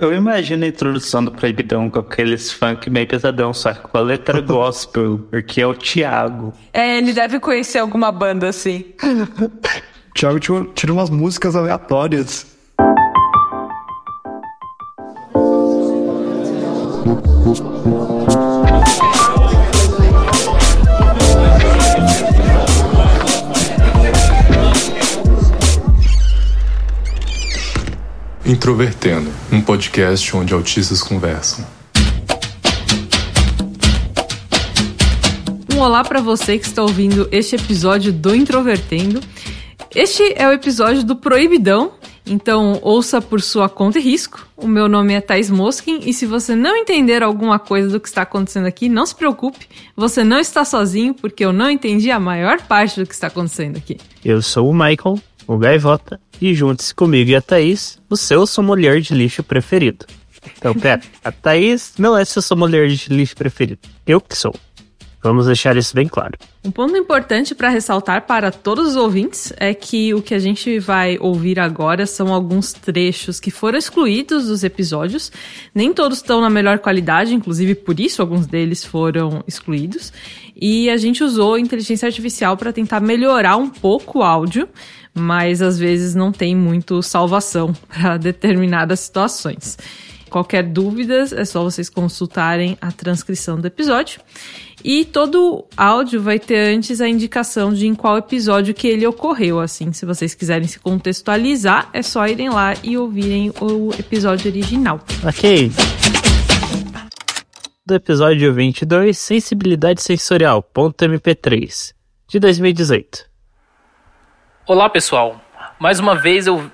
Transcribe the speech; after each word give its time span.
Eu 0.00 0.14
imagino 0.14 0.64
a 0.64 0.68
introdução 0.68 1.22
do 1.22 1.30
Proibidão 1.30 1.90
com 1.90 1.98
aqueles 1.98 2.50
funk 2.50 2.88
meio 2.88 3.06
pesadão, 3.06 3.52
só 3.52 3.74
com 3.74 3.98
a 3.98 4.00
letra 4.00 4.40
gospel, 4.40 5.20
porque 5.30 5.60
é 5.60 5.66
o 5.66 5.74
Thiago. 5.74 6.54
É, 6.72 6.96
ele 6.96 7.12
deve 7.12 7.38
conhecer 7.38 7.80
alguma 7.80 8.10
banda 8.10 8.48
assim. 8.48 8.86
Thiago 10.16 10.40
tira, 10.40 10.66
tira 10.74 10.92
umas 10.94 11.10
músicas 11.10 11.54
aleatórias. 11.54 12.46
Introvertendo, 28.50 29.30
um 29.52 29.60
podcast 29.60 30.36
onde 30.36 30.52
autistas 30.52 31.04
conversam. 31.04 31.64
Um 35.72 35.78
olá 35.78 36.02
para 36.02 36.20
você 36.20 36.58
que 36.58 36.66
está 36.66 36.82
ouvindo 36.82 37.28
este 37.30 37.54
episódio 37.54 38.12
do 38.12 38.34
Introvertendo. 38.34 39.20
Este 39.94 40.34
é 40.34 40.48
o 40.48 40.52
episódio 40.52 41.04
do 41.04 41.14
Proibidão, 41.14 41.92
então 42.26 42.80
ouça 42.82 43.22
por 43.22 43.40
sua 43.40 43.68
conta 43.68 44.00
e 44.00 44.02
risco. 44.02 44.44
O 44.56 44.66
meu 44.66 44.88
nome 44.88 45.14
é 45.14 45.20
Thais 45.20 45.48
Moskin 45.48 46.00
e 46.04 46.12
se 46.12 46.26
você 46.26 46.56
não 46.56 46.74
entender 46.74 47.22
alguma 47.22 47.56
coisa 47.56 47.88
do 47.88 48.00
que 48.00 48.08
está 48.08 48.22
acontecendo 48.22 48.66
aqui, 48.66 48.88
não 48.88 49.06
se 49.06 49.14
preocupe, 49.14 49.68
você 49.94 50.24
não 50.24 50.40
está 50.40 50.64
sozinho 50.64 51.14
porque 51.14 51.44
eu 51.44 51.52
não 51.52 51.70
entendi 51.70 52.10
a 52.10 52.18
maior 52.18 52.60
parte 52.62 52.98
do 52.98 53.06
que 53.06 53.14
está 53.14 53.28
acontecendo 53.28 53.76
aqui. 53.76 53.96
Eu 54.24 54.42
sou 54.42 54.68
o 54.68 54.74
Michael, 54.74 55.20
o 55.46 55.56
Gaivota, 55.58 56.20
e 56.40 56.54
junte-se 56.54 56.94
comigo 56.94 57.30
e 57.30 57.36
a 57.36 57.42
Thaís, 57.42 57.98
o 58.08 58.16
seu 58.16 58.46
sommelier 58.46 59.00
de 59.00 59.14
lixo 59.14 59.42
preferido. 59.42 60.06
Então, 60.56 60.74
pera, 60.74 61.02
a 61.22 61.30
Thaís 61.30 61.92
não 61.98 62.16
é 62.16 62.24
seu 62.24 62.40
sommelier 62.40 62.88
de 62.88 63.08
lixo 63.12 63.36
preferido. 63.36 63.80
Eu 64.06 64.20
que 64.20 64.36
sou. 64.36 64.54
Vamos 65.22 65.44
deixar 65.46 65.76
isso 65.76 65.94
bem 65.94 66.08
claro. 66.08 66.38
Um 66.64 66.70
ponto 66.70 66.96
importante 66.96 67.54
para 67.54 67.68
ressaltar 67.68 68.26
para 68.26 68.50
todos 68.50 68.88
os 68.88 68.96
ouvintes 68.96 69.52
é 69.58 69.74
que 69.74 70.14
o 70.14 70.22
que 70.22 70.34
a 70.34 70.38
gente 70.38 70.78
vai 70.78 71.18
ouvir 71.20 71.60
agora 71.60 72.06
são 72.06 72.32
alguns 72.32 72.72
trechos 72.72 73.38
que 73.38 73.50
foram 73.50 73.78
excluídos 73.78 74.46
dos 74.46 74.64
episódios. 74.64 75.30
Nem 75.74 75.92
todos 75.92 76.18
estão 76.18 76.40
na 76.40 76.48
melhor 76.48 76.78
qualidade, 76.78 77.34
inclusive 77.34 77.74
por 77.74 78.00
isso 78.00 78.22
alguns 78.22 78.46
deles 78.46 78.82
foram 78.82 79.44
excluídos. 79.46 80.10
E 80.56 80.88
a 80.88 80.96
gente 80.96 81.22
usou 81.22 81.58
inteligência 81.58 82.06
artificial 82.06 82.56
para 82.56 82.72
tentar 82.72 83.00
melhorar 83.00 83.56
um 83.56 83.68
pouco 83.68 84.20
o 84.20 84.22
áudio, 84.22 84.68
mas 85.14 85.62
às 85.62 85.78
vezes 85.78 86.14
não 86.14 86.32
tem 86.32 86.54
muito 86.54 87.02
salvação 87.02 87.72
para 87.88 88.16
determinadas 88.16 89.00
situações. 89.00 89.76
Qualquer 90.30 90.62
dúvida 90.62 91.26
é 91.34 91.44
só 91.44 91.62
vocês 91.64 91.90
consultarem 91.90 92.78
a 92.80 92.92
transcrição 92.92 93.60
do 93.60 93.66
episódio. 93.66 94.20
E 94.82 95.04
todo 95.04 95.66
áudio 95.76 96.22
vai 96.22 96.38
ter 96.38 96.74
antes 96.74 97.00
a 97.00 97.08
indicação 97.08 97.72
de 97.72 97.86
em 97.86 97.94
qual 97.94 98.16
episódio 98.16 98.72
que 98.72 98.86
ele 98.86 99.06
ocorreu, 99.06 99.60
assim. 99.60 99.92
Se 99.92 100.06
vocês 100.06 100.32
quiserem 100.32 100.66
se 100.66 100.78
contextualizar, 100.78 101.90
é 101.92 102.00
só 102.00 102.26
irem 102.26 102.48
lá 102.48 102.74
e 102.82 102.96
ouvirem 102.96 103.52
o 103.60 103.90
episódio 103.98 104.50
original. 104.50 105.00
Ok. 105.26 105.70
Do 107.84 107.94
episódio 107.94 108.54
22, 108.54 109.18
Sensibilidade 109.18 110.00
Sensorial, 110.00 110.62
ponto 110.62 111.04
MP3, 111.04 111.92
de 112.28 112.38
2018. 112.38 113.29
Olá, 114.66 114.88
pessoal. 114.88 115.40
Mais 115.78 115.98
uma 115.98 116.14
vez 116.14 116.46
eu. 116.46 116.70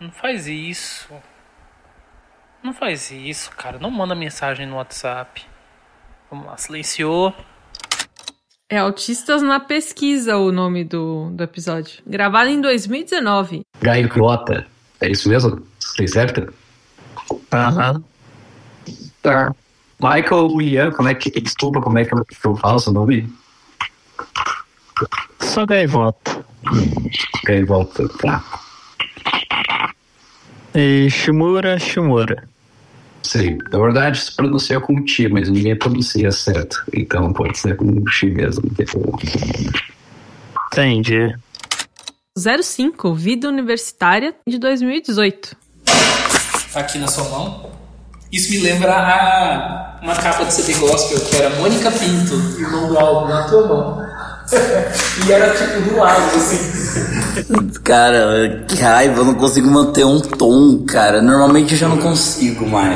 Não 0.00 0.10
faz 0.10 0.46
isso. 0.46 1.08
Não 2.62 2.72
faz 2.72 3.10
isso, 3.10 3.50
cara. 3.50 3.78
Não 3.78 3.90
manda 3.90 4.14
mensagem 4.14 4.66
no 4.66 4.76
WhatsApp. 4.76 5.44
Vamos 6.30 6.46
lá, 6.46 6.56
silenciou. 6.56 7.34
É 8.70 8.78
Autistas 8.78 9.42
na 9.42 9.60
Pesquisa 9.60 10.36
o 10.36 10.50
nome 10.50 10.84
do, 10.84 11.30
do 11.30 11.44
episódio. 11.44 12.02
Gravado 12.06 12.48
em 12.48 12.60
2019. 12.60 13.62
Gaivota. 13.80 14.66
É 15.00 15.10
isso 15.10 15.28
mesmo? 15.28 15.66
Tem 15.96 16.06
certo? 16.06 16.52
Aham. 17.52 18.02
Tá. 19.20 19.54
Michael 20.00 20.60
Ian, 20.62 20.90
como 20.92 21.08
é 21.08 21.14
que. 21.14 21.30
Desculpa, 21.40 21.80
como 21.80 21.98
é 21.98 22.04
que 22.04 22.14
eu 22.14 22.56
falo 22.56 22.78
seu 22.78 22.92
nome? 22.92 23.30
Só 25.40 25.66
Gaivota. 25.66 26.33
Gaivota, 27.44 28.08
tá. 28.20 28.44
E 30.74 31.08
Shimura, 31.10 31.78
Shimura. 31.78 32.48
Sim, 33.22 33.58
na 33.72 33.78
verdade 33.78 34.18
se 34.20 34.34
pronuncia 34.34 34.80
com 34.80 35.02
Ti, 35.02 35.28
mas 35.28 35.48
ninguém 35.48 35.76
pronuncia 35.76 36.30
certo. 36.30 36.84
Então 36.92 37.32
pode 37.32 37.58
ser 37.58 37.76
com 37.76 38.06
X 38.08 38.32
mesmo. 38.32 38.62
Entendi. 40.72 41.34
05, 42.36 43.14
Vida 43.14 43.48
Universitária 43.48 44.34
de 44.46 44.58
2018. 44.58 45.56
Tá 46.72 46.80
aqui 46.80 46.98
na 46.98 47.06
sua 47.06 47.28
mão. 47.28 47.70
Isso 48.32 48.50
me 48.50 48.58
lembra 48.58 48.92
a 48.92 50.00
uma 50.02 50.16
capa 50.16 50.44
de 50.44 50.52
CD 50.52 50.74
gospel 50.74 51.20
que 51.20 51.36
era 51.36 51.50
Mônica 51.50 51.90
Pinto 51.92 52.34
e 52.58 52.64
o 52.64 52.70
nome 52.70 52.88
do 52.88 52.98
álbum 52.98 53.28
na 53.28 53.48
tua 53.48 53.68
mão. 53.68 54.06
E 55.26 55.32
era 55.32 55.50
tipo 55.54 55.80
do 55.80 55.96
lado, 55.98 56.36
assim. 56.36 57.44
Cara, 57.82 58.62
que 58.68 58.80
raiva, 58.80 59.20
eu 59.20 59.24
não 59.24 59.34
consigo 59.34 59.70
manter 59.70 60.04
um 60.04 60.20
tom, 60.20 60.84
cara. 60.86 61.22
Normalmente 61.22 61.72
eu 61.72 61.78
já 61.78 61.88
não 61.88 61.98
consigo 61.98 62.66
mais. 62.68 62.92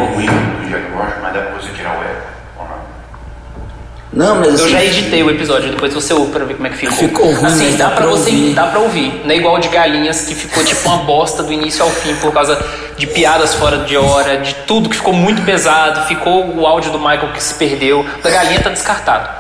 mas 1.22 1.32
depois 1.32 1.64
você 1.64 1.72
tirar 1.72 1.94
o 1.94 2.60
ou 2.60 2.66
não? 2.68 4.26
Não, 4.26 4.36
mas 4.36 4.48
Eu 4.48 4.54
assim, 4.54 4.70
já 4.70 4.84
editei 4.84 5.22
o 5.22 5.30
episódio, 5.30 5.70
depois 5.70 5.92
você 5.92 6.12
ouve 6.12 6.30
pra 6.32 6.44
ver 6.44 6.54
como 6.54 6.66
é 6.66 6.70
que 6.70 6.76
ficou. 6.76 6.96
Ficou 6.96 7.32
ruim, 7.32 7.46
assim, 7.46 7.64
mas 7.64 7.76
dá 7.76 7.84
dá 7.88 7.90
pra 7.90 8.02
pra 8.02 8.06
você, 8.10 8.30
ouvir. 8.30 8.54
dá 8.54 8.66
pra 8.66 8.80
ouvir. 8.80 9.22
Não 9.24 9.30
é 9.30 9.36
igual 9.36 9.58
de 9.58 9.68
galinhas 9.68 10.22
que 10.22 10.34
ficou 10.34 10.62
tipo 10.64 10.88
uma 10.88 10.98
bosta 11.04 11.42
do 11.42 11.52
início 11.52 11.82
ao 11.82 11.90
fim 11.90 12.14
por 12.16 12.32
causa 12.32 12.58
de 12.96 13.06
piadas 13.06 13.54
fora 13.54 13.78
de 13.78 13.96
hora, 13.96 14.38
de 14.38 14.54
tudo 14.66 14.88
que 14.88 14.96
ficou 14.96 15.12
muito 15.14 15.42
pesado, 15.42 16.06
ficou 16.06 16.54
o 16.56 16.66
áudio 16.66 16.92
do 16.92 16.98
Michael 16.98 17.32
que 17.32 17.42
se 17.42 17.54
perdeu. 17.54 18.04
Da 18.22 18.30
galinha 18.30 18.60
tá 18.60 18.70
descartado. 18.70 19.37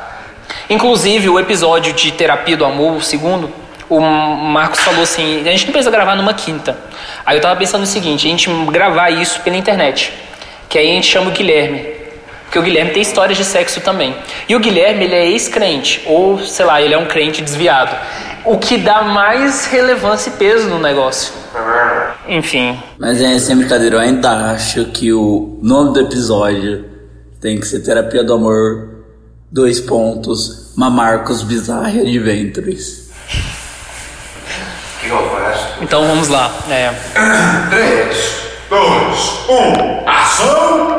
Inclusive, 0.70 1.28
o 1.28 1.38
episódio 1.38 1.92
de 1.92 2.12
Terapia 2.12 2.56
do 2.56 2.64
Amor, 2.64 2.96
o 2.96 3.00
segundo, 3.00 3.50
o 3.88 4.00
Marcos 4.00 4.80
falou 4.80 5.02
assim: 5.02 5.40
a 5.40 5.50
gente 5.50 5.66
não 5.66 5.72
precisa 5.72 5.90
gravar 5.90 6.14
numa 6.14 6.34
quinta. 6.34 6.76
Aí 7.24 7.36
eu 7.36 7.40
tava 7.40 7.56
pensando 7.56 7.82
o 7.82 7.86
seguinte: 7.86 8.26
a 8.26 8.30
gente 8.30 8.50
gravar 8.70 9.10
isso 9.10 9.40
pela 9.40 9.56
internet. 9.56 10.12
Que 10.68 10.78
aí 10.78 10.90
a 10.90 10.94
gente 10.94 11.06
chama 11.06 11.30
o 11.30 11.32
Guilherme. 11.32 11.98
Porque 12.44 12.58
o 12.58 12.62
Guilherme 12.62 12.92
tem 12.92 13.02
histórias 13.02 13.36
de 13.36 13.44
sexo 13.44 13.80
também. 13.80 14.14
E 14.48 14.56
o 14.56 14.60
Guilherme, 14.60 15.04
ele 15.04 15.14
é 15.14 15.26
ex-crente. 15.26 16.02
Ou, 16.06 16.38
sei 16.38 16.64
lá, 16.64 16.80
ele 16.80 16.94
é 16.94 16.98
um 16.98 17.04
crente 17.04 17.42
desviado. 17.42 17.94
O 18.44 18.56
que 18.56 18.78
dá 18.78 19.02
mais 19.02 19.66
relevância 19.66 20.30
e 20.30 20.32
peso 20.32 20.68
no 20.68 20.78
negócio. 20.78 21.32
Enfim. 22.26 22.78
mas 22.98 23.20
é 23.22 23.38
sem 23.38 23.56
brincadeira, 23.56 23.96
eu 23.96 24.00
ainda 24.00 24.52
acho 24.52 24.84
que 24.86 25.12
o 25.12 25.58
nome 25.62 25.94
do 25.94 26.00
episódio 26.00 26.84
tem 27.40 27.58
que 27.58 27.66
ser 27.66 27.80
Terapia 27.80 28.22
do 28.22 28.34
Amor, 28.34 28.87
dois 29.50 29.80
pontos, 29.80 30.74
Mamarcos 30.76 31.42
Bizarro 31.42 32.00
Adventures. 32.00 33.10
O 34.96 35.00
que 35.00 35.08
eu? 35.08 35.38
Então 35.80 36.06
vamos 36.06 36.28
lá. 36.28 36.50
É, 36.68 36.92
3, 37.70 38.42
2, 38.68 39.48
1, 39.48 40.08
ação! 40.08 40.98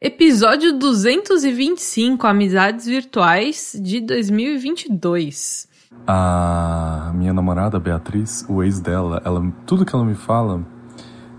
Episódio 0.00 0.78
225, 0.78 2.24
Amizades 2.26 2.86
Virtuais 2.86 3.72
de 3.82 4.00
2022. 4.00 5.66
A 6.06 7.10
minha 7.14 7.32
namorada, 7.32 7.80
Beatriz, 7.80 8.44
o 8.48 8.62
ex 8.62 8.78
dela, 8.78 9.20
ela, 9.24 9.42
tudo 9.66 9.84
que 9.84 9.94
ela 9.94 10.04
me 10.04 10.14
fala 10.14 10.64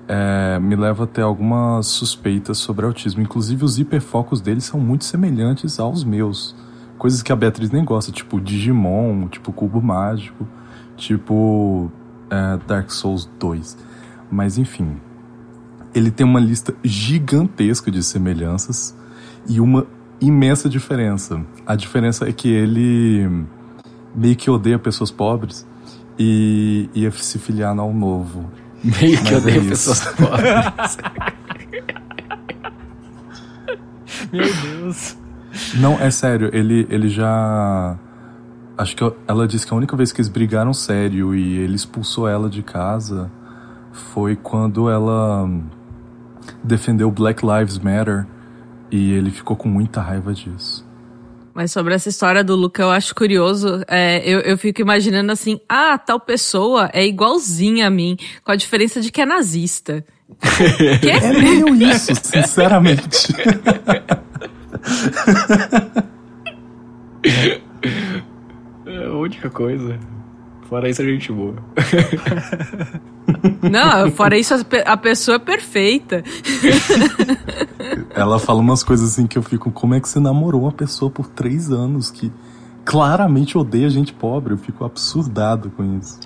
é, 0.09 0.57
me 0.59 0.75
leva 0.75 1.03
a 1.03 1.07
ter 1.07 1.21
algumas 1.21 1.85
suspeitas 1.85 2.57
sobre 2.57 2.83
autismo. 2.83 3.21
Inclusive, 3.21 3.63
os 3.63 3.77
hiperfocos 3.77 4.41
dele 4.41 4.59
são 4.59 4.79
muito 4.79 5.05
semelhantes 5.05 5.79
aos 5.79 6.03
meus. 6.03 6.55
Coisas 6.97 7.21
que 7.21 7.31
a 7.31 7.35
Beatriz 7.35 7.69
nem 7.69 7.85
gosta, 7.85 8.11
tipo 8.11 8.41
Digimon, 8.41 9.27
tipo 9.27 9.53
Cubo 9.53 9.79
Mágico, 9.79 10.47
tipo 10.97 11.91
é, 12.27 12.57
Dark 12.67 12.89
Souls 12.89 13.29
2. 13.39 13.77
Mas 14.31 14.57
enfim, 14.57 14.97
ele 15.93 16.09
tem 16.09 16.25
uma 16.25 16.39
lista 16.39 16.73
gigantesca 16.83 17.91
de 17.91 18.01
semelhanças 18.01 18.97
e 19.47 19.61
uma 19.61 19.85
imensa 20.19 20.67
diferença. 20.67 21.39
A 21.67 21.75
diferença 21.75 22.27
é 22.27 22.33
que 22.33 22.49
ele 22.49 23.45
meio 24.15 24.35
que 24.35 24.49
odeia 24.49 24.79
pessoas 24.79 25.11
pobres 25.11 25.67
e 26.17 26.89
ia 26.95 27.11
se 27.11 27.37
filiar 27.37 27.77
ao 27.77 27.93
novo. 27.93 28.49
Meio 28.83 29.17
que 29.17 29.23
Mas 29.23 29.31
é 29.31 29.37
odeio 29.37 29.61
isso. 29.61 29.69
pessoas 29.69 29.99
pobres. 30.15 30.97
Meu 34.31 34.53
Deus. 34.61 35.17
Não, 35.75 35.93
é 35.99 36.11
sério, 36.11 36.49
ele, 36.53 36.87
ele 36.89 37.09
já. 37.09 37.97
Acho 38.77 38.95
que 38.95 39.03
ela 39.27 39.47
disse 39.47 39.67
que 39.67 39.73
a 39.73 39.77
única 39.77 39.95
vez 39.97 40.11
que 40.11 40.21
eles 40.21 40.29
brigaram 40.29 40.73
sério 40.73 41.35
e 41.35 41.57
ele 41.57 41.75
expulsou 41.75 42.27
ela 42.27 42.49
de 42.49 42.63
casa 42.63 43.29
foi 43.91 44.35
quando 44.35 44.89
ela 44.89 45.49
defendeu 46.63 47.11
Black 47.11 47.45
Lives 47.45 47.77
Matter 47.77 48.25
e 48.89 49.11
ele 49.11 49.31
ficou 49.31 49.55
com 49.57 49.67
muita 49.67 50.01
raiva 50.01 50.33
disso. 50.33 50.87
Mas 51.59 51.73
sobre 51.73 51.93
essa 51.93 52.07
história 52.07 52.41
do 52.41 52.55
Luca, 52.55 52.81
eu 52.83 52.89
acho 52.89 53.13
curioso. 53.13 53.83
É, 53.85 54.21
eu, 54.23 54.39
eu 54.39 54.57
fico 54.57 54.79
imaginando 54.79 55.29
assim: 55.29 55.59
ah, 55.67 55.97
tal 55.97 56.17
pessoa 56.17 56.89
é 56.93 57.05
igualzinha 57.05 57.87
a 57.87 57.89
mim, 57.89 58.15
com 58.45 58.53
a 58.53 58.55
diferença 58.55 59.01
de 59.01 59.11
que 59.11 59.19
é 59.19 59.25
nazista. 59.25 60.05
Quê? 61.01 61.09
É 61.09 61.33
meio 61.33 61.75
isso, 61.75 62.13
sinceramente. 62.15 63.33
É 68.85 69.05
a 69.05 69.11
única 69.11 69.49
coisa. 69.49 69.99
Fora 70.69 70.87
isso, 70.87 71.01
a 71.01 71.05
gente 71.05 71.31
boa. 71.31 71.55
Não, 73.67 74.11
fora 74.11 74.37
isso, 74.37 74.53
a 74.53 74.63
pe- 74.63 74.83
a 74.85 74.95
pessoa 74.95 75.37
é 75.37 75.39
perfeita. 75.39 76.23
Ela 78.11 78.37
fala 78.37 78.59
umas 78.59 78.83
coisas 78.83 79.13
assim 79.13 79.25
que 79.25 79.35
eu 79.37 79.41
fico, 79.41 79.71
como 79.71 79.95
é 79.95 79.99
que 79.99 80.07
você 80.07 80.19
namorou 80.19 80.61
uma 80.61 80.71
pessoa 80.71 81.09
por 81.09 81.27
três 81.27 81.71
anos 81.71 82.11
que 82.11 82.31
claramente 82.85 83.57
odeia 83.57 83.89
gente 83.89 84.13
pobre? 84.13 84.53
Eu 84.53 84.57
fico 84.59 84.85
absurdado 84.85 85.71
com 85.71 85.97
isso. 85.97 86.19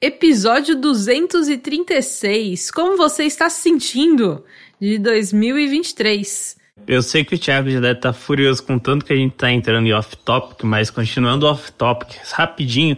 Episódio 0.00 0.76
236. 0.80 2.70
Como 2.70 2.96
você 2.96 3.24
está 3.24 3.50
se 3.50 3.62
sentindo 3.62 4.44
de 4.80 4.98
2023? 4.98 6.56
Eu 6.86 7.02
sei 7.02 7.24
que 7.24 7.34
o 7.34 7.38
Thiago 7.38 7.68
já 7.70 7.80
deve 7.80 7.98
estar 7.98 8.12
furioso 8.12 8.62
com 8.62 8.78
tanto 8.78 9.04
que 9.04 9.12
a 9.12 9.16
gente 9.16 9.34
tá 9.34 9.50
entrando 9.50 9.86
em 9.88 9.92
off-topic, 9.92 10.62
mas 10.62 10.90
continuando 10.90 11.46
off-topic, 11.46 12.14
rapidinho, 12.32 12.96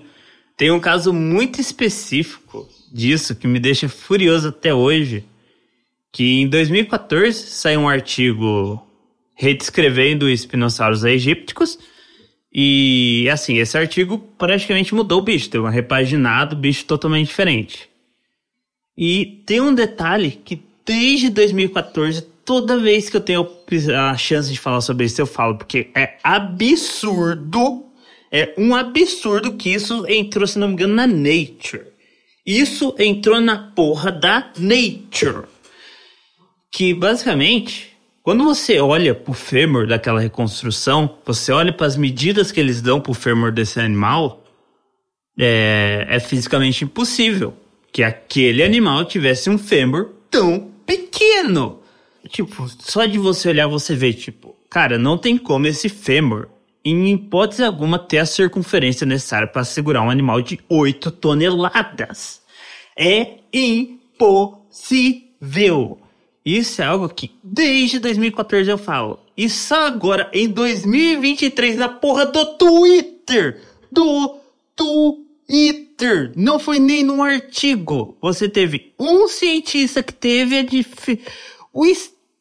tem 0.61 0.71
um 0.71 0.79
caso 0.79 1.11
muito 1.11 1.59
específico 1.59 2.69
disso 2.93 3.35
que 3.35 3.47
me 3.47 3.59
deixa 3.59 3.89
furioso 3.89 4.49
até 4.49 4.75
hoje, 4.75 5.25
que 6.13 6.39
em 6.39 6.47
2014 6.47 7.47
saiu 7.47 7.81
um 7.81 7.89
artigo 7.89 8.87
redescrevendo 9.35 10.27
os 10.27 10.33
espinossauros 10.33 11.03
egípticos 11.03 11.79
e, 12.53 13.27
assim, 13.33 13.57
esse 13.57 13.79
artigo 13.79 14.19
praticamente 14.37 14.95
mudou 14.95 15.21
o 15.21 15.23
bicho, 15.23 15.49
deu 15.49 15.63
uma 15.63 15.71
repaginada, 15.71 16.55
bicho 16.55 16.85
totalmente 16.85 17.29
diferente. 17.29 17.89
E 18.95 19.43
tem 19.47 19.63
um 19.63 19.75
detalhe 19.75 20.33
que 20.45 20.63
desde 20.85 21.31
2014, 21.31 22.21
toda 22.45 22.79
vez 22.79 23.09
que 23.09 23.17
eu 23.17 23.23
tenho 23.23 23.49
a 23.99 24.15
chance 24.19 24.53
de 24.53 24.61
falar 24.61 24.83
sobre 24.83 25.07
isso, 25.07 25.23
eu 25.23 25.27
falo, 25.27 25.57
porque 25.57 25.91
é 25.95 26.19
absurdo. 26.23 27.90
É 28.33 28.55
um 28.57 28.75
absurdo 28.75 29.55
que 29.55 29.71
isso 29.71 30.07
entrou, 30.07 30.47
se 30.47 30.59
não 30.59 30.69
me 30.69 30.75
engano, 30.75 30.95
na 30.95 31.07
Nature. 31.07 31.87
Isso 32.47 32.95
entrou 32.99 33.41
na 33.41 33.59
porra 33.59 34.13
da 34.13 34.53
Nature. 34.57 35.47
Que 36.73 36.95
basicamente, 36.95 37.91
quando 38.23 38.45
você 38.45 38.79
olha 38.79 39.15
pro 39.15 39.33
fêmur 39.33 39.87
daquela 39.87 40.21
reconstrução, 40.21 41.19
você 41.25 41.51
olha 41.51 41.73
para 41.73 41.87
as 41.87 41.97
medidas 41.97 42.53
que 42.53 42.61
eles 42.61 42.81
dão 42.81 43.01
pro 43.01 43.15
fêmur 43.15 43.51
desse 43.51 43.81
animal, 43.81 44.45
é, 45.39 46.07
é 46.09 46.21
fisicamente 46.21 46.85
impossível 46.85 47.57
que 47.93 48.03
aquele 48.03 48.63
animal 48.63 49.05
tivesse 49.05 49.51
um 49.51 49.59
fêmur 49.59 50.11
tão 50.31 50.71
pequeno. 50.87 51.81
Tipo, 52.29 52.69
só 52.79 53.05
de 53.07 53.19
você 53.19 53.49
olhar 53.49 53.67
você 53.67 53.95
vê, 53.95 54.13
tipo, 54.13 54.57
cara, 54.69 54.99
não 54.99 55.19
tem 55.19 55.37
como 55.37 55.67
esse 55.67 55.89
fêmur, 55.89 56.49
em 56.85 57.13
hipótese 57.13 57.63
alguma, 57.65 57.99
ter 57.99 58.19
a 58.19 58.27
circunferência 58.27 59.07
necessária 59.07 59.49
para 59.49 59.65
segurar 59.65 60.03
um 60.03 60.11
animal 60.11 60.43
de 60.43 60.59
8 60.69 61.11
toneladas. 61.13 62.41
É 62.97 63.39
impossível. 63.53 64.61
Isso 66.45 66.83
é 66.83 66.87
algo 66.87 67.09
que 67.09 67.31
desde 67.43 67.99
2014 67.99 68.71
eu 68.71 68.79
falo. 68.79 69.19
E 69.37 69.49
só 69.49 69.87
agora, 69.87 70.31
em 70.33 70.49
2023, 70.49 71.77
na 71.77 71.89
porra 71.89 72.27
do 72.27 72.45
Twitter. 72.57 73.61
Do 73.93 74.39
Twitter. 74.75 76.33
Não 76.35 76.59
foi 76.59 76.79
nem 76.79 77.03
num 77.03 77.23
artigo. 77.23 78.17
Você 78.21 78.49
teve 78.49 78.93
um 78.99 79.29
cientista 79.29 80.03
que 80.03 80.13
teve 80.13 80.59
a 80.59 80.63
dif... 80.63 81.21
o 81.73 81.85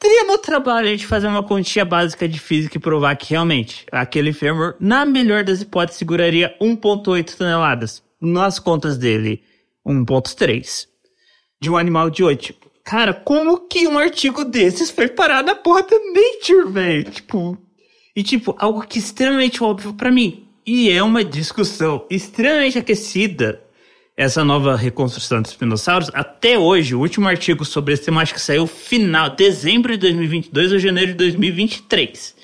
extremo 0.01 0.37
trabalho 0.37 0.95
de 0.95 1.05
fazer 1.05 1.27
uma 1.27 1.43
continha 1.43 1.83
básica 1.83 2.27
de 2.27 2.39
física 2.39 2.77
e 2.77 2.79
provar 2.79 3.17
que 3.17 3.31
realmente 3.31 3.85
aquele 3.91 4.31
fêmur, 4.31 4.75
na 4.79 5.05
melhor 5.05 5.43
das 5.43 5.61
hipóteses, 5.61 5.99
seguraria 5.99 6.55
1,8 6.61 7.35
toneladas. 7.35 8.01
Nas 8.21 8.59
contas 8.59 8.97
dele, 8.97 9.43
1,3. 9.85 10.87
De 11.61 11.69
um 11.69 11.75
animal 11.75 12.09
de 12.09 12.23
8. 12.23 12.41
Tipo, 12.41 12.71
cara, 12.83 13.13
como 13.13 13.67
que 13.67 13.87
um 13.87 13.97
artigo 13.97 14.45
desses 14.45 14.89
foi 14.89 15.09
parar 15.09 15.43
na 15.43 15.55
porra 15.55 15.83
da 15.83 15.97
Nature, 15.97 16.71
velho? 16.71 17.11
Tipo. 17.11 17.57
E, 18.15 18.23
tipo, 18.23 18.55
algo 18.57 18.85
que 18.87 18.99
é 18.99 19.01
extremamente 19.01 19.61
óbvio 19.61 19.93
pra 19.93 20.11
mim. 20.11 20.47
E 20.65 20.89
é 20.89 21.03
uma 21.03 21.23
discussão 21.23 22.05
extremamente 22.09 22.77
aquecida. 22.77 23.61
Essa 24.19 24.43
nova 24.43 24.75
reconstrução 24.75 25.41
dos 25.41 25.55
dinossauros, 25.55 26.11
até 26.13 26.59
hoje, 26.59 26.93
o 26.93 26.99
último 26.99 27.25
artigo 27.25 27.63
sobre 27.63 27.93
esse 27.93 28.03
tema 28.03 28.21
acho 28.21 28.33
que 28.33 28.41
saiu 28.41 28.67
final, 28.67 29.29
dezembro 29.29 29.93
de 29.93 29.97
2022 29.97 30.73
ou 30.73 30.77
janeiro 30.77 31.11
de 31.11 31.17
2023. 31.19 32.35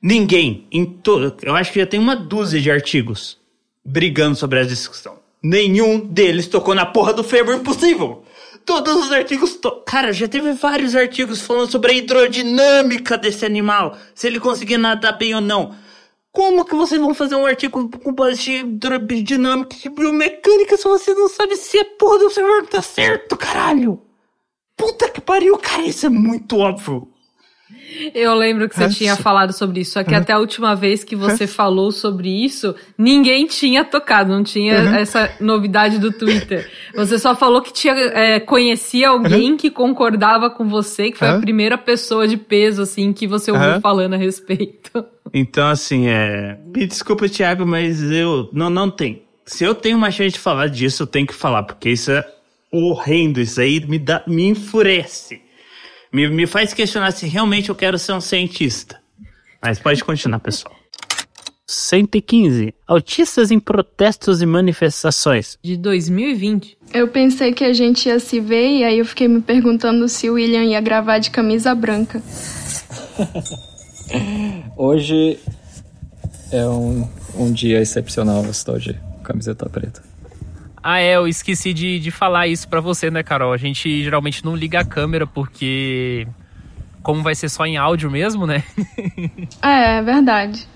Ninguém, 0.00 0.68
em 0.70 0.84
todo, 0.84 1.34
eu 1.42 1.56
acho 1.56 1.72
que 1.72 1.80
já 1.80 1.86
tem 1.86 1.98
uma 1.98 2.14
dúzia 2.14 2.60
de 2.60 2.70
artigos 2.70 3.36
brigando 3.84 4.36
sobre 4.36 4.60
essa 4.60 4.68
discussão. 4.68 5.18
Nenhum 5.42 5.98
deles 5.98 6.46
tocou 6.46 6.76
na 6.76 6.86
porra 6.86 7.12
do 7.12 7.24
fêmur 7.24 7.56
impossível. 7.56 8.22
Todos 8.64 9.06
os 9.06 9.10
artigos. 9.10 9.54
To... 9.54 9.72
Cara, 9.84 10.12
já 10.12 10.28
teve 10.28 10.52
vários 10.52 10.94
artigos 10.94 11.40
falando 11.40 11.72
sobre 11.72 11.90
a 11.90 11.94
hidrodinâmica 11.96 13.18
desse 13.18 13.44
animal. 13.44 13.98
Se 14.14 14.28
ele 14.28 14.38
conseguir 14.38 14.78
nadar 14.78 15.18
bem 15.18 15.34
ou 15.34 15.40
não. 15.40 15.74
Como 16.34 16.64
que 16.64 16.74
vocês 16.74 17.00
vão 17.00 17.14
fazer 17.14 17.36
um 17.36 17.46
artigo 17.46 17.88
com 17.88 18.12
base 18.12 18.42
de 18.42 18.52
hidrodinâmica 18.56 19.76
e 19.84 19.88
biomecânica 19.88 20.76
se 20.76 20.82
você 20.82 21.14
não 21.14 21.28
sabe 21.28 21.54
se 21.54 21.78
a 21.78 21.84
porra 21.84 22.18
do 22.18 22.28
fêmur 22.28 22.66
tá 22.66 22.82
certo, 22.82 23.36
caralho? 23.36 24.02
Puta 24.76 25.08
que 25.08 25.20
pariu, 25.20 25.56
cara, 25.56 25.82
isso 25.82 26.06
é 26.06 26.08
muito 26.08 26.58
óbvio. 26.58 27.13
Eu 28.14 28.34
lembro 28.34 28.68
que 28.68 28.74
você 28.74 28.84
Nossa. 28.84 28.96
tinha 28.96 29.16
falado 29.16 29.52
sobre 29.52 29.80
isso, 29.80 29.92
só 29.92 30.04
que 30.04 30.14
até 30.14 30.32
a 30.32 30.38
última 30.38 30.74
vez 30.74 31.02
que 31.02 31.16
você 31.16 31.46
falou 31.46 31.90
sobre 31.90 32.28
isso, 32.28 32.74
ninguém 32.96 33.46
tinha 33.46 33.84
tocado, 33.84 34.30
não 34.30 34.42
tinha 34.42 34.74
essa 34.98 35.30
novidade 35.40 35.98
do 35.98 36.12
Twitter. 36.12 36.70
Você 36.94 37.18
só 37.18 37.34
falou 37.34 37.62
que 37.62 37.72
tinha, 37.72 37.94
é, 37.94 38.38
conhecia 38.40 39.08
alguém 39.08 39.56
que 39.56 39.70
concordava 39.70 40.50
com 40.50 40.68
você, 40.68 41.10
que 41.10 41.18
foi 41.18 41.28
a 41.28 41.32
Aham. 41.32 41.40
primeira 41.40 41.78
pessoa 41.78 42.28
de 42.28 42.36
peso, 42.36 42.82
assim, 42.82 43.12
que 43.12 43.26
você 43.26 43.50
ouviu 43.50 43.80
falando 43.80 44.14
a 44.14 44.18
respeito. 44.18 45.04
Então, 45.32 45.68
assim, 45.68 46.06
é. 46.06 46.58
Me 46.66 46.86
desculpa, 46.86 47.28
Thiago, 47.28 47.66
mas 47.66 48.02
eu. 48.02 48.48
Não, 48.52 48.70
não 48.70 48.90
tem. 48.90 49.22
Se 49.44 49.64
eu 49.64 49.74
tenho 49.74 49.96
uma 49.96 50.10
chance 50.10 50.34
de 50.34 50.38
falar 50.38 50.68
disso, 50.68 51.02
eu 51.02 51.06
tenho 51.06 51.26
que 51.26 51.34
falar, 51.34 51.64
porque 51.64 51.90
isso 51.90 52.10
é 52.12 52.24
horrendo. 52.70 53.40
Isso 53.40 53.60
aí 53.60 53.84
me, 53.86 53.98
dá, 53.98 54.22
me 54.26 54.46
enfurece. 54.46 55.42
Me, 56.14 56.28
me 56.28 56.46
faz 56.46 56.72
questionar 56.72 57.10
se 57.10 57.26
realmente 57.26 57.70
eu 57.70 57.74
quero 57.74 57.98
ser 57.98 58.12
um 58.12 58.20
cientista. 58.20 59.00
Mas 59.60 59.80
pode 59.80 60.04
continuar, 60.04 60.38
pessoal. 60.38 60.72
115. 61.66 62.72
Autistas 62.86 63.50
em 63.50 63.58
protestos 63.58 64.40
e 64.40 64.46
manifestações. 64.46 65.58
De 65.60 65.76
2020. 65.76 66.78
Eu 66.92 67.08
pensei 67.08 67.52
que 67.52 67.64
a 67.64 67.72
gente 67.72 68.08
ia 68.08 68.20
se 68.20 68.38
ver 68.38 68.78
e 68.78 68.84
aí 68.84 69.00
eu 69.00 69.04
fiquei 69.04 69.26
me 69.26 69.40
perguntando 69.40 70.08
se 70.08 70.30
o 70.30 70.34
William 70.34 70.62
ia 70.62 70.80
gravar 70.80 71.18
de 71.18 71.32
camisa 71.32 71.74
branca. 71.74 72.22
Hoje 74.78 75.40
é 76.52 76.64
um, 76.68 77.08
um 77.34 77.52
dia 77.52 77.80
excepcional, 77.80 78.44
eu 78.44 78.52
estou 78.52 78.78
de 78.78 78.96
camiseta 79.24 79.68
preta. 79.68 80.00
Ah, 80.86 81.00
é, 81.00 81.16
eu 81.16 81.26
esqueci 81.26 81.72
de, 81.72 81.98
de 81.98 82.10
falar 82.10 82.46
isso 82.46 82.68
pra 82.68 82.78
você, 82.78 83.10
né, 83.10 83.22
Carol? 83.22 83.54
A 83.54 83.56
gente 83.56 84.04
geralmente 84.04 84.44
não 84.44 84.54
liga 84.54 84.80
a 84.80 84.84
câmera 84.84 85.26
porque. 85.26 86.28
Como 87.02 87.22
vai 87.22 87.34
ser 87.34 87.48
só 87.48 87.64
em 87.64 87.78
áudio 87.78 88.10
mesmo, 88.10 88.46
né? 88.46 88.62
É, 89.62 89.96
é 89.96 90.02
verdade. 90.02 90.68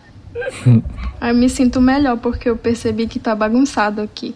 Aí 1.21 1.31
eu 1.31 1.35
me 1.35 1.47
sinto 1.51 1.79
melhor 1.79 2.17
porque 2.17 2.49
eu 2.49 2.57
percebi 2.57 3.07
que 3.07 3.19
tá 3.19 3.35
bagunçado 3.35 4.01
aqui. 4.01 4.35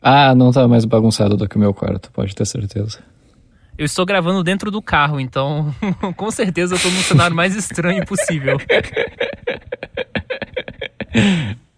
Ah, 0.00 0.34
não 0.34 0.50
tá 0.50 0.66
mais 0.66 0.86
bagunçado 0.86 1.36
do 1.36 1.46
que 1.46 1.56
o 1.56 1.60
meu 1.60 1.74
quarto, 1.74 2.10
pode 2.10 2.34
ter 2.34 2.46
certeza. 2.46 3.00
Eu 3.76 3.84
estou 3.84 4.06
gravando 4.06 4.42
dentro 4.42 4.70
do 4.70 4.80
carro, 4.80 5.20
então 5.20 5.74
com 6.16 6.30
certeza 6.30 6.76
eu 6.76 6.78
tô 6.78 6.88
no 6.88 7.02
cenário 7.02 7.36
mais 7.36 7.54
estranho 7.54 8.06
possível. 8.06 8.56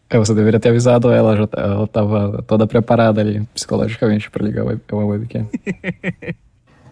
É, 0.09 0.19
você 0.19 0.35
deveria 0.35 0.61
ter 0.61 0.69
avisado 0.69 1.11
ela, 1.11 1.37
já, 1.37 1.47
tá- 1.47 1.61
ela 1.61 1.87
tava 1.89 2.43
toda 2.47 2.67
preparada 2.67 3.21
ali, 3.21 3.41
psicologicamente, 3.55 4.31
pra 4.31 4.45
ligar 4.47 4.63
a 4.63 4.67
web- 4.67 4.81
a 4.91 4.97
webcam. 4.97 5.49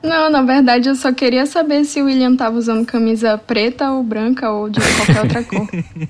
Não, 0.02 0.28
na 0.30 0.42
verdade 0.42 0.88
eu 0.88 0.94
só 0.94 1.12
queria 1.14 1.46
saber 1.46 1.84
se 1.84 2.02
o 2.02 2.06
William 2.06 2.36
tava 2.36 2.58
usando 2.58 2.84
camisa 2.84 3.38
preta 3.38 3.90
ou 3.90 4.02
branca 4.02 4.50
ou 4.50 4.68
de 4.68 4.78
qualquer 4.80 5.22
outra 5.22 5.44
cor. 5.44 5.66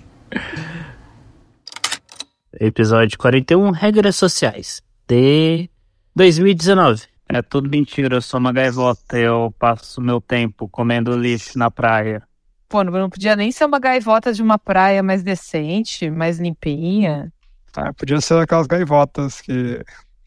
Episódio 2.58 3.18
41, 3.18 3.70
Regras 3.70 4.16
Sociais. 4.16 4.82
De 5.06 5.68
2019. 6.16 7.02
É 7.28 7.42
tudo 7.42 7.68
mentira, 7.70 8.16
eu 8.16 8.23
sou 8.23 8.38
uma 8.38 8.52
gaivota, 8.52 9.18
eu 9.18 9.52
passo 9.58 10.00
meu 10.00 10.20
tempo 10.20 10.68
comendo 10.68 11.16
lixo 11.16 11.58
na 11.58 11.70
praia. 11.70 12.23
Pô, 12.68 12.83
não 12.83 13.11
podia 13.11 13.37
nem 13.37 13.52
ser 13.52 13.64
uma 13.66 13.78
gaivota 13.78 14.33
de 14.33 14.42
uma 14.42 14.59
praia 14.59 15.02
mais 15.02 15.23
decente, 15.23 16.11
mais 16.11 16.38
limpinha. 16.38 17.33
Ah, 17.76 17.92
podia 17.92 18.21
ser 18.21 18.38
aquelas 18.40 18.66
gaivotas 18.66 19.40
que 19.40 19.83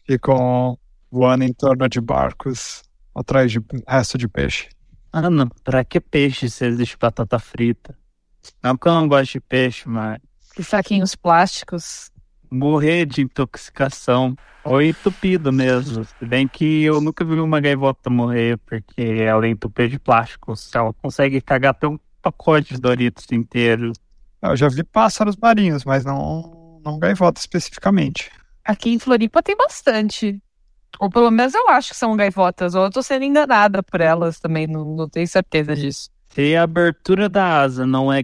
ficam 0.06 0.78
voando 1.10 1.44
em 1.44 1.52
torno 1.52 1.88
de 1.88 2.00
barcos 2.00 2.82
atrás 3.14 3.50
de 3.50 3.60
resto 3.86 4.16
de 4.18 4.28
peixe. 4.28 4.68
Ah, 5.12 5.28
não, 5.30 5.48
pra 5.64 5.84
que 5.84 6.00
peixe 6.00 6.48
se 6.50 6.66
existe 6.66 6.96
batata 6.98 7.38
frita? 7.38 7.96
Não 8.62 8.76
que 8.76 8.86
eu 8.86 8.94
não 8.94 9.08
gosto 9.08 9.32
de 9.32 9.40
peixe, 9.40 9.88
mas 9.88 10.18
E 10.58 10.62
saquinhos 10.62 11.14
plásticos. 11.16 12.10
morrer 12.50 13.06
de 13.06 13.22
intoxicação 13.22 14.36
ou 14.64 14.80
entupido 14.82 15.52
mesmo. 15.52 16.04
Se 16.04 16.24
bem 16.26 16.46
que 16.46 16.82
eu 16.84 17.00
nunca 17.00 17.24
vi 17.24 17.40
uma 17.40 17.60
gaivota 17.60 18.10
morrer 18.10 18.58
porque 18.58 19.00
ela 19.02 19.46
é 19.46 19.50
entupida 19.50 19.88
de 19.88 19.98
plástico. 19.98 20.52
Ela 20.74 20.92
consegue 20.94 21.40
cagar 21.40 21.70
até 21.70 21.88
um 21.88 21.98
pacote 22.22 22.74
de 22.74 22.80
Doritos 22.80 23.26
inteiro. 23.32 23.92
Eu 24.42 24.56
já 24.56 24.68
vi 24.68 24.84
pássaros 24.84 25.36
marinhos, 25.36 25.84
mas 25.84 26.04
não, 26.04 26.80
não 26.84 26.98
gaivota 26.98 27.40
especificamente. 27.40 28.30
Aqui 28.64 28.90
em 28.90 28.98
Floripa 28.98 29.42
tem 29.42 29.56
bastante. 29.56 30.40
Ou 31.00 31.10
pelo 31.10 31.30
menos 31.30 31.54
eu 31.54 31.68
acho 31.68 31.90
que 31.90 31.96
são 31.96 32.16
gaivotas. 32.16 32.74
Ou 32.74 32.84
eu 32.84 32.90
tô 32.90 33.02
sendo 33.02 33.24
enganada 33.24 33.82
por 33.82 34.00
elas 34.00 34.38
também, 34.38 34.66
não, 34.66 34.84
não 34.84 35.08
tenho 35.08 35.26
certeza 35.26 35.74
disso. 35.74 36.10
Se 36.30 36.54
a 36.54 36.62
abertura 36.62 37.28
da 37.28 37.62
asa 37.62 37.86
não 37.86 38.12
é, 38.12 38.22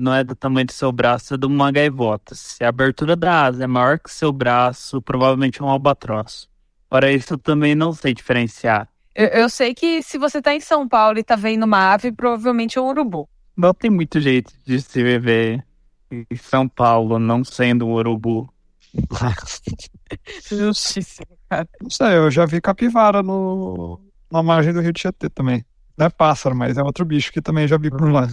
não 0.00 0.14
é 0.14 0.24
do 0.24 0.34
tamanho 0.34 0.66
do 0.66 0.72
seu 0.72 0.90
braço, 0.90 1.34
é 1.34 1.36
de 1.36 1.46
uma 1.46 1.70
gaivota. 1.70 2.34
Se 2.34 2.64
a 2.64 2.68
abertura 2.68 3.14
da 3.14 3.44
asa 3.44 3.64
é 3.64 3.66
maior 3.66 3.98
que 3.98 4.10
seu 4.10 4.32
braço, 4.32 5.00
provavelmente 5.02 5.60
é 5.60 5.64
um 5.64 5.68
albatroz. 5.68 6.48
Para 6.88 7.12
isso, 7.12 7.34
eu 7.34 7.38
também 7.38 7.74
não 7.74 7.92
sei 7.92 8.14
diferenciar. 8.14 8.88
Eu, 9.18 9.26
eu 9.26 9.50
sei 9.50 9.74
que 9.74 10.00
se 10.00 10.16
você 10.16 10.40
tá 10.40 10.54
em 10.54 10.60
São 10.60 10.86
Paulo 10.88 11.18
e 11.18 11.24
tá 11.24 11.34
vendo 11.34 11.64
uma 11.64 11.92
ave, 11.92 12.12
provavelmente 12.12 12.78
é 12.78 12.80
um 12.80 12.86
urubu. 12.86 13.28
Não 13.56 13.74
tem 13.74 13.90
muito 13.90 14.20
jeito 14.20 14.52
de 14.64 14.80
se 14.80 15.02
viver 15.02 15.66
em 16.08 16.24
São 16.36 16.68
Paulo 16.68 17.18
não 17.18 17.42
sendo 17.42 17.84
um 17.84 17.94
urubu. 17.94 18.48
Justíssimo, 20.48 21.36
cara. 21.50 21.68
Não 21.82 21.90
sei, 21.90 22.16
eu 22.16 22.30
já 22.30 22.46
vi 22.46 22.60
capivara 22.60 23.20
no, 23.20 24.00
na 24.30 24.40
margem 24.40 24.72
do 24.72 24.80
Rio 24.80 24.92
Tietê 24.92 25.28
também. 25.28 25.66
Não 25.96 26.06
é 26.06 26.10
pássaro, 26.10 26.54
mas 26.54 26.78
é 26.78 26.82
outro 26.84 27.04
bicho 27.04 27.32
que 27.32 27.42
também 27.42 27.66
já 27.66 27.76
vi 27.76 27.90
por 27.90 28.12
lá. 28.12 28.28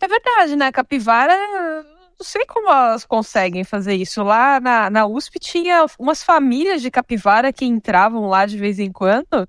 É 0.00 0.08
verdade, 0.08 0.56
né? 0.56 0.72
Capivara, 0.72 1.32
não 2.18 2.24
sei 2.24 2.44
como 2.44 2.68
elas 2.68 3.06
conseguem 3.06 3.62
fazer 3.62 3.94
isso. 3.94 4.24
Lá 4.24 4.58
na, 4.58 4.90
na 4.90 5.06
USP 5.06 5.38
tinha 5.38 5.86
umas 5.96 6.24
famílias 6.24 6.82
de 6.82 6.90
capivara 6.90 7.52
que 7.52 7.64
entravam 7.64 8.26
lá 8.26 8.46
de 8.46 8.58
vez 8.58 8.80
em 8.80 8.90
quando. 8.90 9.48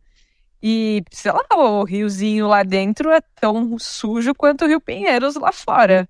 E, 0.61 1.03
sei 1.11 1.31
lá, 1.31 1.43
o 1.55 1.83
riozinho 1.83 2.47
lá 2.47 2.63
dentro 2.63 3.11
é 3.11 3.21
tão 3.39 3.77
sujo 3.79 4.33
quanto 4.35 4.65
o 4.65 4.67
Rio 4.67 4.81
Pinheiros 4.81 5.35
lá 5.35 5.51
fora. 5.51 6.07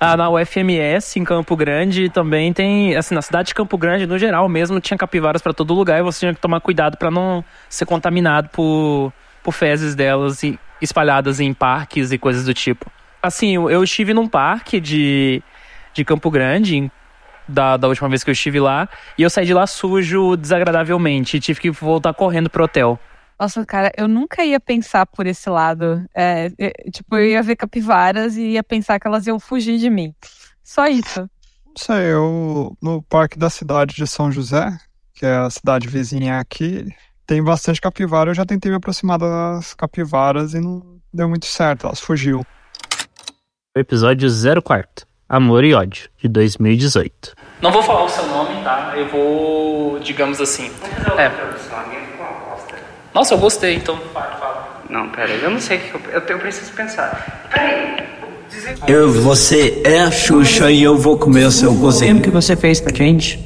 Ah, 0.00 0.16
na 0.16 0.30
UFMS, 0.30 1.18
em 1.18 1.24
Campo 1.24 1.56
Grande, 1.56 2.08
também 2.08 2.52
tem. 2.52 2.94
Assim, 2.96 3.14
na 3.16 3.22
cidade 3.22 3.48
de 3.48 3.54
Campo 3.54 3.76
Grande, 3.76 4.06
no 4.06 4.16
geral 4.16 4.48
mesmo, 4.48 4.80
tinha 4.80 4.96
capivaras 4.96 5.42
pra 5.42 5.52
todo 5.52 5.74
lugar 5.74 5.98
e 5.98 6.02
você 6.02 6.20
tinha 6.20 6.34
que 6.34 6.40
tomar 6.40 6.60
cuidado 6.60 6.96
pra 6.96 7.10
não 7.10 7.44
ser 7.68 7.84
contaminado 7.84 8.48
por, 8.50 9.12
por 9.42 9.52
fezes 9.52 9.96
delas 9.96 10.44
e- 10.44 10.56
espalhadas 10.80 11.40
em 11.40 11.52
parques 11.52 12.12
e 12.12 12.18
coisas 12.18 12.44
do 12.44 12.54
tipo. 12.54 12.86
Assim, 13.20 13.54
eu, 13.54 13.82
estive 13.82 14.14
num 14.14 14.28
parque 14.28 14.78
de, 14.78 15.42
de 15.92 16.04
Campo 16.04 16.30
Grande, 16.30 16.88
da, 17.48 17.76
da 17.76 17.88
última 17.88 18.08
vez 18.08 18.22
que 18.22 18.30
eu 18.30 18.32
estive 18.32 18.60
lá, 18.60 18.88
e 19.16 19.24
eu 19.24 19.30
saí 19.30 19.44
de 19.46 19.54
lá 19.54 19.66
sujo 19.66 20.36
desagradavelmente 20.36 21.36
e 21.36 21.40
tive 21.40 21.58
que 21.58 21.70
voltar 21.72 22.14
correndo 22.14 22.48
pro 22.48 22.62
hotel. 22.62 23.00
Nossa, 23.38 23.64
cara, 23.64 23.92
eu 23.96 24.08
nunca 24.08 24.44
ia 24.44 24.58
pensar 24.58 25.06
por 25.06 25.26
esse 25.26 25.48
lado. 25.48 26.04
É, 26.14 26.50
é, 26.58 26.90
tipo, 26.90 27.16
eu 27.16 27.24
ia 27.24 27.42
ver 27.42 27.54
capivaras 27.54 28.36
e 28.36 28.52
ia 28.52 28.64
pensar 28.64 28.98
que 28.98 29.06
elas 29.06 29.26
iam 29.26 29.38
fugir 29.38 29.78
de 29.78 29.88
mim. 29.88 30.12
Só 30.62 30.88
isso. 30.88 31.20
Não 31.64 31.74
sei, 31.76 32.12
eu 32.12 32.76
no 32.82 33.00
Parque 33.02 33.38
da 33.38 33.48
Cidade 33.48 33.94
de 33.94 34.06
São 34.06 34.32
José, 34.32 34.76
que 35.14 35.24
é 35.24 35.36
a 35.36 35.50
cidade 35.50 35.86
vizinha 35.86 36.40
aqui, 36.40 36.84
tem 37.24 37.42
bastante 37.42 37.80
capivara. 37.80 38.30
Eu 38.30 38.34
já 38.34 38.44
tentei 38.44 38.70
me 38.70 38.76
aproximar 38.76 39.18
das 39.18 39.72
capivaras 39.72 40.54
e 40.54 40.60
não 40.60 40.98
deu 41.14 41.28
muito 41.28 41.46
certo, 41.46 41.86
elas 41.86 42.00
fugiu. 42.00 42.44
O 43.76 43.78
episódio 43.78 44.28
04, 44.62 45.06
Amor 45.28 45.62
e 45.62 45.74
Ódio, 45.74 46.10
de 46.16 46.28
2018. 46.28 47.34
Não 47.62 47.70
vou 47.70 47.82
falar 47.82 48.04
o 48.04 48.08
seu 48.08 48.26
nome, 48.26 48.64
tá? 48.64 48.94
Eu 48.96 49.08
vou, 49.08 50.00
digamos 50.00 50.40
assim. 50.40 50.72
É. 51.16 52.07
Nossa, 53.14 53.34
eu 53.34 53.38
gostei, 53.38 53.76
então. 53.76 53.98
Não, 54.88 55.08
pera, 55.10 55.30
eu 55.30 55.50
não 55.50 55.60
sei 55.60 55.78
o 55.78 55.80
que 55.80 55.94
eu, 55.94 56.00
eu, 56.12 56.20
eu 56.20 56.38
preciso 56.38 56.72
pensar. 56.72 57.48
Peraí. 57.52 58.08
Eu, 58.86 59.12
você 59.12 59.80
é 59.84 60.00
a 60.00 60.10
Xuxa 60.10 60.70
e 60.70 60.82
eu 60.82 60.96
vou 60.96 61.16
comer 61.18 61.44
o 61.44 61.50
seu 61.50 61.74
cozinho. 61.74 62.20
que 62.20 62.30
você 62.30 62.56
fez 62.56 62.80
pra 62.80 62.94
gente? 62.94 63.38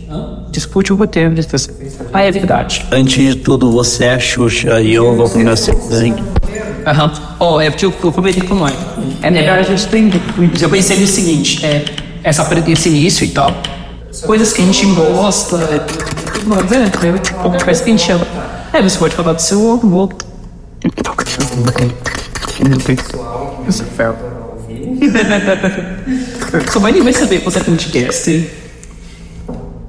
Discute 0.50 0.92
o 0.92 0.96
roteiro 0.96 1.34
que 1.34 1.42
você 1.42 1.72
fez. 1.72 1.98
Ah, 2.12 2.22
é 2.22 2.30
verdade. 2.30 2.86
Antes 2.90 3.16
de 3.16 3.36
tudo, 3.36 3.70
você 3.72 4.04
é 4.04 4.14
a 4.14 4.18
Xuxa 4.18 4.80
e 4.80 4.94
eu 4.94 5.16
vou 5.16 5.28
comer 5.28 5.50
o 5.50 5.56
seu 5.56 5.74
cozinho. 5.74 6.24
Aham. 6.86 7.12
Oh, 7.38 7.60
é 7.60 7.70
porque 7.70 7.86
eu, 7.86 7.94
eu 8.02 8.12
prometi 8.12 8.40
com 8.42 8.54
nós. 8.54 8.74
É 9.22 9.30
melhor 9.30 9.58
a 9.58 9.62
gente 9.62 9.86
tem. 9.88 10.10
Eu 10.60 10.68
pensei 10.68 10.98
no 10.98 11.06
seguinte: 11.06 11.64
é, 11.64 11.84
essa, 12.22 12.48
esse 12.68 12.88
início 12.88 13.24
e 13.24 13.28
tal. 13.28 13.52
Coisas 14.26 14.52
que 14.52 14.62
a 14.62 14.64
gente 14.64 14.86
gosta. 14.86 15.56
É, 15.56 15.80
mas 16.46 16.72
é, 16.72 16.84
é 16.84 17.18
tipo, 17.18 17.64
coisa 17.64 17.82
que 17.82 17.90
a 17.90 17.92
gente 17.92 18.02
chama. 18.02 18.26
É, 18.72 18.82
você 18.82 18.98
pode 18.98 19.14
falar 19.14 19.34
do 19.34 19.42
seu 19.42 19.72
avô. 19.72 20.08
Isso 23.68 23.84
é. 23.98 24.10
Só 26.70 26.78
vai 26.80 26.92
nem 26.92 27.02
vai 27.02 27.12
saber 27.12 27.38
que 27.40 27.44
você 27.44 27.58
é 27.58 27.62
podcast. 27.64 28.50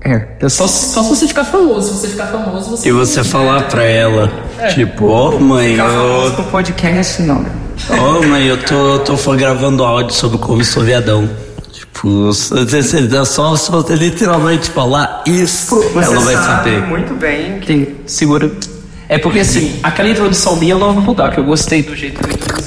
É. 0.02 0.50
Só, 0.50 0.68
só 0.68 1.02
se 1.04 1.10
você 1.10 1.28
ficar 1.28 1.46
famoso. 1.46 1.94
Se 1.94 2.02
você 2.02 2.08
ficar 2.10 2.28
famoso, 2.28 2.72
você. 2.72 2.90
E 2.90 2.92
você 2.92 3.24
falar 3.24 3.68
pra 3.70 3.84
ela, 3.84 4.30
tipo, 4.74 5.08
ó 5.08 5.40
mãe, 5.40 5.72
Ficar 5.72 5.90
famoso 5.90 6.28
eu. 6.28 6.34
pro 6.34 6.44
podcast, 6.46 7.22
não. 7.22 7.46
Ó 7.90 8.22
mãe, 8.28 8.46
eu 8.48 8.62
tô, 8.64 9.00
tô 9.00 9.16
foi 9.18 9.38
gravando 9.38 9.84
áudio 9.84 10.14
sobre 10.14 10.38
como 10.38 10.64
sou 10.66 10.84
viadão. 10.84 11.30
Tipo, 11.72 12.26
você, 12.26 12.66
você, 12.66 13.16
é 13.16 13.26
só, 13.26 13.56
só 13.56 13.82
você 13.82 13.96
literalmente 13.96 14.70
falar 14.72 15.24
isso, 15.26 15.76
Você 15.76 16.06
ela 16.14 16.20
vai 16.20 16.36
sabe 16.36 16.46
saber. 16.72 16.82
muito 16.82 17.14
bem 17.16 17.60
que 17.60 17.96
segura. 18.06 18.52
É 19.10 19.18
porque 19.18 19.40
assim, 19.40 19.80
aquela 19.84 20.10
introdução 20.10 20.56
minha 20.56 20.74
eu 20.74 20.80
não 20.80 20.94
vou 20.94 21.04
mudar, 21.04 21.32
que 21.32 21.40
eu 21.40 21.44
gostei 21.44 21.84
do 21.84 21.96
jeito 21.96 22.20
que 22.20 22.26
eu 22.26 22.32
introduzi. 22.34 22.64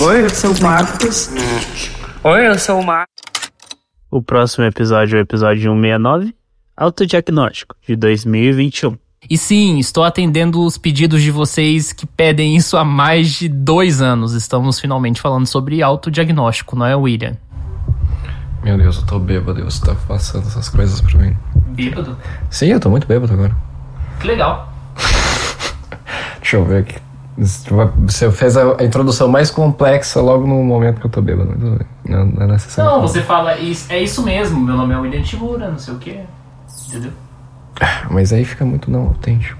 Oi, 0.00 0.24
eu 0.24 0.30
sou 0.30 0.52
o 0.52 0.62
Marcos. 0.62 1.30
Oi, 2.24 2.48
eu 2.48 2.58
sou 2.58 2.80
o 2.80 2.84
Marcos. 2.84 3.10
O 4.10 4.22
próximo 4.22 4.64
episódio 4.64 5.16
é 5.16 5.20
o 5.20 5.22
episódio 5.22 5.72
169, 5.72 6.34
Autodiagnóstico, 6.76 7.76
de 7.86 7.94
2021. 7.96 8.96
E 9.28 9.36
sim, 9.36 9.78
estou 9.78 10.02
atendendo 10.02 10.64
os 10.64 10.78
pedidos 10.78 11.22
de 11.22 11.30
vocês 11.30 11.92
que 11.92 12.06
pedem 12.06 12.56
isso 12.56 12.76
há 12.76 12.84
mais 12.84 13.28
de 13.28 13.48
dois 13.48 14.00
anos. 14.00 14.32
Estamos 14.32 14.80
finalmente 14.80 15.20
falando 15.20 15.46
sobre 15.46 15.82
autodiagnóstico, 15.82 16.74
não 16.74 16.86
é, 16.86 16.96
William? 16.96 17.36
Meu 18.62 18.78
Deus, 18.78 18.96
eu 18.96 19.06
tô 19.06 19.18
bêbado 19.18 19.60
e 19.60 19.62
você 19.62 19.84
tá 19.84 19.94
passando 19.94 20.46
essas 20.46 20.68
coisas 20.68 21.00
pra 21.00 21.18
mim. 21.18 21.36
Bêbado? 21.70 22.16
Sim, 22.50 22.66
eu 22.68 22.80
tô 22.80 22.90
muito 22.90 23.06
bêbado 23.06 23.32
agora. 23.32 23.56
Que 24.20 24.26
legal. 24.26 24.72
Deixa 26.40 26.56
eu 26.56 26.64
ver 26.64 26.78
aqui. 26.82 26.96
Você 27.38 28.30
fez 28.32 28.56
a 28.56 28.82
introdução 28.84 29.28
mais 29.28 29.50
complexa 29.50 30.20
logo 30.20 30.46
no 30.46 30.62
momento 30.62 31.00
que 31.00 31.06
eu 31.06 31.10
tô 31.10 31.22
bêbado. 31.22 31.56
Não, 32.04 32.26
não 32.26 32.42
é 32.42 32.46
necessário. 32.48 32.90
Não, 32.90 33.00
você 33.00 33.22
fala, 33.22 33.56
"Isso- 33.58 33.90
é 33.90 33.98
isso 34.02 34.22
mesmo, 34.22 34.60
meu 34.60 34.76
nome 34.76 34.92
é 34.92 34.98
William 34.98 35.22
Timura, 35.22 35.70
não 35.70 35.78
sei 35.78 35.94
o 35.94 35.98
quê. 35.98 36.20
Entendeu? 36.88 37.12
Mas 38.10 38.32
aí 38.32 38.44
fica 38.44 38.64
muito 38.64 38.90
não 38.90 39.02
autêntico. 39.06 39.58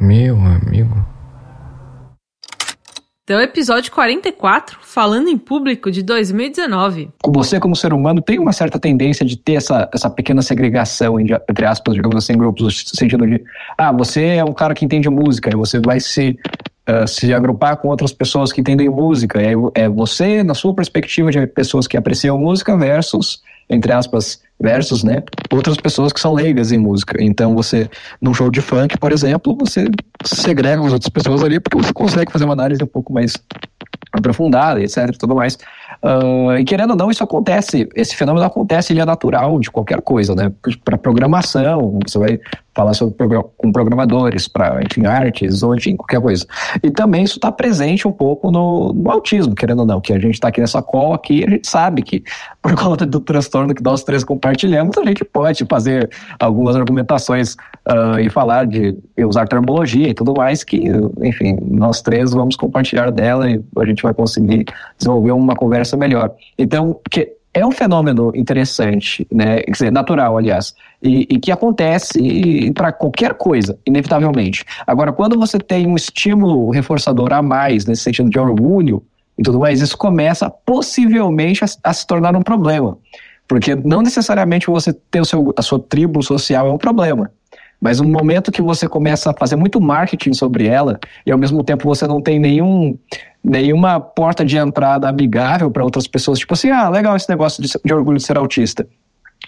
Meu 0.00 0.36
amigo. 0.36 1.04
Então, 3.24 3.40
episódio 3.40 3.90
44, 3.90 4.80
falando 4.82 5.28
em 5.28 5.38
público 5.38 5.90
de 5.90 6.02
2019. 6.02 7.08
Você, 7.26 7.58
como 7.58 7.74
ser 7.74 7.94
humano, 7.94 8.20
tem 8.20 8.38
uma 8.38 8.52
certa 8.52 8.78
tendência 8.78 9.24
de 9.24 9.34
ter 9.34 9.54
essa, 9.54 9.88
essa 9.94 10.10
pequena 10.10 10.42
segregação, 10.42 11.18
entre 11.18 11.64
aspas, 11.64 11.94
digamos 11.94 12.16
assim, 12.16 12.34
em 12.34 12.36
grupos, 12.36 12.62
no 12.62 12.70
sentido 12.70 13.26
de, 13.26 13.42
ah, 13.78 13.90
você 13.92 14.26
é 14.26 14.44
um 14.44 14.52
cara 14.52 14.74
que 14.74 14.84
entende 14.84 15.08
música, 15.08 15.48
e 15.50 15.56
você 15.56 15.80
vai 15.80 16.00
se, 16.00 16.38
ah, 16.86 17.06
se 17.06 17.32
agrupar 17.32 17.78
com 17.78 17.88
outras 17.88 18.12
pessoas 18.12 18.52
que 18.52 18.60
entendem 18.60 18.90
música, 18.90 19.38
aí 19.38 19.54
é 19.74 19.88
você, 19.88 20.42
na 20.42 20.52
sua 20.52 20.74
perspectiva 20.74 21.30
de 21.30 21.46
pessoas 21.46 21.86
que 21.86 21.96
apreciam 21.96 22.38
música, 22.38 22.76
versus, 22.76 23.42
entre 23.70 23.90
aspas, 23.90 24.42
versus, 24.60 25.02
né, 25.02 25.22
outras 25.50 25.78
pessoas 25.78 26.12
que 26.12 26.20
são 26.20 26.34
leigas 26.34 26.72
em 26.72 26.78
música. 26.78 27.16
Então 27.22 27.54
você, 27.54 27.88
num 28.20 28.34
show 28.34 28.50
de 28.50 28.60
funk, 28.60 28.98
por 28.98 29.12
exemplo, 29.12 29.56
você 29.58 29.86
segrega 30.24 30.84
as 30.84 30.92
outras 30.92 31.08
pessoas 31.08 31.42
ali 31.42 31.58
porque 31.58 31.78
você 31.78 31.92
consegue 31.92 32.30
fazer 32.30 32.44
uma 32.44 32.52
análise 32.52 32.82
um 32.84 32.86
pouco 32.86 33.12
mais 33.12 33.34
aprofundada, 34.12 34.82
etc, 34.82 35.10
tudo 35.18 35.34
mais. 35.34 35.58
Uh, 36.02 36.58
e 36.58 36.64
querendo 36.64 36.90
ou 36.90 36.96
não, 36.96 37.10
isso 37.10 37.22
acontece, 37.22 37.88
esse 37.94 38.14
fenômeno 38.16 38.44
acontece, 38.44 38.92
ele 38.92 39.00
é 39.00 39.04
natural 39.04 39.58
de 39.58 39.70
qualquer 39.70 40.00
coisa, 40.00 40.34
né? 40.34 40.52
Para 40.84 40.98
programação, 40.98 41.98
você 42.06 42.18
vai 42.18 42.40
falar 42.74 42.92
sobre 42.92 43.14
com 43.56 43.72
programadores, 43.72 44.48
para 44.48 44.80
artes, 45.06 45.62
ou 45.62 45.74
enfim, 45.76 45.96
qualquer 45.96 46.20
coisa. 46.20 46.44
E 46.82 46.90
também 46.90 47.22
isso 47.22 47.36
está 47.36 47.52
presente 47.52 48.06
um 48.06 48.12
pouco 48.12 48.50
no, 48.50 48.92
no, 48.92 49.10
autismo, 49.10 49.54
querendo 49.54 49.80
ou 49.80 49.86
não, 49.86 50.00
que 50.00 50.12
a 50.12 50.18
gente 50.18 50.34
está 50.34 50.48
aqui 50.48 50.60
nessa 50.60 50.82
call 50.82 51.14
aqui, 51.14 51.44
a 51.46 51.50
gente 51.50 51.68
sabe 51.68 52.02
que 52.02 52.22
por 52.60 52.74
conta 52.74 53.06
do 53.06 53.20
transtorno 53.20 53.74
que 53.74 53.82
nós 53.82 54.02
três 54.02 54.24
compartilhamos, 54.24 54.98
a 54.98 55.04
gente 55.04 55.24
pode 55.24 55.64
fazer 55.66 56.10
algumas 56.38 56.74
argumentações 56.74 57.54
uh, 57.88 58.18
e 58.20 58.28
falar 58.28 58.66
de 58.66 58.96
usar 59.24 59.46
termologia 59.46 60.08
e 60.08 60.14
tudo 60.14 60.34
mais, 60.36 60.64
que, 60.64 60.82
enfim, 61.22 61.56
nós 61.62 62.02
três 62.02 62.32
vamos 62.32 62.56
compartilhar 62.56 63.10
dela 63.12 63.48
e 63.48 63.62
a 63.78 63.84
gente 63.84 64.02
vai 64.02 64.12
conseguir 64.12 64.64
desenvolver 64.98 65.32
uma 65.32 65.54
conversa 65.54 65.83
melhor. 65.92 66.32
Então, 66.58 67.00
que 67.10 67.32
é 67.54 67.64
um 67.64 67.70
fenômeno 67.70 68.32
interessante, 68.34 69.26
né? 69.30 69.60
Quer 69.60 69.70
dizer, 69.70 69.92
natural, 69.92 70.36
aliás, 70.36 70.74
e, 71.00 71.20
e 71.30 71.38
que 71.38 71.52
acontece 71.52 72.72
para 72.72 72.92
qualquer 72.92 73.34
coisa, 73.34 73.78
inevitavelmente. 73.86 74.64
Agora, 74.84 75.12
quando 75.12 75.38
você 75.38 75.58
tem 75.58 75.86
um 75.86 75.94
estímulo 75.94 76.70
reforçador 76.70 77.32
a 77.32 77.40
mais, 77.40 77.86
nesse 77.86 78.02
sentido 78.02 78.28
de 78.28 78.38
orgulho 78.38 79.02
e 79.38 79.42
tudo 79.42 79.60
mais, 79.60 79.80
isso 79.80 79.96
começa 79.96 80.50
possivelmente 80.50 81.64
a, 81.64 81.68
a 81.84 81.92
se 81.92 82.04
tornar 82.06 82.34
um 82.34 82.42
problema. 82.42 82.98
Porque 83.46 83.76
não 83.76 84.02
necessariamente 84.02 84.66
você 84.66 84.92
ter 84.92 85.20
o 85.20 85.24
seu, 85.24 85.54
a 85.56 85.62
sua 85.62 85.78
tribo 85.78 86.22
social 86.22 86.66
é 86.66 86.72
um 86.72 86.78
problema. 86.78 87.30
Mas 87.80 88.00
no 88.00 88.08
momento 88.08 88.50
que 88.50 88.62
você 88.62 88.88
começa 88.88 89.30
a 89.30 89.34
fazer 89.34 89.56
muito 89.56 89.80
marketing 89.80 90.32
sobre 90.32 90.66
ela, 90.66 90.98
e 91.26 91.30
ao 91.30 91.38
mesmo 91.38 91.62
tempo 91.62 91.86
você 91.86 92.06
não 92.06 92.20
tem 92.20 92.38
nenhum, 92.38 92.96
nenhuma 93.44 94.00
porta 94.00 94.44
de 94.44 94.56
entrada 94.56 95.08
amigável 95.08 95.70
para 95.70 95.84
outras 95.84 96.06
pessoas, 96.06 96.38
tipo 96.38 96.54
assim, 96.54 96.70
ah, 96.70 96.88
legal 96.88 97.14
esse 97.14 97.28
negócio 97.28 97.62
de, 97.62 97.70
de 97.84 97.92
orgulho 97.92 98.16
de 98.16 98.24
ser 98.24 98.38
autista. 98.38 98.86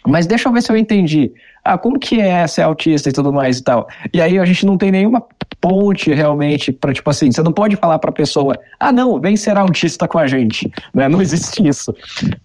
Mas 0.06 0.26
deixa 0.26 0.48
eu 0.48 0.52
ver 0.52 0.62
se 0.62 0.70
eu 0.70 0.76
entendi. 0.76 1.32
Ah, 1.64 1.76
como 1.76 1.98
que 1.98 2.20
é 2.20 2.46
ser 2.46 2.62
autista 2.62 3.08
e 3.08 3.12
tudo 3.12 3.32
mais 3.32 3.58
e 3.58 3.62
tal. 3.62 3.88
E 4.12 4.20
aí 4.20 4.38
a 4.38 4.44
gente 4.44 4.64
não 4.64 4.78
tem 4.78 4.90
nenhuma 4.92 5.20
ponte 5.60 6.12
realmente 6.12 6.70
para 6.70 6.92
tipo 6.92 7.08
assim, 7.10 7.32
você 7.32 7.42
não 7.42 7.52
pode 7.52 7.76
falar 7.76 7.98
para 7.98 8.10
a 8.10 8.12
pessoa, 8.12 8.56
ah 8.78 8.92
não, 8.92 9.20
vem 9.20 9.36
ser 9.36 9.56
autista 9.56 10.06
com 10.06 10.18
a 10.18 10.26
gente, 10.26 10.70
né? 10.94 11.08
Não 11.08 11.20
existe 11.20 11.66
isso. 11.66 11.94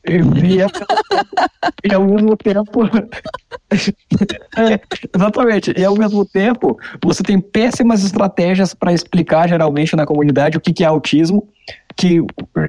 E, 0.07 0.15
e, 0.15 1.89
e 1.89 1.93
ao 1.93 2.03
mesmo 2.03 2.35
tempo, 2.35 2.81
é, 4.57 4.79
exatamente. 5.15 5.73
E 5.77 5.85
ao 5.85 5.95
mesmo 5.95 6.25
tempo, 6.25 6.79
você 7.03 7.21
tem 7.21 7.39
péssimas 7.39 8.03
estratégias 8.03 8.73
para 8.73 8.93
explicar 8.93 9.47
geralmente 9.47 9.95
na 9.95 10.05
comunidade 10.05 10.57
o 10.57 10.61
que, 10.61 10.73
que 10.73 10.83
é 10.83 10.87
autismo, 10.87 11.47
que 11.95 12.21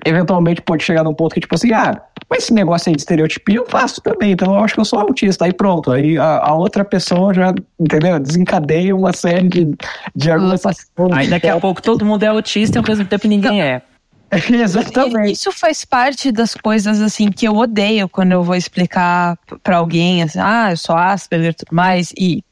eventualmente 0.04 0.60
pode 0.60 0.84
chegar 0.84 1.02
num 1.02 1.14
ponto 1.14 1.34
que 1.34 1.40
tipo 1.40 1.54
assim, 1.54 1.72
ah 1.72 1.98
mas 2.32 2.44
esse 2.44 2.54
negócio 2.54 2.88
aí 2.88 2.96
de 2.96 3.02
estereotipia 3.02 3.56
eu 3.56 3.66
faço 3.66 4.00
também, 4.00 4.32
então 4.32 4.54
eu 4.56 4.64
acho 4.64 4.72
que 4.72 4.80
eu 4.80 4.86
sou 4.86 4.98
autista. 4.98 5.44
Aí 5.44 5.52
pronto, 5.52 5.92
aí 5.92 6.16
a, 6.16 6.38
a 6.38 6.54
outra 6.54 6.82
pessoa 6.82 7.34
já, 7.34 7.52
entendeu? 7.78 8.18
Desencadeia 8.18 8.96
uma 8.96 9.12
série 9.12 9.46
de, 9.50 9.74
de 10.16 10.30
argumentações. 10.30 10.88
Aí 11.12 11.28
daqui 11.28 11.46
a 11.46 11.60
pouco 11.60 11.82
todo 11.82 12.06
mundo 12.06 12.22
é 12.22 12.28
autista 12.28 12.78
e 12.78 12.80
ao 12.80 12.84
mesmo 12.88 13.04
tempo 13.04 13.28
ninguém 13.28 13.60
é. 13.60 13.82
Exatamente. 14.50 15.32
Isso 15.32 15.52
faz 15.52 15.84
parte 15.84 16.32
das 16.32 16.54
coisas 16.54 17.02
assim 17.02 17.30
que 17.30 17.46
eu 17.46 17.54
odeio 17.54 18.08
quando 18.08 18.32
eu 18.32 18.42
vou 18.42 18.54
explicar 18.54 19.38
para 19.62 19.76
alguém, 19.76 20.22
assim, 20.22 20.38
ah, 20.40 20.70
eu 20.70 20.76
sou 20.78 20.96
Asperger 20.96 21.50
e 21.50 21.54
tudo 21.54 21.74
mais, 21.74 22.14
e 22.16 22.42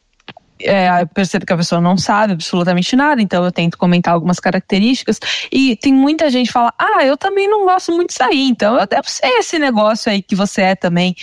é, 0.63 1.05
percebo 1.07 1.47
que 1.47 1.53
a 1.53 1.57
pessoa 1.57 1.81
não 1.81 1.97
sabe 1.97 2.33
absolutamente 2.33 2.95
nada, 2.97 3.21
então 3.21 3.45
eu 3.45 3.53
tento 3.53 3.79
comentar 3.79 4.15
algumas 4.15 4.41
características. 4.41 5.19
E 5.51 5.77
tem 5.77 5.93
muita 5.93 6.31
gente 6.31 6.49
que 6.49 6.53
fala: 6.53 6.73
Ah, 6.79 7.05
eu 7.05 7.17
também 7.17 7.49
não 7.49 7.65
gosto 7.65 7.93
muito 7.93 8.09
de 8.09 8.15
sair, 8.15 8.49
então 8.49 8.79
eu 8.79 8.87
devo 8.87 9.09
ser 9.09 9.27
esse 9.27 9.59
negócio 9.59 10.11
aí 10.11 10.23
que 10.23 10.35
você 10.35 10.63
é 10.63 10.75
também. 10.75 11.15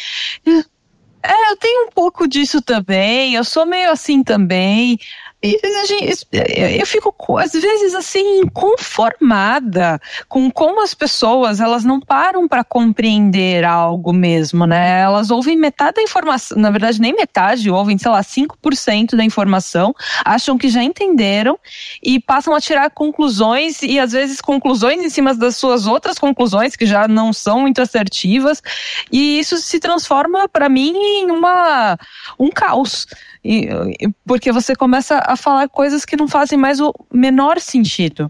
É, 1.24 1.52
eu 1.52 1.58
tenho 1.58 1.88
um 1.88 1.92
pouco 1.92 2.28
disso 2.28 2.62
também, 2.62 3.34
eu 3.34 3.44
sou 3.44 3.66
meio 3.66 3.92
assim 3.92 4.24
também. 4.24 4.98
E 5.48 5.86
gente, 5.86 6.28
eu 6.80 6.86
fico, 6.86 7.38
às 7.38 7.54
vezes, 7.54 7.96
assim, 7.96 8.46
conformada 8.48 10.00
com 10.28 10.52
como 10.52 10.84
as 10.84 10.94
pessoas, 10.94 11.62
elas 11.62 11.86
não 11.86 12.02
param 12.02 12.48
para 12.48 12.64
compreender 12.64 13.64
algo 13.64 14.12
mesmo, 14.12 14.66
né? 14.66 15.02
Elas 15.02 15.32
ouvem 15.32 15.56
metade 15.56 15.96
da 15.96 16.02
informação, 16.02 16.58
na 16.58 16.70
verdade, 16.70 17.00
nem 17.00 17.14
metade, 17.16 17.70
ouvem, 17.70 17.98
sei 17.98 18.12
lá, 18.12 18.22
5% 18.22 19.16
da 19.16 19.24
informação, 19.24 19.96
acham 20.26 20.58
que 20.58 20.68
já 20.68 20.84
entenderam 20.84 21.58
e 22.04 22.20
passam 22.20 22.54
a 22.54 22.60
tirar 22.60 22.90
conclusões 22.90 23.82
e, 23.82 24.00
às 24.00 24.12
vezes, 24.12 24.42
conclusões 24.42 25.02
em 25.02 25.10
cima 25.10 25.34
das 25.34 25.56
suas 25.56 25.88
outras 25.88 26.20
conclusões, 26.20 26.76
que 26.76 26.86
já 26.86 27.08
não 27.08 27.32
são 27.32 27.62
muito 27.62 27.82
assertivas, 27.82 28.62
e 29.12 29.40
isso 29.40 29.58
se 29.58 29.80
transforma, 29.80 30.50
para 30.50 30.68
mim, 30.68 30.94
em 30.96 31.32
uma, 31.32 31.98
um 32.38 32.50
caos. 32.50 33.08
E, 33.48 33.70
porque 34.26 34.52
você 34.52 34.76
começa 34.76 35.24
a 35.26 35.38
falar 35.38 35.70
coisas 35.70 36.04
que 36.04 36.18
não 36.18 36.28
fazem 36.28 36.60
mais 36.60 36.82
o 36.82 36.94
menor 37.14 37.62
sentido. 37.62 38.30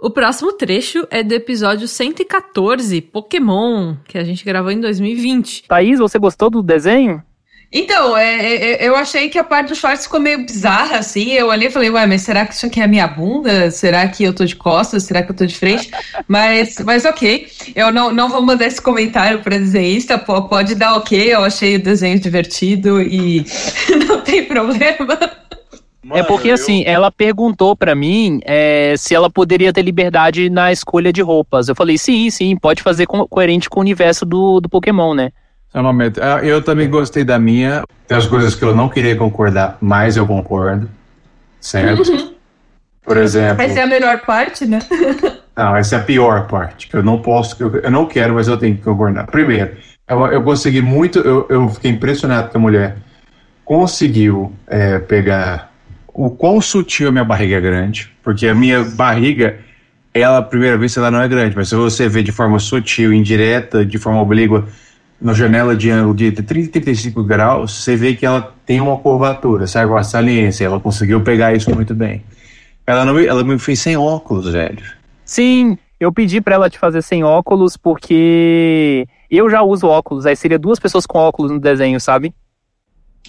O 0.00 0.10
próximo 0.10 0.52
trecho 0.52 1.06
é 1.10 1.22
do 1.22 1.32
episódio 1.32 1.86
114, 1.86 3.00
Pokémon, 3.00 3.94
que 4.04 4.18
a 4.18 4.24
gente 4.24 4.44
gravou 4.44 4.72
em 4.72 4.80
2020. 4.80 5.64
Thaís, 5.68 6.00
você 6.00 6.18
gostou 6.18 6.50
do 6.50 6.62
desenho? 6.62 7.22
Então, 7.72 8.16
é, 8.16 8.46
é, 8.46 8.84
é, 8.84 8.88
eu 8.88 8.94
achei 8.94 9.28
que 9.28 9.38
a 9.38 9.44
parte 9.44 9.68
do 9.68 9.74
shorts 9.74 10.04
ficou 10.04 10.20
meio 10.20 10.44
bizarra, 10.46 10.98
assim. 10.98 11.32
Eu 11.32 11.48
olhei 11.48 11.68
e 11.68 11.70
falei, 11.70 11.90
ué, 11.90 12.06
mas 12.06 12.22
será 12.22 12.46
que 12.46 12.54
isso 12.54 12.66
aqui 12.66 12.80
é 12.80 12.84
a 12.84 12.88
minha 12.88 13.06
bunda? 13.08 13.70
Será 13.70 14.06
que 14.06 14.22
eu 14.22 14.32
tô 14.32 14.44
de 14.44 14.54
costas? 14.54 15.02
Será 15.02 15.22
que 15.22 15.32
eu 15.32 15.36
tô 15.36 15.44
de 15.44 15.54
frente? 15.54 15.90
mas, 16.28 16.76
mas 16.84 17.04
ok. 17.04 17.48
Eu 17.74 17.92
não, 17.92 18.12
não 18.12 18.28
vou 18.28 18.40
mandar 18.40 18.66
esse 18.66 18.80
comentário 18.80 19.40
pra 19.40 19.58
desenhista. 19.58 20.16
Pode 20.16 20.74
dar 20.76 20.94
ok, 20.96 21.34
eu 21.34 21.42
achei 21.42 21.76
o 21.76 21.82
desenho 21.82 22.20
divertido 22.20 23.02
e 23.02 23.44
não 24.06 24.20
tem 24.20 24.44
problema. 24.44 25.18
é 26.12 26.22
porque 26.22 26.52
assim, 26.52 26.84
ela 26.86 27.10
perguntou 27.10 27.74
para 27.74 27.96
mim 27.96 28.38
é, 28.44 28.94
se 28.96 29.12
ela 29.12 29.28
poderia 29.28 29.72
ter 29.72 29.82
liberdade 29.82 30.48
na 30.48 30.70
escolha 30.70 31.12
de 31.12 31.20
roupas. 31.20 31.68
Eu 31.68 31.74
falei, 31.74 31.98
sim, 31.98 32.30
sim, 32.30 32.56
pode 32.56 32.80
fazer 32.80 33.06
co 33.06 33.26
coerente 33.26 33.68
com 33.68 33.80
o 33.80 33.82
universo 33.82 34.24
do, 34.24 34.60
do 34.60 34.68
Pokémon, 34.68 35.14
né? 35.14 35.32
É 35.76 35.80
uma 35.80 35.92
meta. 35.92 36.36
Ah, 36.36 36.42
eu 36.42 36.62
também 36.62 36.88
gostei 36.88 37.22
da 37.22 37.38
minha. 37.38 37.84
Tem 38.08 38.16
as 38.16 38.26
coisas 38.26 38.54
que 38.54 38.64
eu 38.64 38.74
não 38.74 38.88
queria 38.88 39.14
concordar, 39.14 39.76
mas 39.78 40.16
eu 40.16 40.26
concordo. 40.26 40.88
Certo? 41.60 42.10
Uhum. 42.10 42.32
Por 43.04 43.18
exemplo. 43.18 43.60
Essa 43.60 43.80
é 43.80 43.82
a 43.82 43.86
melhor 43.86 44.22
parte, 44.22 44.64
né? 44.64 44.78
não, 45.54 45.76
essa 45.76 45.96
é 45.96 45.98
a 45.98 46.02
pior 46.02 46.46
parte. 46.46 46.88
Que 46.88 46.96
eu 46.96 47.02
não 47.02 47.20
posso, 47.20 47.62
eu, 47.62 47.76
eu 47.76 47.90
não 47.90 48.06
quero, 48.06 48.32
mas 48.32 48.48
eu 48.48 48.56
tenho 48.56 48.74
que 48.74 48.82
concordar. 48.82 49.26
Primeiro, 49.26 49.76
eu, 50.08 50.26
eu 50.28 50.42
consegui 50.42 50.80
muito. 50.80 51.18
Eu, 51.18 51.46
eu 51.50 51.68
fiquei 51.68 51.90
impressionado 51.90 52.48
que 52.48 52.56
a 52.56 52.60
mulher 52.60 52.96
conseguiu 53.62 54.54
é, 54.66 54.98
pegar 54.98 55.70
o 56.08 56.30
quão 56.30 56.58
sutil 56.58 57.10
a 57.10 57.12
minha 57.12 57.24
barriga 57.24 57.56
é 57.56 57.60
grande. 57.60 58.10
Porque 58.22 58.48
a 58.48 58.54
minha 58.54 58.82
barriga, 58.82 59.58
ela, 60.14 60.38
à 60.38 60.42
primeira 60.42 60.78
vista, 60.78 61.00
ela 61.00 61.10
não 61.10 61.20
é 61.20 61.28
grande, 61.28 61.54
mas 61.54 61.68
se 61.68 61.74
você 61.74 62.08
vê 62.08 62.22
de 62.22 62.32
forma 62.32 62.58
sutil, 62.58 63.12
indireta, 63.12 63.84
de 63.84 63.98
forma 63.98 64.22
oblíqua 64.22 64.66
na 65.20 65.32
janela 65.32 65.74
de 65.74 65.90
ângulo 65.90 66.14
de 66.14 66.30
30 66.32 66.72
35 66.72 67.22
graus, 67.24 67.82
você 67.82 67.96
vê 67.96 68.14
que 68.14 68.26
ela 68.26 68.54
tem 68.64 68.80
uma 68.80 68.96
curvatura, 68.98 69.66
sabe? 69.66 69.90
Uma 69.90 70.04
saliência. 70.04 70.64
Ela 70.64 70.78
conseguiu 70.78 71.22
pegar 71.22 71.54
isso 71.54 71.74
muito 71.74 71.94
bem. 71.94 72.22
Ela, 72.86 73.04
não, 73.04 73.18
ela 73.18 73.42
me 73.42 73.58
fez 73.58 73.80
sem 73.80 73.96
óculos, 73.96 74.52
velho. 74.52 74.82
Sim, 75.24 75.76
eu 75.98 76.12
pedi 76.12 76.40
para 76.40 76.54
ela 76.54 76.70
te 76.70 76.78
fazer 76.78 77.02
sem 77.02 77.24
óculos 77.24 77.76
porque 77.76 79.06
eu 79.30 79.50
já 79.50 79.62
uso 79.62 79.86
óculos. 79.86 80.26
Aí 80.26 80.36
seria 80.36 80.58
duas 80.58 80.78
pessoas 80.78 81.06
com 81.06 81.18
óculos 81.18 81.50
no 81.50 81.58
desenho, 81.58 81.98
sabe? 82.00 82.32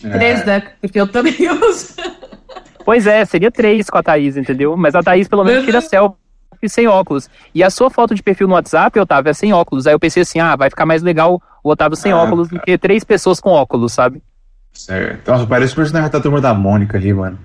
É. 0.03 0.09
Três, 0.09 0.45
né? 0.45 0.63
Porque 0.81 0.99
eu 0.99 1.07
também 1.07 1.33
uso. 1.69 1.95
Pois 2.85 3.07
é, 3.07 3.25
seria 3.25 3.49
três 3.49 3.89
com 3.89 3.97
a 3.97 4.03
Thaís, 4.03 4.37
entendeu? 4.37 4.77
Mas 4.77 4.93
a 4.93 5.01
Thaís 5.01 5.27
pelo 5.27 5.43
menos 5.43 5.65
tira 5.65 5.81
selfie 5.81 6.26
sem 6.67 6.87
óculos. 6.87 7.29
E 7.53 7.63
a 7.63 7.69
sua 7.69 7.89
foto 7.89 8.15
de 8.15 8.23
perfil 8.23 8.47
no 8.47 8.53
WhatsApp, 8.53 8.99
Otávio, 8.99 9.29
é 9.29 9.33
sem 9.33 9.53
óculos. 9.53 9.87
Aí 9.87 9.93
eu 9.93 9.99
pensei 9.99 10.23
assim, 10.23 10.39
ah, 10.39 10.55
vai 10.55 10.69
ficar 10.69 10.85
mais 10.85 11.03
legal 11.03 11.41
o 11.63 11.69
Otávio 11.69 11.95
sem 11.95 12.11
ah, 12.11 12.17
óculos 12.17 12.49
do 12.49 12.59
que 12.59 12.77
três 12.77 13.03
pessoas 13.03 13.39
com 13.39 13.49
óculos, 13.49 13.93
sabe? 13.93 14.21
Certo. 14.73 15.29
Nossa, 15.29 15.45
parece 15.45 15.73
o 15.73 15.75
personagem 15.75 16.09
da 16.09 16.19
turma 16.19 16.39
da 16.39 16.53
Mônica 16.53 16.97
ali, 16.97 17.13
mano. 17.13 17.37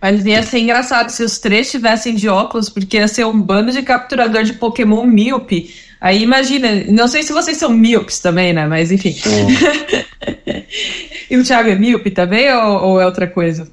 Mas 0.00 0.24
ia 0.26 0.42
ser 0.42 0.58
engraçado 0.58 1.10
se 1.10 1.22
os 1.22 1.38
três 1.38 1.70
tivessem 1.70 2.16
de 2.16 2.28
óculos, 2.28 2.68
porque 2.68 2.96
ia 2.96 3.06
ser 3.06 3.24
um 3.24 3.40
bando 3.40 3.70
de 3.70 3.82
capturador 3.82 4.42
de 4.42 4.54
Pokémon 4.54 5.06
míope. 5.06 5.72
Aí 6.00 6.20
imagina, 6.20 6.68
não 6.88 7.06
sei 7.06 7.22
se 7.22 7.32
vocês 7.32 7.56
são 7.56 7.70
míopes 7.70 8.18
também, 8.18 8.52
né? 8.52 8.66
Mas 8.66 8.90
enfim. 8.90 9.14
e 11.30 11.36
o 11.36 11.44
Thiago 11.44 11.68
é 11.68 11.76
míope 11.76 12.10
também 12.10 12.52
ou, 12.52 12.82
ou 12.82 13.00
é 13.00 13.06
outra 13.06 13.28
coisa? 13.28 13.68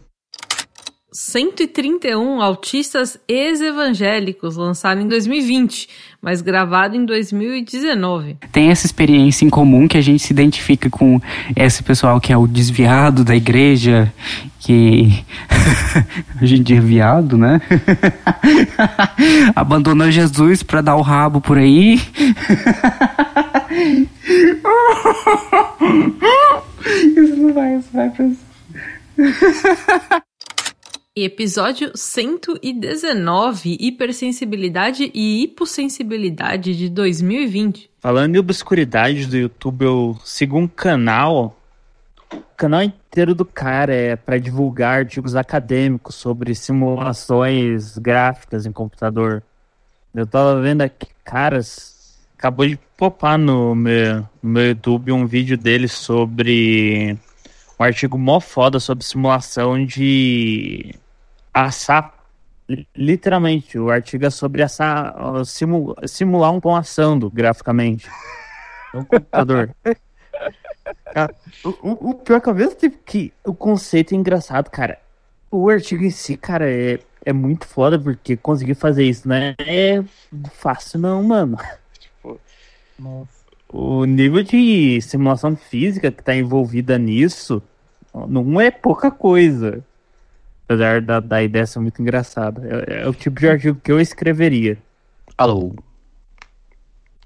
131 1.12 2.42
autistas 2.42 3.20
ex-evangélicos, 3.28 4.56
lançado 4.56 5.02
em 5.02 5.08
2020, 5.08 5.90
mas 6.22 6.42
gravado 6.42 6.96
em 6.96 7.06
2019. 7.06 8.38
Tem 8.52 8.70
essa 8.70 8.86
experiência 8.86 9.46
em 9.46 9.50
comum 9.50 9.88
que 9.88 9.98
a 9.98 10.02
gente 10.02 10.22
se 10.22 10.32
identifica 10.32 10.90
com 10.90 11.20
esse 11.56 11.82
pessoal 11.84 12.20
que 12.22 12.32
é 12.32 12.38
o 12.38 12.48
desviado 12.48 13.24
da 13.24 13.36
igreja, 13.36 14.14
que 14.60 15.24
Hoje 16.42 16.56
em 16.56 16.64
dia, 16.64 16.82
viado, 16.82 17.38
né? 17.38 17.62
Abandonou 19.56 20.10
Jesus 20.12 20.64
pra 20.64 20.82
dar 20.82 20.96
o 20.96 21.02
rabo 21.02 21.42
por 21.42 21.58
aí. 21.58 22.00
Isso 27.16 27.36
não 27.36 27.54
vai, 27.54 27.76
isso 27.76 27.90
vai 27.94 28.10
pra. 28.10 28.26
Episódio 31.24 31.92
119, 31.96 33.78
Hipersensibilidade 33.80 35.12
e 35.14 35.44
Hipossensibilidade 35.44 36.76
de 36.78 36.90
2020. 36.90 37.90
Falando 38.00 38.36
em 38.36 38.40
obscuridade 38.40 39.26
do 39.26 39.36
YouTube, 39.36 39.84
eu 39.84 40.18
sigo 40.24 40.58
um 40.58 40.68
canal. 40.68 41.60
O 42.32 42.56
canal 42.56 42.84
inteiro 42.84 43.36
do 43.36 43.44
cara 43.44 43.94
é 43.94 44.16
para 44.16 44.38
divulgar 44.38 45.00
artigos 45.00 45.36
acadêmicos 45.36 46.16
sobre 46.16 46.56
simulações 46.56 47.98
gráficas 47.98 48.66
em 48.66 48.72
computador. 48.72 49.44
Eu 50.14 50.26
tava 50.26 50.62
vendo 50.62 50.82
aqui, 50.82 51.08
caras, 51.24 52.18
acabou 52.38 52.68
de 52.68 52.80
popar 52.96 53.38
no 53.38 53.76
meu, 53.76 54.28
no 54.42 54.50
meu 54.50 54.68
YouTube 54.68 55.12
um 55.12 55.26
vídeo 55.26 55.58
dele 55.58 55.88
sobre 55.88 57.18
um 57.80 57.84
artigo 57.84 58.18
mó 58.18 58.40
foda 58.40 58.80
sobre 58.80 59.06
simulação 59.06 59.86
de 59.86 60.96
assar. 61.66 62.14
li- 62.68 62.88
Literalmente, 62.96 63.78
o 63.80 63.90
artigo 63.90 64.26
é 64.26 64.30
sobre 64.30 64.62
assar, 64.64 65.16
simu- 65.46 65.96
simular 66.08 66.52
um 66.52 66.60
pão 66.60 66.76
assando 66.76 67.30
graficamente. 67.30 68.10
No 68.94 69.06
computador. 69.06 69.76
Cara, 71.14 71.36
o, 71.64 72.10
o- 72.12 72.16
pior 72.16 72.40
que 72.42 72.50
ao 72.50 72.56
mesmo 72.56 72.76
tempo 72.76 72.98
que 73.06 73.32
o 73.46 73.54
conceito 73.54 74.14
é 74.14 74.18
engraçado, 74.18 74.70
cara. 74.70 74.98
O 75.52 75.70
artigo 75.70 76.04
em 76.04 76.10
si, 76.10 76.38
cara, 76.38 76.70
é, 76.72 77.00
é 77.26 77.34
muito 77.34 77.68
foda 77.68 78.00
porque 78.00 78.38
conseguir 78.38 78.76
fazer 78.76 79.04
isso, 79.04 79.28
né? 79.28 79.56
É 79.60 80.02
fácil 80.54 81.00
não, 81.00 81.22
mano. 81.24 81.58
Tipo, 82.00 82.40
o 83.72 84.06
nível 84.06 84.42
de 84.44 85.00
simulação 85.02 85.56
física 85.56 86.12
que 86.12 86.24
tá 86.24 86.36
envolvida 86.36 86.98
nisso 86.98 87.62
não 88.28 88.60
é 88.60 88.72
pouca 88.72 89.12
coisa. 89.12 89.84
Apesar 90.70 91.02
da, 91.02 91.20
da 91.20 91.42
ideia 91.42 91.66
ser 91.66 91.80
muito 91.80 92.00
engraçada. 92.00 92.86
É, 92.88 93.02
é 93.02 93.08
o 93.10 93.14
tipo 93.14 93.40
de 93.40 93.50
artigo 93.50 93.82
que 93.84 93.92
eu 93.92 94.00
escreveria. 94.00 94.78
Alô. 95.36 95.74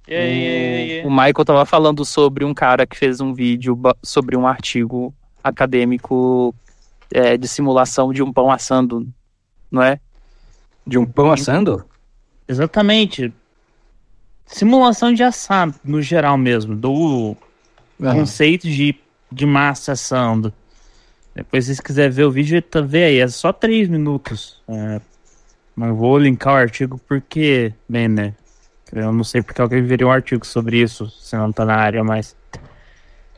E 0.07 0.15
aí, 0.15 0.21
e 0.21 0.47
aí, 0.47 0.87
e 0.87 0.99
aí? 0.99 1.05
O 1.05 1.09
Michael 1.09 1.43
tava 1.45 1.65
falando 1.65 2.05
sobre 2.05 2.45
um 2.45 2.53
cara 2.53 2.87
que 2.87 2.95
fez 2.95 3.19
um 3.19 3.33
vídeo 3.33 3.77
sobre 4.01 4.37
um 4.37 4.47
artigo 4.47 5.13
acadêmico 5.43 6.55
é, 7.13 7.35
de 7.35 7.45
simulação 7.45 8.13
de 8.13 8.23
um 8.23 8.31
pão 8.31 8.49
assando, 8.49 9.05
não 9.69 9.83
é? 9.83 9.99
De 10.87 10.97
um 10.97 11.05
pão 11.05 11.29
assando? 11.29 11.85
Exatamente. 12.47 13.33
Simulação 14.45 15.13
de 15.13 15.21
assar, 15.21 15.73
no 15.83 16.01
geral 16.01 16.37
mesmo, 16.37 16.77
do 16.77 17.35
Aham. 18.01 18.19
conceito 18.19 18.69
de, 18.69 18.95
de 19.29 19.45
massa 19.45 19.91
assando. 19.91 20.53
Depois, 21.35 21.65
se 21.65 21.69
vocês 21.69 21.79
quiserem 21.79 22.11
ver 22.11 22.25
o 22.25 22.31
vídeo, 22.31 22.61
tá, 22.61 22.81
vê 22.81 23.05
aí, 23.05 23.19
é 23.19 23.27
só 23.27 23.51
3 23.51 23.87
minutos. 23.89 24.61
É, 24.67 25.01
mas 25.75 25.89
eu 25.89 25.95
vou 25.95 26.17
linkar 26.17 26.53
o 26.53 26.57
artigo 26.57 26.99
porque, 27.07 27.73
bem, 27.89 28.07
né? 28.07 28.33
Eu 28.91 29.11
não 29.11 29.23
sei 29.23 29.41
porque 29.41 29.59
alguém 29.59 29.81
viria 29.81 30.05
um 30.05 30.11
artigo 30.11 30.45
sobre 30.45 30.79
isso, 30.79 31.09
se 31.09 31.35
não 31.35 31.51
tá 31.51 31.65
na 31.65 31.75
área, 31.75 32.03
mas. 32.03 32.35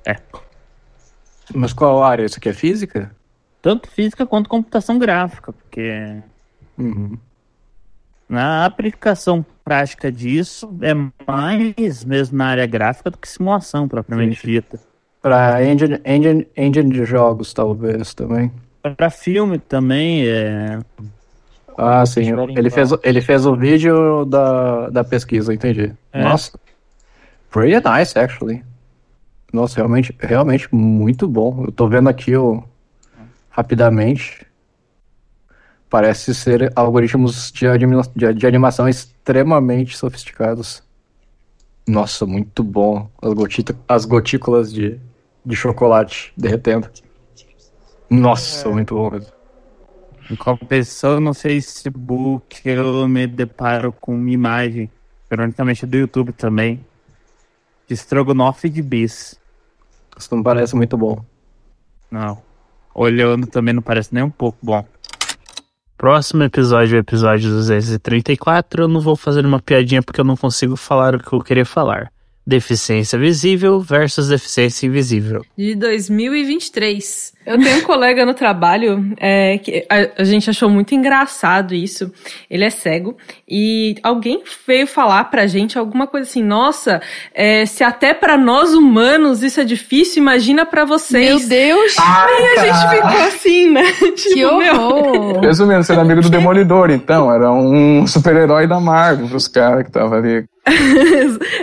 É. 0.05 0.17
Mas 1.53 1.71
qual 1.71 2.03
área? 2.03 2.25
Isso 2.25 2.37
aqui 2.37 2.49
é 2.49 2.53
física? 2.53 3.15
Tanto 3.61 3.89
física 3.89 4.25
quanto 4.25 4.49
computação 4.49 4.99
gráfica, 4.99 5.53
porque. 5.53 6.21
Uhum. 6.77 7.17
Na 8.27 8.65
aplicação 8.65 9.45
prática 9.63 10.11
disso 10.11 10.75
é 10.81 10.93
mais 11.25 12.03
mesmo 12.03 12.37
na 12.37 12.47
área 12.47 12.65
gráfica 12.65 13.11
do 13.11 13.17
que 13.17 13.29
simulação 13.29 13.87
propriamente 13.87 14.45
dita. 14.45 14.79
Pra 15.25 15.65
engine, 15.65 15.99
engine, 16.05 16.47
engine 16.55 16.93
de 16.93 17.03
jogos, 17.03 17.51
talvez, 17.51 18.13
também. 18.13 18.51
Para 18.83 19.09
filme 19.09 19.57
também 19.57 20.23
é. 20.27 20.79
Ah, 21.75 22.05
sim. 22.05 22.27
Ele 22.55 22.69
fez, 22.69 22.91
ele 23.01 23.21
fez 23.21 23.43
o 23.43 23.55
vídeo 23.55 24.23
da, 24.25 24.87
da 24.91 25.03
pesquisa, 25.03 25.51
entendi. 25.51 25.91
É. 26.13 26.23
Nossa. 26.23 26.59
Pretty 27.49 27.83
nice, 27.89 28.15
actually. 28.19 28.63
Nossa, 29.51 29.77
realmente, 29.77 30.15
realmente 30.19 30.67
muito 30.71 31.27
bom. 31.27 31.63
Eu 31.65 31.71
tô 31.71 31.87
vendo 31.87 32.07
aqui 32.07 32.37
o, 32.37 32.63
rapidamente. 33.49 34.45
Parece 35.89 36.35
ser 36.35 36.71
algoritmos 36.75 37.51
de, 37.51 37.65
admi- 37.65 37.99
de, 38.15 38.31
de 38.31 38.45
animação 38.45 38.87
extremamente 38.87 39.97
sofisticados. 39.97 40.83
Nossa, 41.87 42.27
muito 42.27 42.63
bom. 42.63 43.09
As, 43.19 43.33
gotita, 43.33 43.75
as 43.87 44.05
gotículas 44.05 44.71
de, 44.71 44.99
de 45.45 45.55
chocolate 45.55 46.33
derretendo. 46.35 46.89
Nossa, 48.09 48.69
muito 48.69 48.95
bom 48.95 49.11
mesmo. 49.11 49.33
Em 50.29 50.35
compensação, 50.35 51.19
no 51.19 51.33
Facebook 51.33 52.61
eu 52.67 53.07
me 53.07 53.27
deparo 53.27 53.91
com 53.91 54.15
uma 54.15 54.31
imagem, 54.31 54.89
ironicamente 55.31 55.85
do 55.85 55.97
YouTube 55.97 56.31
também, 56.31 56.83
de 57.87 57.93
estrogonofe 57.93 58.67
de 58.69 58.81
bis. 58.81 59.39
Isso 60.17 60.35
não 60.35 60.41
parece 60.41 60.75
muito 60.75 60.97
bom. 60.97 61.23
Não. 62.09 62.41
Olhando 62.93 63.45
também 63.45 63.73
não 63.73 63.81
parece 63.81 64.13
nem 64.13 64.23
um 64.23 64.29
pouco 64.29 64.57
bom. 64.63 64.83
Próximo 65.97 66.43
episódio, 66.43 66.97
o 66.97 66.99
episódio 66.99 67.49
234, 67.49 68.83
eu 68.83 68.87
não 68.87 68.99
vou 68.99 69.15
fazer 69.15 69.45
uma 69.45 69.61
piadinha 69.61 70.01
porque 70.01 70.19
eu 70.19 70.25
não 70.25 70.35
consigo 70.35 70.75
falar 70.75 71.15
o 71.15 71.19
que 71.19 71.33
eu 71.33 71.41
queria 71.41 71.65
falar. 71.65 72.11
Deficiência 72.47 73.17
visível 73.17 73.79
versus 73.79 74.27
deficiência 74.27 74.85
invisível. 74.85 75.41
de 75.57 75.75
2023. 75.75 77.33
Eu 77.45 77.59
tenho 77.59 77.77
um 77.77 77.81
colega 77.81 78.25
no 78.25 78.33
trabalho 78.33 79.13
é, 79.17 79.57
que 79.59 79.85
a, 79.87 80.21
a 80.21 80.23
gente 80.23 80.49
achou 80.49 80.67
muito 80.67 80.95
engraçado 80.95 81.75
isso. 81.75 82.11
Ele 82.49 82.63
é 82.63 82.69
cego 82.71 83.15
e 83.47 83.95
alguém 84.01 84.43
veio 84.67 84.87
falar 84.87 85.25
pra 85.25 85.45
gente 85.45 85.77
alguma 85.77 86.07
coisa 86.07 86.27
assim: 86.27 86.43
Nossa, 86.43 87.01
é, 87.33 87.65
se 87.65 87.83
até 87.83 88.13
pra 88.13 88.35
nós 88.35 88.73
humanos 88.73 89.43
isso 89.43 89.61
é 89.61 89.63
difícil, 89.63 90.21
imagina 90.21 90.65
pra 90.65 90.85
vocês. 90.85 91.39
Meu 91.39 91.49
Deus! 91.49 91.95
Aí 91.99 92.45
a 92.45 92.61
gente 92.61 92.71
cara. 92.71 92.89
ficou 92.89 93.27
assim, 93.27 93.71
né? 93.71 93.83
Que 94.15 94.43
horror! 94.43 95.39
Resumindo, 95.41 95.83
ser 95.83 95.99
amigo 95.99 96.21
do 96.21 96.29
Demolidor, 96.29 96.89
então. 96.89 97.31
Era 97.31 97.51
um 97.51 98.07
super-herói 98.07 98.67
da 98.67 98.79
Marvel 98.79 99.27
pros 99.27 99.47
caras 99.47 99.83
que 99.85 99.91
tava 99.91 100.17
ali. 100.17 100.45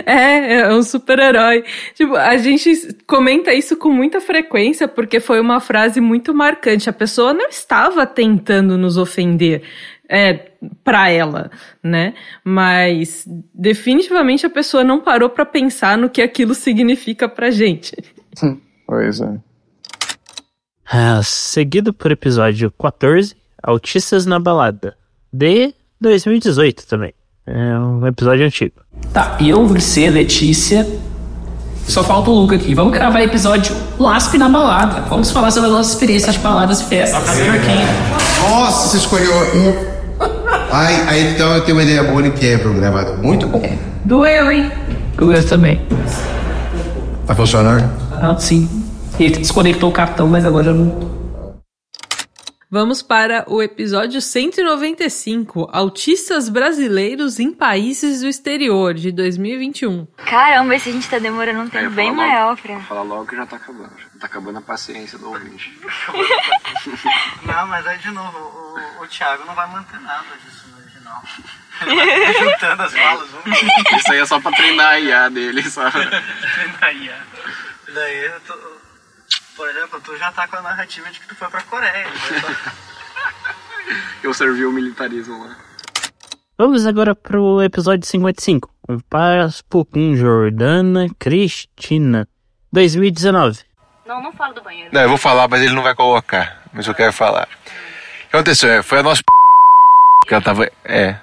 É, 0.05 0.61
é 0.61 0.73
um 0.73 0.81
super-herói. 0.81 1.63
Tipo, 1.93 2.15
a 2.15 2.37
gente 2.37 2.95
comenta 3.05 3.53
isso 3.53 3.75
com 3.75 3.89
muita 3.89 4.21
frequência 4.21 4.87
porque 4.87 5.19
foi 5.19 5.39
uma 5.41 5.59
frase 5.59 5.99
muito 5.99 6.33
marcante. 6.33 6.89
A 6.89 6.93
pessoa 6.93 7.33
não 7.33 7.49
estava 7.49 8.05
tentando 8.05 8.77
nos 8.77 8.97
ofender. 8.97 9.63
É, 10.09 10.51
pra 10.83 11.09
ela, 11.09 11.49
né? 11.81 12.13
Mas 12.43 13.25
definitivamente 13.53 14.45
a 14.45 14.49
pessoa 14.49 14.83
não 14.83 14.99
parou 14.99 15.29
pra 15.29 15.45
pensar 15.45 15.97
no 15.97 16.09
que 16.09 16.21
aquilo 16.21 16.53
significa 16.53 17.27
pra 17.27 17.49
gente. 17.49 17.95
Pois 18.85 19.21
é. 19.21 19.39
Ah, 20.85 21.21
seguido 21.23 21.93
por 21.93 22.11
episódio 22.11 22.69
14, 22.71 23.35
Autistas 23.63 24.25
na 24.25 24.39
Balada, 24.39 24.95
de 25.31 25.73
2018 25.99 26.85
também. 26.85 27.13
É 27.45 27.77
um 27.77 28.05
episódio 28.07 28.45
antigo. 28.45 28.75
Tá, 29.11 29.37
eu, 29.41 29.65
você, 29.67 30.09
Letícia. 30.09 30.87
Só 31.87 32.01
falta 32.01 32.29
o 32.29 32.33
Luca 32.33 32.55
aqui. 32.55 32.73
Vamos 32.73 32.93
gravar 32.93 33.21
episódio 33.21 33.75
LASP 33.99 34.37
na 34.37 34.47
balada. 34.47 35.01
Vamos 35.09 35.31
falar 35.31 35.51
sobre 35.51 35.67
as 35.69 35.75
nossas 35.75 35.93
experiências 35.93 36.35
de 36.35 36.39
baladas 36.41 36.79
e 36.81 36.85
festas. 36.85 37.21
Nossa, 38.49 38.87
você 38.87 38.97
escolheu. 38.97 39.33
um. 39.55 39.93
Ai, 40.71 40.95
ai, 41.07 41.31
então 41.31 41.53
eu 41.53 41.61
tenho 41.61 41.77
uma 41.77 41.83
ideia 41.83 42.03
boa 42.03 42.23
que 42.29 42.47
é 42.47 42.57
programado. 42.57 43.21
Muito 43.21 43.45
bom. 43.47 43.61
Do 44.05 44.21
Harry. 44.21 44.71
Eu 45.17 45.47
também. 45.47 45.81
Vai 47.25 47.35
funcionar? 47.35 47.89
Ah, 48.11 48.35
sim. 48.39 48.67
Ele 49.19 49.37
desconectou 49.37 49.89
o 49.89 49.93
cartão, 49.93 50.27
mas 50.27 50.45
agora 50.45 50.67
eu 50.67 50.73
não. 50.73 51.22
Vamos 52.73 53.03
para 53.03 53.45
o 53.47 53.61
episódio 53.61 54.19
195, 54.19 55.69
Autistas 55.71 56.49
Brasileiros 56.49 57.39
em 57.39 57.53
Países 57.53 58.21
do 58.21 58.27
Exterior, 58.27 58.95
de 58.95 59.11
2021. 59.11 60.07
Caramba, 60.17 60.75
esse 60.75 60.89
a 60.89 60.91
gente 60.91 61.07
tá 61.07 61.19
demorando 61.19 61.59
um 61.59 61.69
tempo 61.69 61.91
bem 61.91 62.11
maior 62.11 62.57
pra. 62.57 62.79
Fala 62.79 63.03
logo 63.03 63.27
que 63.27 63.35
já 63.35 63.45
tá 63.45 63.57
acabando. 63.57 63.91
Já 63.95 64.19
tá 64.21 64.25
acabando 64.25 64.57
a 64.57 64.61
paciência 64.61 65.19
do 65.19 65.29
ouvinte. 65.29 65.71
Não, 67.45 67.67
mas 67.67 67.85
aí 67.85 67.99
de 67.99 68.09
novo, 68.09 68.39
o, 68.39 69.03
o 69.03 69.07
Thiago 69.07 69.45
não 69.45 69.53
vai 69.53 69.69
manter 69.69 69.99
nada 69.99 70.25
disso 70.43 70.65
no 70.71 70.81
original. 70.81 71.21
Ele 71.79 71.95
vai 71.95 72.33
ficar 72.33 72.43
juntando 72.43 72.81
as 72.81 72.93
falas. 72.93 73.29
um. 73.35 73.97
Isso 73.97 74.11
aí 74.11 74.17
é 74.17 74.25
só 74.25 74.39
pra 74.39 74.51
treinar 74.51 74.93
a 74.93 74.99
IA 74.99 75.29
dele, 75.29 75.61
sabe? 75.69 75.99
Treinar 76.55 76.95
IA. 76.95 77.19
Daí, 77.93 78.25
eu 78.25 78.39
tô, 78.39 78.57
por 79.55 79.69
exemplo, 79.69 80.01
tu 80.01 80.15
já 80.17 80.31
tá 80.31 80.47
com 80.47 80.57
a 80.57 80.61
narrativa 80.61 81.09
de 81.11 81.19
que 81.19 81.27
tu 81.27 81.35
foi 81.35 81.49
pra 81.49 81.61
Coreia. 81.63 82.05
né? 82.05 82.11
Eu 84.23 84.33
servi 84.33 84.65
o 84.65 84.71
militarismo 84.71 85.45
lá. 85.45 85.55
Vamos 86.57 86.85
agora 86.85 87.13
pro 87.13 87.61
episódio 87.61 88.07
55. 88.07 88.69
Um 88.87 88.99
papo 88.99 89.85
com 89.85 90.15
Jordana 90.15 91.07
Cristina. 91.19 92.27
2019. 92.71 93.59
Não, 94.05 94.21
não 94.21 94.31
fala 94.33 94.53
do 94.53 94.61
banheiro. 94.61 94.89
Não, 94.93 95.01
eu 95.01 95.09
vou 95.09 95.17
falar, 95.17 95.47
mas 95.47 95.61
ele 95.61 95.73
não 95.73 95.83
vai 95.83 95.95
colocar. 95.95 96.61
Mas 96.71 96.87
eu 96.87 96.95
quero 96.95 97.13
falar. 97.13 97.47
O 97.47 98.29
que 98.29 98.35
aconteceu? 98.35 98.69
É, 98.71 98.83
Foi 98.83 98.99
a 98.99 99.03
nossa 99.03 99.21
que 100.27 100.33
ela 100.33 100.43
tava. 100.43 100.69
É. 100.83 101.17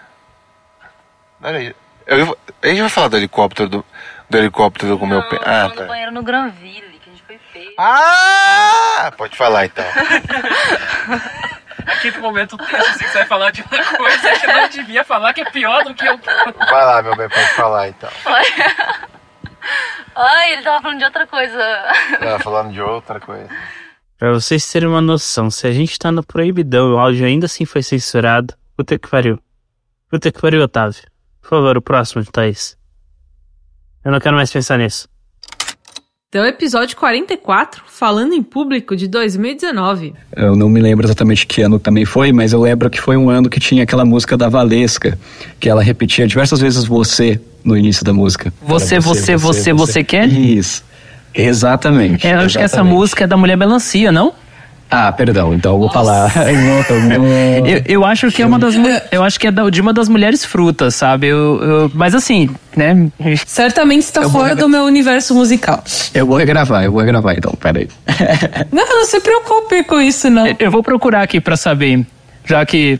Olha 1.43 1.59
aí. 1.59 1.75
Eu, 2.07 2.37
a 2.63 2.67
gente 2.67 2.81
vai 2.81 2.91
falar 2.91 3.09
do 3.09 3.17
helicóptero 3.17 3.69
do, 3.69 3.85
do 4.29 4.39
helicóptero 4.39 4.99
com 4.99 5.05
o 5.05 5.09
meu 5.09 5.23
pé. 5.29 5.39
Ah, 5.45 5.69
No 5.69 5.75
tá. 5.75 5.85
banheiro 5.87 6.13
no 6.13 6.23
Granville, 6.23 6.99
que 7.03 7.09
a 7.09 7.13
gente 7.13 7.23
foi 7.25 7.39
feio. 7.53 7.70
Ah! 7.83 9.11
Pode 9.17 9.35
falar 9.39 9.65
então. 9.65 9.85
Aqui 11.87 12.11
no 12.11 12.21
momento 12.21 12.59
tenso, 12.59 12.77
assim, 12.77 12.99
que 13.05 13.11
você 13.11 13.19
vai 13.19 13.27
falar 13.27 13.51
de 13.51 13.63
uma 13.63 13.85
coisa 13.97 14.33
que 14.39 14.47
não 14.47 14.69
devia 14.69 15.03
falar, 15.03 15.33
que 15.33 15.41
é 15.41 15.51
pior 15.51 15.83
do 15.85 15.95
que 15.95 16.07
eu. 16.07 16.19
Vai 16.19 16.85
lá, 16.85 17.03
meu 17.03 17.17
bem, 17.17 17.27
pode 17.29 17.49
falar 17.55 17.89
então. 17.89 18.11
Ai, 20.15 20.53
ele 20.53 20.63
tava 20.63 20.83
falando 20.83 20.99
de 20.99 21.05
outra 21.05 21.27
coisa. 21.27 21.63
Ela 22.21 22.39
falando 22.39 22.73
de 22.73 22.83
outra 22.83 23.19
coisa. 23.19 23.49
Pra 24.19 24.31
vocês 24.33 24.71
terem 24.71 24.87
uma 24.89 25.01
noção, 25.01 25.51
se 25.51 25.67
a 25.67 25.73
gente 25.73 25.99
tá 25.99 26.13
no 26.13 26.23
proibidão 26.23 26.91
e 26.91 26.93
o 26.93 26.99
áudio 26.99 27.25
ainda 27.25 27.47
assim 27.47 27.65
foi 27.65 27.83
censurado, 27.83 28.55
puta 28.77 28.99
que 28.99 29.09
pariu. 29.09 29.39
Puta 30.11 30.31
que 30.31 30.39
pariu, 30.39 30.63
Otávio. 30.63 31.03
Por 31.41 31.49
favor, 31.49 31.79
o 31.79 31.83
próximo, 31.83 32.23
Thaís. 32.27 32.77
Eu 34.05 34.13
não 34.13 34.21
quero 34.21 34.37
mais 34.37 34.53
pensar 34.53 34.77
nisso. 34.77 35.09
Então, 36.33 36.47
episódio 36.47 36.97
44, 36.97 37.83
falando 37.89 38.35
em 38.35 38.41
público 38.41 38.95
de 38.95 39.09
2019. 39.09 40.15
Eu 40.37 40.55
não 40.55 40.69
me 40.69 40.81
lembro 40.81 41.05
exatamente 41.05 41.45
que 41.45 41.61
ano 41.61 41.77
também 41.77 42.05
foi, 42.05 42.33
mas 42.33 42.53
eu 42.53 42.61
lembro 42.61 42.89
que 42.89 43.01
foi 43.01 43.17
um 43.17 43.29
ano 43.29 43.51
que 43.51 43.59
tinha 43.59 43.83
aquela 43.83 44.05
música 44.05 44.37
da 44.37 44.49
Valesca, 44.49 45.19
que 45.59 45.69
ela 45.69 45.83
repetia 45.83 46.29
diversas 46.29 46.61
vezes 46.61 46.85
você 46.85 47.41
no 47.65 47.77
início 47.77 48.05
da 48.05 48.13
música. 48.13 48.53
Você, 48.63 48.95
Era 48.95 49.03
você, 49.03 49.37
você, 49.37 49.73
você 49.73 50.05
quer? 50.05 50.29
Isso. 50.29 50.85
Exatamente. 51.35 52.25
É, 52.25 52.35
eu 52.35 52.39
acho 52.39 52.57
que 52.57 52.63
essa 52.63 52.85
música 52.85 53.25
é 53.25 53.27
da 53.27 53.37
Mulher 53.37 53.57
Melancia, 53.57 54.13
não? 54.13 54.33
Ah, 54.91 55.13
perdão, 55.13 55.55
então 55.55 55.75
eu 55.75 55.79
vou 55.79 55.91
falar. 55.91 56.33
Eu, 57.65 57.83
eu 57.87 58.05
acho 58.05 58.31
que 58.31 58.43
é 58.43 58.47
uma 58.47 58.59
das. 58.59 58.75
mu- 58.75 58.89
Eu 59.13 59.23
acho 59.23 59.39
que 59.39 59.47
é 59.47 59.51
de 59.71 59.81
uma 59.81 59.93
das 59.93 60.09
mulheres 60.09 60.45
frutas, 60.45 60.95
sabe? 60.97 61.29
Eu, 61.29 61.63
eu- 61.63 61.91
mas 61.95 62.15
assim, 62.15 62.51
né? 62.77 63.09
Certamente 63.47 64.03
está 64.03 64.29
fora 64.29 64.55
do 64.57 64.69
meu 64.69 64.83
universo 64.85 65.35
musical. 65.35 65.83
Eu 66.13 66.27
vou 66.27 66.37
regravar, 66.37 66.83
eu 66.85 66.91
vou 66.93 67.01
regravar 67.01 67.37
então, 67.37 67.53
peraí. 67.61 67.89
Não, 68.73 68.85
não 68.87 69.05
se 69.07 69.21
preocupe 69.21 69.85
com 69.85 70.01
isso, 70.01 70.29
não. 70.31 70.47
Eu 70.59 70.71
vou 70.71 70.83
procurar 70.83 71.23
aqui 71.23 71.41
pra 71.41 71.57
saber. 71.57 72.05
Já 72.45 72.65
que. 72.67 72.99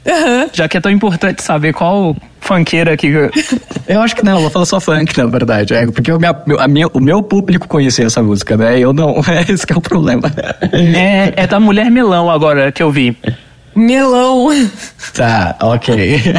Já 0.53 0.69
que 0.69 0.77
é 0.77 0.81
tão 0.81 0.93
importante 0.93 1.43
saber 1.43 1.73
qual 1.73 2.15
funkeira 2.41 2.97
que. 2.97 3.09
Eu 3.87 4.01
acho 4.03 4.17
que 4.17 4.25
não, 4.25 4.37
eu 4.37 4.41
vou 4.43 4.51
falar 4.51 4.67
só 4.67 4.81
funk, 4.81 5.17
na 5.17 5.27
verdade. 5.27 5.75
É, 5.75 5.87
porque 5.87 6.11
o, 6.11 6.19
minha, 6.19 6.35
meu- 6.47 6.61
a 6.61 6.67
minha- 6.69 6.89
o 6.89 7.01
meu 7.01 7.23
público 7.23 7.69
conhecia 7.69 8.07
essa 8.07 8.23
música, 8.23 8.57
né? 8.57 8.79
Eu 8.79 8.93
não. 8.93 9.21
É 9.29 9.53
esse 9.53 9.67
que 9.67 9.73
é 9.73 9.77
o 9.77 9.81
problema. 9.81 10.31
É, 10.73 11.33
é 11.37 11.47
da 11.47 11.61
Mulher 11.61 11.91
Melão 11.91 12.31
agora 12.31 12.73
que 12.73 12.83
eu 12.83 12.91
vi. 12.91 13.17
Melão. 13.75 14.49
Tá, 15.15 15.57
ok. 15.61 16.21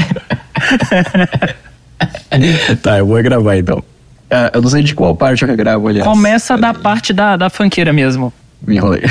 tá, 2.81 2.97
eu 2.99 3.05
vou 3.05 3.21
gravar 3.21 3.57
então. 3.57 3.83
Ah, 4.29 4.51
eu 4.53 4.61
não 4.61 4.69
sei 4.69 4.83
de 4.83 4.95
qual 4.95 5.15
parte 5.15 5.41
eu 5.43 5.47
regravo, 5.47 5.87
aliás. 5.87 6.07
Começa 6.07 6.57
da 6.57 6.73
parte 6.73 7.11
da, 7.13 7.35
da 7.37 7.49
funkeira 7.49 7.91
mesmo. 7.91 8.31
Me 8.65 8.75
enrolei. 8.77 9.01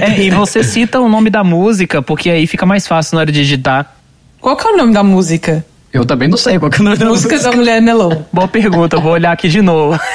É, 0.00 0.20
e 0.22 0.30
você 0.30 0.62
cita 0.62 1.00
o 1.00 1.08
nome 1.08 1.30
da 1.30 1.42
música, 1.44 2.00
porque 2.00 2.30
aí 2.30 2.46
fica 2.46 2.64
mais 2.64 2.86
fácil 2.86 3.16
na 3.16 3.22
hora 3.22 3.32
de 3.32 3.40
digitar. 3.40 3.94
Qual 4.40 4.56
que 4.56 4.66
é 4.66 4.70
o 4.70 4.76
nome 4.76 4.94
da 4.94 5.02
música? 5.02 5.64
Eu 5.92 6.04
também 6.04 6.28
não 6.28 6.36
sei 6.36 6.58
qual 6.58 6.70
que 6.70 6.78
é 6.78 6.80
o 6.80 6.84
nome 6.84 6.96
da 6.98 7.06
Música 7.06 7.34
música. 7.34 7.50
da 7.50 7.56
Mulher 7.56 7.82
Melão. 7.82 8.24
Boa 8.32 8.46
pergunta, 8.46 8.98
vou 9.00 9.12
olhar 9.12 9.32
aqui 9.32 9.48
de 9.48 9.60
novo. 9.60 9.98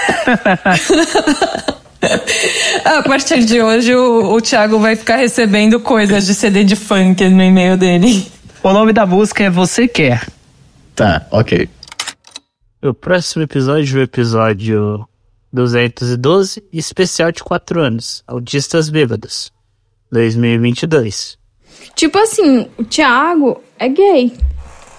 A 2.86 3.02
partir 3.04 3.44
de 3.44 3.62
hoje, 3.62 3.94
o, 3.96 4.34
o 4.34 4.42
Thiago 4.42 4.80
vai 4.80 4.96
ficar 4.96 5.18
recebendo 5.18 5.80
coisas 5.80 6.26
de 6.26 6.34
CD 6.36 6.64
de 6.64 6.76
funk 6.76 7.28
no 7.30 7.42
e-mail 7.44 7.76
dele. 7.78 8.26
O 8.64 8.72
nome 8.72 8.94
da 8.94 9.06
música 9.06 9.44
é 9.44 9.50
Você 9.50 9.88
Quer. 9.88 10.26
Tá, 10.96 11.26
ok. 11.32 11.68
O 12.84 12.94
próximo 12.94 13.44
episódio 13.44 13.98
é 13.98 14.02
o 14.02 14.04
episódio 14.04 15.06
212, 15.52 16.64
especial 16.72 17.32
de 17.32 17.44
4 17.44 17.82
anos, 17.82 18.24
Autistas 18.28 18.90
Bêbados, 18.90 19.52
2022. 20.12 21.38
Tipo 21.96 22.20
assim, 22.20 22.68
o 22.78 22.84
Thiago 22.84 23.62
é 23.80 23.90
gay. 23.90 24.32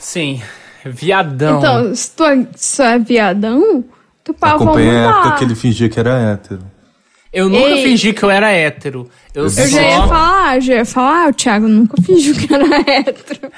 Sim, 0.01 0.43
viadão. 0.91 1.59
Então, 1.59 1.95
se 1.95 2.11
tu 2.11 2.25
é, 2.25 2.47
só 2.57 2.85
é 2.85 2.99
viadão, 2.99 3.85
tu 4.25 4.35
pá, 4.35 4.51
vamos 4.51 4.65
Acompanhei 4.65 4.97
a 4.97 5.11
época 5.11 5.33
que 5.37 5.45
ele 5.45 5.55
fingia 5.55 5.89
que 5.89 6.01
era 6.01 6.33
hétero. 6.33 6.77
Eu 7.33 7.51
nunca 7.51 7.69
Ei. 7.69 7.83
fingi 7.83 8.13
que 8.15 8.23
eu 8.23 8.31
era 8.31 8.51
hétero. 8.51 9.11
Eu, 9.35 9.45
Eu 9.45 9.51
só, 9.51 9.67
já 9.67 9.83
ia 9.83 10.07
falar, 10.07 10.61
já 10.61 10.75
ia 10.75 10.85
falar, 10.87 11.27
ah, 11.27 11.29
o 11.29 11.35
Thiago 11.35 11.69
nunca 11.69 12.01
fingiu 12.01 12.35
que 12.35 12.53
era 12.53 12.67
hétero. 12.91 13.53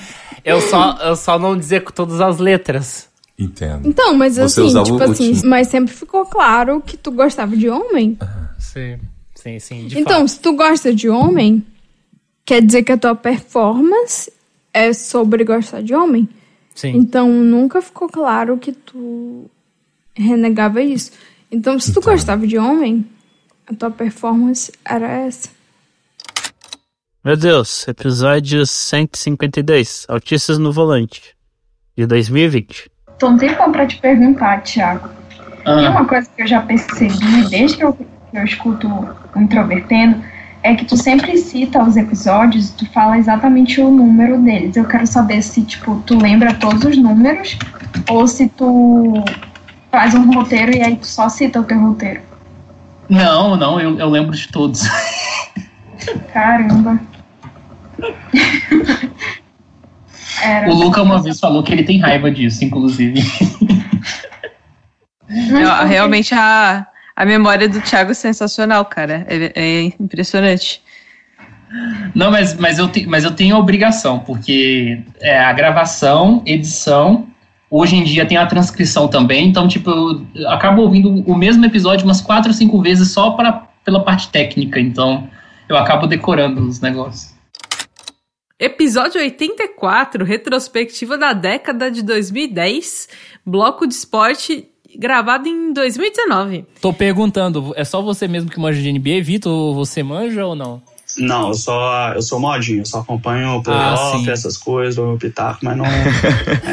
eu 0.44 0.60
só, 0.60 0.98
eu 1.00 1.14
só 1.14 1.38
não 1.38 1.56
dizer 1.56 1.84
com 1.84 1.92
todas 1.92 2.20
as 2.20 2.38
letras. 2.38 3.08
Entendo. 3.38 3.88
Então, 3.88 4.14
mas 4.14 4.36
Você 4.36 4.62
assim, 4.62 4.82
tipo 4.82 5.00
assim, 5.00 5.40
mas 5.44 5.68
sempre 5.68 5.94
ficou 5.94 6.26
claro 6.26 6.82
que 6.84 6.96
tu 6.96 7.12
gostava 7.12 7.56
de 7.56 7.68
homem. 7.68 8.18
Sim, 8.58 8.98
sim, 9.36 9.60
sim. 9.60 9.86
De 9.86 10.00
então, 10.00 10.22
fato. 10.22 10.28
se 10.28 10.40
tu 10.40 10.54
gosta 10.54 10.92
de 10.92 11.08
homem, 11.08 11.64
quer 12.44 12.60
dizer 12.60 12.82
que 12.82 12.90
a 12.90 12.98
tua 12.98 13.14
performance 13.14 14.32
é 14.74 14.92
sobre 14.92 15.44
gostar 15.44 15.82
de 15.82 15.94
homem. 15.94 16.28
Sim. 16.78 16.90
Então, 16.94 17.28
nunca 17.28 17.82
ficou 17.82 18.08
claro 18.08 18.56
que 18.56 18.70
tu 18.70 19.50
renegava 20.14 20.80
isso. 20.80 21.10
Então, 21.50 21.76
se 21.76 21.92
tu 21.92 22.00
gostava 22.00 22.46
de 22.46 22.56
homem, 22.56 23.04
a 23.66 23.74
tua 23.74 23.90
performance 23.90 24.70
era 24.84 25.08
essa. 25.08 25.48
Meu 27.24 27.36
Deus, 27.36 27.88
episódio 27.88 28.64
152, 28.64 30.06
Autistas 30.08 30.56
no 30.56 30.70
Volante, 30.70 31.34
de 31.96 32.06
2020. 32.06 32.88
Tô 33.18 33.26
um 33.26 33.36
tempão 33.36 33.72
pra 33.72 33.84
te 33.84 34.00
perguntar, 34.00 34.62
Thiago. 34.62 35.08
Ah. 35.64 35.82
E 35.82 35.88
uma 35.88 36.06
coisa 36.06 36.30
que 36.30 36.42
eu 36.42 36.46
já 36.46 36.60
percebi 36.62 37.48
desde 37.50 37.76
que 37.76 37.84
eu, 37.84 37.92
que 37.92 38.06
eu 38.32 38.44
escuto 38.44 38.86
o 38.86 39.40
Introvertendo 39.40 40.22
é 40.68 40.74
que 40.74 40.84
tu 40.84 40.96
sempre 40.96 41.36
cita 41.38 41.82
os 41.82 41.96
episódios 41.96 42.68
e 42.68 42.72
tu 42.74 42.86
fala 42.92 43.16
exatamente 43.16 43.80
o 43.80 43.90
número 43.90 44.38
deles. 44.38 44.76
Eu 44.76 44.84
quero 44.84 45.06
saber 45.06 45.42
se, 45.42 45.62
tipo, 45.62 46.02
tu 46.04 46.18
lembra 46.18 46.52
todos 46.54 46.84
os 46.84 46.96
números 46.98 47.58
ou 48.08 48.28
se 48.28 48.48
tu 48.50 49.24
faz 49.90 50.14
um 50.14 50.30
roteiro 50.30 50.76
e 50.76 50.82
aí 50.82 50.96
tu 50.96 51.06
só 51.06 51.28
cita 51.30 51.60
o 51.60 51.64
teu 51.64 51.80
roteiro. 51.80 52.20
Não, 53.08 53.56
não, 53.56 53.80
eu, 53.80 53.98
eu 53.98 54.10
lembro 54.10 54.36
de 54.36 54.46
todos. 54.48 54.82
Caramba. 56.34 57.00
Era. 60.42 60.70
O 60.70 60.74
Luca 60.74 61.02
uma 61.02 61.22
vez 61.22 61.40
falou 61.40 61.62
que 61.62 61.72
ele 61.72 61.82
tem 61.82 61.98
raiva 61.98 62.30
disso, 62.30 62.62
inclusive. 62.62 63.22
Não, 65.28 65.86
realmente 65.86 66.34
a, 66.34 66.86
a 67.18 67.26
memória 67.26 67.68
do 67.68 67.80
Thiago 67.80 68.12
é 68.12 68.14
sensacional, 68.14 68.84
cara. 68.84 69.26
É, 69.28 69.50
é 69.52 69.82
impressionante. 69.98 70.80
Não, 72.14 72.30
mas, 72.30 72.54
mas, 72.54 72.78
eu 72.78 72.86
te, 72.86 73.04
mas 73.08 73.24
eu 73.24 73.32
tenho 73.32 73.56
a 73.56 73.58
obrigação, 73.58 74.20
porque 74.20 75.02
é, 75.20 75.36
a 75.36 75.52
gravação, 75.52 76.40
edição, 76.46 77.26
hoje 77.68 77.96
em 77.96 78.04
dia 78.04 78.24
tem 78.24 78.38
a 78.38 78.46
transcrição 78.46 79.08
também, 79.08 79.48
então, 79.48 79.66
tipo, 79.66 79.90
eu 80.32 80.48
acabo 80.48 80.82
ouvindo 80.82 81.10
o 81.28 81.36
mesmo 81.36 81.66
episódio 81.66 82.04
umas 82.04 82.20
quatro 82.20 82.50
ou 82.50 82.54
cinco 82.54 82.80
vezes 82.80 83.10
só 83.10 83.32
pra, 83.32 83.66
pela 83.84 84.04
parte 84.04 84.28
técnica, 84.28 84.78
então 84.78 85.28
eu 85.68 85.76
acabo 85.76 86.06
decorando 86.06 86.62
os 86.62 86.80
negócios. 86.80 87.36
Episódio 88.60 89.20
84, 89.20 90.24
retrospectiva 90.24 91.18
da 91.18 91.32
década 91.32 91.90
de 91.90 92.00
2010, 92.02 93.08
bloco 93.44 93.88
de 93.88 93.94
esporte 93.94 94.68
gravado 94.96 95.48
em 95.48 95.72
2019. 95.72 96.64
Tô 96.80 96.92
perguntando, 96.92 97.72
é 97.76 97.84
só 97.84 98.00
você 98.00 98.28
mesmo 98.28 98.50
que 98.50 98.58
manja 98.60 98.80
de 98.80 98.92
NBA, 98.92 99.22
Vitor? 99.22 99.74
Você 99.74 100.02
manja 100.02 100.46
ou 100.46 100.54
não? 100.54 100.82
Não, 101.16 101.48
eu 101.48 101.54
só 101.54 102.12
eu 102.14 102.22
sou 102.22 102.38
modinho, 102.38 102.82
eu 102.82 102.86
só 102.86 103.00
acompanho 103.00 103.56
o 103.56 103.58
Ah, 103.58 103.62
playoff, 103.62 104.18
sim. 104.24 104.30
essas 104.30 104.56
coisas, 104.56 104.98
o 104.98 105.16
pitaco, 105.16 105.58
mas 105.64 105.76
não 105.76 105.84
é 105.84 106.04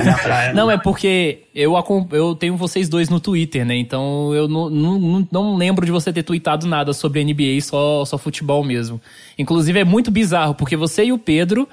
minha 0.03 0.17
praia. 0.19 0.53
Não, 0.53 0.69
é 0.69 0.77
porque 0.77 1.39
eu, 1.55 1.73
eu 2.11 2.35
tenho 2.35 2.55
vocês 2.55 2.87
dois 2.87 3.09
no 3.09 3.19
Twitter, 3.19 3.65
né? 3.65 3.75
Então 3.75 4.33
eu 4.35 4.47
não, 4.47 4.69
não, 4.69 4.99
não- 4.99 5.27
não 5.31 5.55
lembro 5.55 5.83
de 5.83 5.91
você 5.91 6.13
ter 6.13 6.21
tweetado 6.21 6.67
nada 6.67 6.93
sobre 6.93 7.23
NBA, 7.23 7.59
só, 7.61 8.05
só 8.05 8.19
futebol 8.19 8.63
mesmo. 8.63 9.01
Inclusive 9.37 9.79
é 9.79 9.83
muito 9.85 10.11
bizarro, 10.11 10.53
porque 10.53 10.75
você 10.75 11.05
e 11.05 11.11
o 11.11 11.17
Pedro 11.17 11.67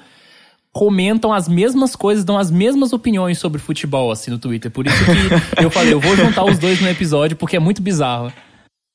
comentam 0.73 1.31
as 1.31 1.47
mesmas 1.47 1.95
coisas, 1.95 2.25
dão 2.25 2.37
as 2.37 2.49
mesmas 2.49 2.91
opiniões 2.91 3.37
sobre 3.37 3.61
futebol, 3.61 4.11
assim, 4.11 4.31
no 4.31 4.39
Twitter. 4.39 4.71
Por 4.71 4.87
isso 4.87 5.05
que 5.05 5.63
eu 5.63 5.69
falei, 5.69 5.93
eu 5.93 5.99
vou 5.99 6.15
juntar 6.17 6.43
os 6.43 6.57
dois 6.57 6.81
no 6.81 6.89
episódio, 6.89 7.37
porque 7.37 7.55
é 7.55 7.59
muito 7.59 7.81
bizarro. 7.81 8.33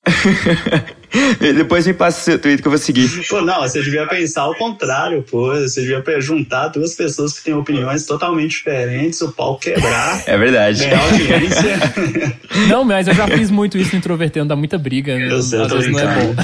Depois 1.41 1.87
me 1.87 1.95
passa 1.95 2.21
o 2.21 2.25
seu 2.25 2.39
tweet 2.39 2.61
que 2.61 2.69
eu 2.69 2.73
vou 2.73 2.79
seguir. 2.79 3.09
Pô, 3.29 3.41
não, 3.41 3.61
você 3.61 3.83
devia 3.83 4.07
pensar 4.07 4.43
ao 4.43 4.55
contrário, 4.55 5.23
pô. 5.23 5.55
Você 5.55 5.81
devia 5.83 6.03
juntar 6.21 6.69
duas 6.69 6.95
pessoas 6.95 7.33
que 7.39 7.45
têm 7.45 7.55
opiniões 7.55 8.05
totalmente 8.07 8.51
diferentes, 8.51 9.21
o 9.23 9.33
pau 9.33 9.57
quebrar. 9.59 10.23
É 10.27 10.37
verdade. 10.37 10.85
Ganhar 10.85 11.03
audiência. 11.03 11.79
Não, 12.69 12.85
mas 12.85 13.07
eu 13.09 13.15
já 13.15 13.27
fiz 13.29 13.51
muito 13.51 13.79
isso 13.79 13.93
no 13.93 13.99
Introvertendo, 13.99 14.49
dá 14.49 14.57
muita 14.57 14.77
briga. 14.79 15.17
né? 15.17 15.31
Eu 15.31 15.43
sei, 15.43 15.59
eu 15.59 15.63
Às 15.65 15.69
tô 15.69 15.77
vezes 15.77 15.93
não 15.93 16.01
é 16.01 16.07
brincando, 16.07 16.35
bom. 16.35 16.43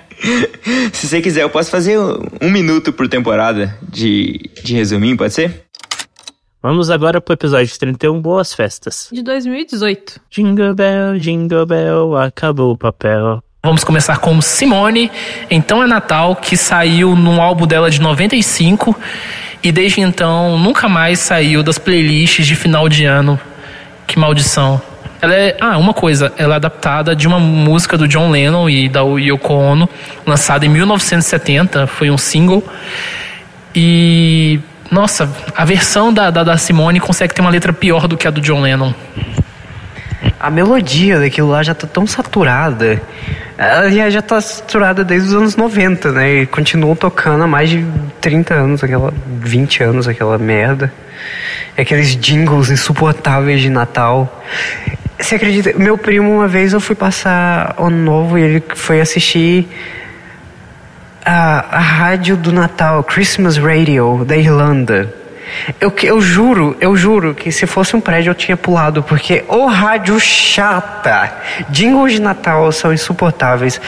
Se 0.92 1.08
você 1.08 1.20
quiser, 1.20 1.42
eu 1.42 1.50
posso 1.50 1.70
fazer 1.70 1.98
um, 1.98 2.22
um 2.42 2.50
minuto 2.50 2.92
por 2.92 3.08
temporada 3.08 3.76
de, 3.82 4.50
de 4.62 4.74
resuminho, 4.74 5.16
pode 5.16 5.32
ser? 5.32 5.64
Vamos 6.62 6.90
agora 6.90 7.20
pro 7.20 7.32
episódio 7.32 7.78
31, 7.78 8.20
Boas 8.20 8.52
Festas. 8.52 9.08
De 9.10 9.22
2018. 9.22 10.20
Jingle 10.30 10.74
Bell, 10.74 11.18
Jingle 11.18 11.64
Bell, 11.64 12.16
acabou 12.16 12.72
o 12.72 12.76
papel. 12.76 13.42
Vamos 13.62 13.82
começar 13.82 14.18
com 14.18 14.40
Simone, 14.40 15.10
Então 15.50 15.82
é 15.82 15.86
Natal, 15.86 16.36
que 16.36 16.56
saiu 16.56 17.14
num 17.16 17.40
álbum 17.40 17.66
dela 17.66 17.90
de 17.90 18.00
95 18.00 18.94
e 19.62 19.70
desde 19.70 20.00
então 20.00 20.58
nunca 20.58 20.88
mais 20.88 21.18
saiu 21.18 21.62
das 21.62 21.78
playlists 21.78 22.46
de 22.46 22.56
final 22.56 22.88
de 22.88 23.04
ano. 23.04 23.40
Que 24.06 24.18
maldição. 24.18 24.80
Ela 25.22 25.34
é, 25.34 25.56
ah, 25.60 25.76
uma 25.76 25.92
coisa, 25.92 26.32
ela 26.38 26.54
é 26.54 26.56
adaptada 26.56 27.14
de 27.14 27.26
uma 27.26 27.38
música 27.38 27.98
do 27.98 28.08
John 28.08 28.30
Lennon 28.30 28.70
e 28.70 28.88
da 28.88 29.02
Yoko 29.02 29.52
Ono, 29.52 29.88
lançada 30.26 30.64
em 30.64 30.68
1970, 30.68 31.86
foi 31.86 32.10
um 32.10 32.16
single. 32.16 32.64
E 33.74 34.60
nossa, 34.90 35.30
a 35.54 35.64
versão 35.64 36.12
da, 36.12 36.30
da, 36.30 36.42
da 36.42 36.56
Simone 36.56 36.98
consegue 36.98 37.32
ter 37.32 37.40
uma 37.40 37.50
letra 37.50 37.72
pior 37.72 38.08
do 38.08 38.16
que 38.16 38.26
a 38.26 38.30
do 38.30 38.40
John 38.40 38.60
Lennon. 38.60 38.92
A 40.38 40.50
melodia 40.50 41.20
daquilo 41.20 41.50
lá 41.50 41.62
já 41.62 41.74
tá 41.74 41.86
tão 41.86 42.06
saturada. 42.06 43.00
Ela 43.56 43.90
já, 43.90 44.10
já 44.10 44.22
tá 44.22 44.40
saturada 44.40 45.04
desde 45.04 45.28
os 45.28 45.34
anos 45.34 45.54
90, 45.54 46.12
né? 46.12 46.42
E 46.42 46.46
continuam 46.46 46.96
tocando 46.96 47.44
há 47.44 47.46
mais 47.46 47.70
de 47.70 47.84
30 48.20 48.54
anos, 48.54 48.82
aquela 48.82 49.12
20 49.26 49.82
anos, 49.82 50.08
aquela 50.08 50.38
merda. 50.38 50.92
Aqueles 51.78 52.16
jingles 52.16 52.70
insuportáveis 52.70 53.60
de 53.60 53.70
Natal. 53.70 54.42
Você 55.20 55.34
acredita? 55.34 55.72
Meu 55.76 55.98
primo, 55.98 56.30
uma 56.34 56.48
vez 56.48 56.72
eu 56.72 56.80
fui 56.80 56.96
passar 56.96 57.74
ano 57.78 57.96
novo 57.96 58.38
e 58.38 58.42
ele 58.42 58.64
foi 58.74 59.00
assistir 59.00 59.68
a, 61.24 61.76
a 61.76 61.78
rádio 61.78 62.36
do 62.36 62.50
Natal, 62.50 63.04
Christmas 63.04 63.58
Radio, 63.58 64.24
da 64.24 64.36
Irlanda. 64.36 65.14
Eu, 65.78 65.92
eu 66.02 66.20
juro, 66.20 66.76
eu 66.80 66.96
juro 66.96 67.34
que 67.34 67.52
se 67.52 67.66
fosse 67.66 67.94
um 67.94 68.00
prédio 68.00 68.30
eu 68.30 68.34
tinha 68.34 68.56
pulado, 68.56 69.02
porque 69.02 69.44
o 69.46 69.66
rádio 69.66 70.18
chata. 70.18 71.32
Jingles 71.68 72.14
de 72.14 72.20
Natal 72.20 72.72
são 72.72 72.92
insuportáveis. 72.92 73.80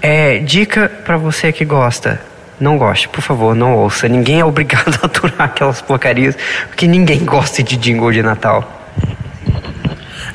É, 0.00 0.38
dica 0.38 0.90
pra 1.04 1.16
você 1.16 1.50
que 1.52 1.64
gosta. 1.64 2.20
Não 2.60 2.78
goste, 2.78 3.08
por 3.08 3.20
favor, 3.20 3.54
não 3.54 3.74
ouça. 3.74 4.08
Ninguém 4.08 4.40
é 4.40 4.44
obrigado 4.44 4.96
a 5.02 5.06
aturar 5.06 5.42
aquelas 5.42 5.82
porcarias, 5.82 6.36
porque 6.68 6.86
ninguém 6.86 7.24
gosta 7.24 7.64
de 7.64 7.76
jingle 7.76 8.12
de 8.12 8.22
Natal. 8.22 8.77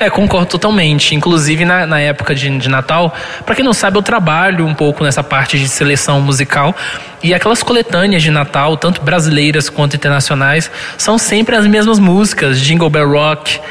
É, 0.04 0.10
concordo 0.10 0.48
totalmente. 0.48 1.16
Inclusive 1.16 1.64
na, 1.64 1.88
na 1.88 1.98
época 1.98 2.36
de, 2.36 2.58
de 2.58 2.68
Natal, 2.68 3.16
pra 3.46 3.56
quem 3.56 3.64
não 3.64 3.72
sabe, 3.72 3.98
eu 3.98 4.02
trabalho 4.02 4.66
um 4.66 4.74
pouco 4.74 5.02
nessa 5.02 5.24
parte 5.24 5.58
de 5.58 5.70
seleção 5.70 6.20
musical. 6.20 6.76
E 7.24 7.34
aquelas 7.34 7.64
coletâneas 7.64 8.22
de 8.22 8.30
Natal, 8.30 8.76
tanto 8.76 9.02
brasileiras 9.02 9.70
quanto 9.70 9.96
internacionais, 9.96 10.70
são 10.98 11.18
sempre 11.18 11.56
as 11.56 11.66
mesmas 11.66 12.00
músicas: 12.00 12.60
Jingle 12.60 12.90
Bell 12.90 13.10
Rock. 13.10 13.62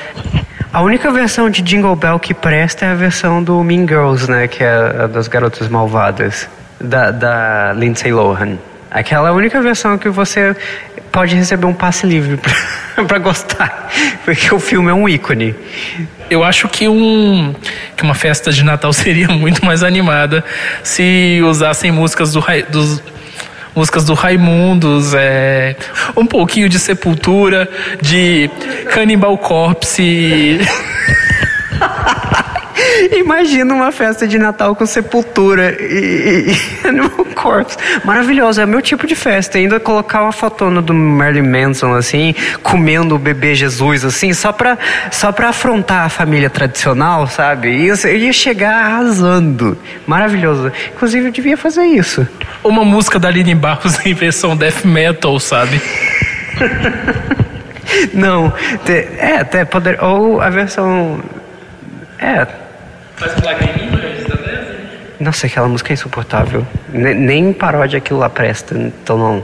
A 0.73 0.81
única 0.81 1.11
versão 1.11 1.51
de 1.51 1.61
Jingle 1.61 1.95
Bell 1.95 2.19
que 2.19 2.33
presta 2.33 2.87
é 2.87 2.93
a 2.93 2.95
versão 2.95 3.45
do 3.45 3.63
Mean 3.63 3.87
Girls, 3.87 4.31
né? 4.31 4.49
Que 4.49 4.65
é 4.65 5.03
a 5.03 5.07
das 5.07 5.29
garotas 5.29 5.69
malvadas, 5.69 6.49
da, 6.81 7.11
da 7.11 7.75
Lindsay 7.75 8.11
Lohan. 8.11 8.57
Aquela 8.91 9.29
é 9.29 9.33
única 9.33 9.61
versão 9.61 9.99
que 9.99 10.09
você 10.09 10.57
pode 11.11 11.35
receber 11.35 11.67
um 11.67 11.75
passe 11.75 12.07
livre 12.07 12.39
pra, 12.39 12.55
pra 13.07 13.19
gostar, 13.19 13.91
porque 14.25 14.55
o 14.55 14.59
filme 14.59 14.91
é 14.91 14.95
um 14.95 15.09
ícone. 15.09 15.55
Eu 16.31 16.45
acho 16.45 16.69
que, 16.69 16.89
um, 16.89 17.55
que 17.97 18.03
uma 18.03 18.15
festa 18.15 18.53
de 18.53 18.65
Natal 18.65 18.93
seria 18.95 19.29
muito 19.29 19.65
mais 19.65 19.83
animada 19.83 20.45
se 20.83 21.41
usassem 21.45 21.91
músicas 21.91 22.33
do, 22.33 22.43
dos 22.71 23.03
músicas 23.75 24.05
do 24.05 24.15
Raimundos, 24.15 25.15
é, 25.15 25.77
um 26.17 26.27
pouquinho 26.27 26.69
de 26.69 26.79
Sepultura, 26.79 27.69
de 28.01 28.51
Cannibal 28.91 29.37
Corpse. 29.39 30.61
Imagina 33.13 33.75
uma 33.75 33.93
festa 33.93 34.27
de 34.27 34.39
Natal 34.39 34.75
com 34.75 34.87
sepultura 34.87 35.77
e, 35.79 35.85
e, 35.85 36.53
e 36.53 36.57
Animal 36.89 37.27
Corpse. 37.35 37.77
Maravilhoso, 38.05 38.61
é 38.61 38.67
meu 38.67 38.81
tipo 38.81 39.07
de 39.07 39.15
festa. 39.15 39.59
Ainda 39.59 39.79
colocar 39.79 40.23
uma 40.23 40.33
fotona 40.33 40.81
do 40.81 40.95
Marilyn 40.95 41.49
Manson, 41.49 41.95
assim, 41.95 42.35
comendo 42.63 43.15
o 43.15 43.19
bebê 43.19 43.55
Jesus, 43.55 44.05
assim, 44.05 44.33
só 44.33 44.53
pra, 44.53 44.79
só 45.11 45.31
pra 45.31 45.51
afrontar 45.51 46.07
a 46.07 46.09
família 46.09 46.49
tradicional, 46.49 47.27
sabe? 47.27 47.69
E 47.69 47.89
eu, 47.89 47.97
ia 48.17 48.33
chegar 48.33 48.85
arrasando. 48.85 49.77
Maravilhoso. 50.07 50.73
Inclusive, 50.95 51.27
eu 51.27 51.33
devia 51.33 51.57
fazer 51.57 51.85
isso. 51.85 52.27
Uma 52.65 52.85
música 52.85 53.19
da 53.19 53.29
Aline 53.29 53.55
Barros 53.55 54.05
em 54.07 54.15
versão 54.15 54.57
death 54.57 54.85
metal, 54.85 55.39
sabe? 55.39 55.81
Não, 58.15 58.53
é, 59.19 59.37
até 59.37 59.65
poder. 59.65 60.03
Ou 60.03 60.41
a 60.41 60.49
versão. 60.49 61.21
É, 62.19 62.47
Faz 63.23 63.35
um? 65.21 65.25
Nossa, 65.25 65.47
aquela 65.47 65.69
música 65.69 65.93
é 65.93 65.95
insuportável. 65.95 66.67
Ne- 66.93 67.15
nem 67.15 67.53
paródia 67.53 67.99
aquilo 67.99 68.19
lá 68.19 68.29
presta, 68.29 68.77
então 68.77 69.17
não. 69.17 69.43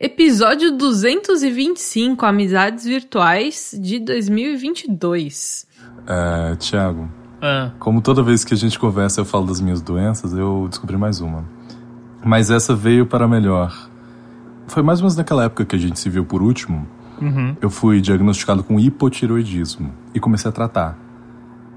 Episódio 0.00 0.72
225, 0.76 2.24
Amizades 2.26 2.84
Virtuais 2.84 3.70
de 3.78 4.00
2022. 4.00 5.66
É, 6.06 6.56
Tiago, 6.56 7.08
Ah. 7.40 7.70
como 7.78 8.00
toda 8.00 8.22
vez 8.22 8.44
que 8.44 8.54
a 8.54 8.56
gente 8.56 8.78
conversa 8.78 9.20
eu 9.20 9.24
falo 9.24 9.46
das 9.46 9.60
minhas 9.60 9.80
doenças, 9.80 10.32
eu 10.32 10.66
descobri 10.68 10.96
mais 10.96 11.20
uma. 11.20 11.44
Mas 12.24 12.50
essa 12.50 12.74
veio 12.74 13.06
para 13.06 13.28
melhor. 13.28 13.72
Foi 14.66 14.82
mais 14.82 14.98
ou 15.00 15.04
menos 15.04 15.16
naquela 15.16 15.44
época 15.44 15.64
que 15.64 15.76
a 15.76 15.78
gente 15.78 15.98
se 16.00 16.08
viu 16.10 16.24
por 16.24 16.42
último. 16.42 16.86
Uhum. 17.20 17.54
Eu 17.60 17.70
fui 17.70 18.00
diagnosticado 18.00 18.62
com 18.64 18.80
hipotiroidismo 18.80 19.92
e 20.14 20.18
comecei 20.20 20.48
a 20.48 20.52
tratar. 20.52 20.98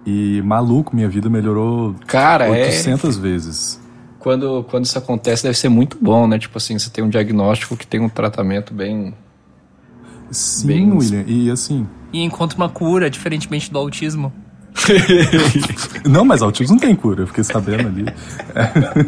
E 0.05 0.41
maluco, 0.41 0.95
minha 0.95 1.07
vida 1.07 1.29
melhorou 1.29 1.95
Cara, 2.07 2.47
é- 2.47 2.65
800 2.65 3.17
vezes. 3.17 3.79
Quando, 4.19 4.63
quando 4.69 4.85
isso 4.85 4.97
acontece, 4.97 5.43
deve 5.43 5.57
ser 5.57 5.69
muito 5.69 5.97
bom, 5.99 6.27
né? 6.27 6.39
Tipo 6.39 6.57
assim, 6.57 6.77
você 6.79 6.89
tem 6.89 7.03
um 7.03 7.09
diagnóstico 7.09 7.75
que 7.75 7.85
tem 7.85 7.99
um 7.99 8.07
tratamento 8.09 8.73
bem. 8.73 9.13
Sim, 10.31 10.67
Bem- 10.67 10.91
William, 10.93 11.23
e 11.27 11.51
assim. 11.51 11.87
E 12.11 12.21
encontra 12.21 12.57
uma 12.57 12.69
cura, 12.69 13.09
diferentemente 13.09 13.71
do 13.71 13.77
autismo. 13.77 14.31
Não, 16.09 16.25
mas 16.25 16.41
autismo 16.41 16.75
não 16.75 16.79
tem 16.81 16.95
cura, 16.95 17.21
eu 17.23 17.27
fiquei 17.27 17.43
sabendo 17.43 17.87
ali. 17.87 18.05
É. 18.55 19.05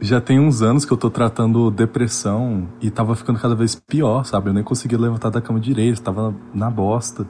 Já 0.00 0.20
tem 0.20 0.40
uns 0.40 0.62
anos 0.62 0.84
que 0.84 0.92
eu 0.92 0.96
tô 0.96 1.10
tratando 1.10 1.70
depressão 1.70 2.68
e 2.80 2.90
tava 2.90 3.14
ficando 3.14 3.38
cada 3.38 3.54
vez 3.54 3.74
pior, 3.74 4.24
sabe? 4.24 4.48
Eu 4.50 4.54
nem 4.54 4.62
conseguia 4.64 4.98
levantar 4.98 5.30
da 5.30 5.40
cama 5.40 5.60
direito, 5.60 6.00
tava 6.00 6.34
na 6.54 6.70
bosta. 6.70 7.26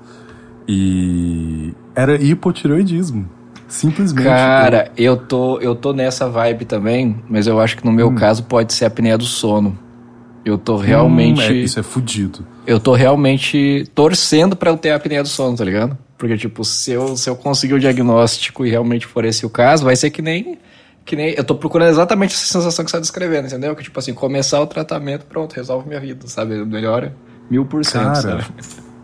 E 0.68 1.72
era 1.94 2.16
hipotireoidismo. 2.22 3.28
Simplesmente. 3.68 4.24
Cara, 4.24 4.90
eu 4.96 5.16
tô, 5.16 5.58
eu 5.58 5.74
tô 5.74 5.92
nessa 5.92 6.28
vibe 6.28 6.64
também, 6.64 7.16
mas 7.28 7.46
eu 7.46 7.60
acho 7.60 7.76
que 7.76 7.84
no 7.84 7.92
meu 7.92 8.08
Hum. 8.08 8.14
caso 8.14 8.44
pode 8.44 8.72
ser 8.72 8.84
a 8.84 8.88
apneia 8.88 9.18
do 9.18 9.24
sono. 9.24 9.76
Eu 10.44 10.58
tô 10.58 10.76
realmente. 10.76 11.40
Hum, 11.40 11.44
é, 11.44 11.52
isso 11.52 11.80
é 11.80 11.82
fudido. 11.82 12.46
Eu 12.66 12.78
tô 12.78 12.92
realmente 12.94 13.88
torcendo 13.94 14.54
pra 14.54 14.70
eu 14.70 14.76
ter 14.76 14.90
a 14.90 14.96
apneia 14.96 15.22
do 15.22 15.28
sono, 15.28 15.56
tá 15.56 15.64
ligado? 15.64 15.96
Porque, 16.18 16.36
tipo, 16.36 16.64
se 16.64 16.92
eu, 16.92 17.16
se 17.16 17.28
eu 17.28 17.34
conseguir 17.34 17.74
o 17.74 17.80
diagnóstico 17.80 18.64
e 18.64 18.70
realmente 18.70 19.06
for 19.06 19.24
esse 19.24 19.44
o 19.46 19.50
caso, 19.50 19.84
vai 19.84 19.96
ser 19.96 20.10
que 20.10 20.20
nem. 20.22 20.58
Que 21.04 21.16
nem. 21.16 21.34
Eu 21.36 21.44
tô 21.44 21.54
procurando 21.54 21.88
exatamente 21.90 22.34
essa 22.34 22.46
sensação 22.46 22.84
que 22.84 22.90
você 22.90 22.96
tá 22.96 23.00
descrevendo, 23.00 23.46
entendeu? 23.46 23.74
Que, 23.74 23.82
tipo 23.82 23.98
assim, 23.98 24.12
começar 24.14 24.60
o 24.60 24.66
tratamento, 24.66 25.24
pronto, 25.26 25.52
resolve 25.54 25.88
minha 25.88 26.00
vida, 26.00 26.26
sabe? 26.28 26.62
Melhora 26.64 27.14
mil 27.50 27.64
por 27.64 27.84
cento, 27.84 28.14
sabe? 28.16 28.44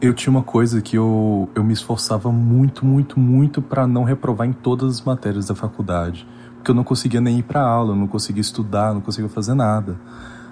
Eu 0.01 0.15
tinha 0.15 0.31
uma 0.31 0.43
coisa 0.43 0.81
que 0.81 0.97
eu, 0.97 1.49
eu 1.55 1.63
me 1.63 1.75
esforçava 1.75 2.33
muito, 2.33 2.87
muito, 2.87 3.21
muito 3.21 3.61
pra 3.61 3.87
não 3.87 4.03
reprovar 4.03 4.49
em 4.49 4.53
todas 4.53 4.95
as 4.95 5.01
matérias 5.03 5.47
da 5.47 5.55
faculdade. 5.55 6.27
Porque 6.57 6.71
eu 6.71 6.75
não 6.75 6.85
conseguia 6.85 7.21
nem 7.21 7.39
ir 7.39 7.43
pra 7.43 7.61
aula, 7.61 7.93
eu 7.93 7.97
não 7.97 8.07
conseguia 8.07 8.41
estudar, 8.41 8.95
não 8.95 9.01
conseguia 9.01 9.29
fazer 9.29 9.55
nada. 9.55 9.99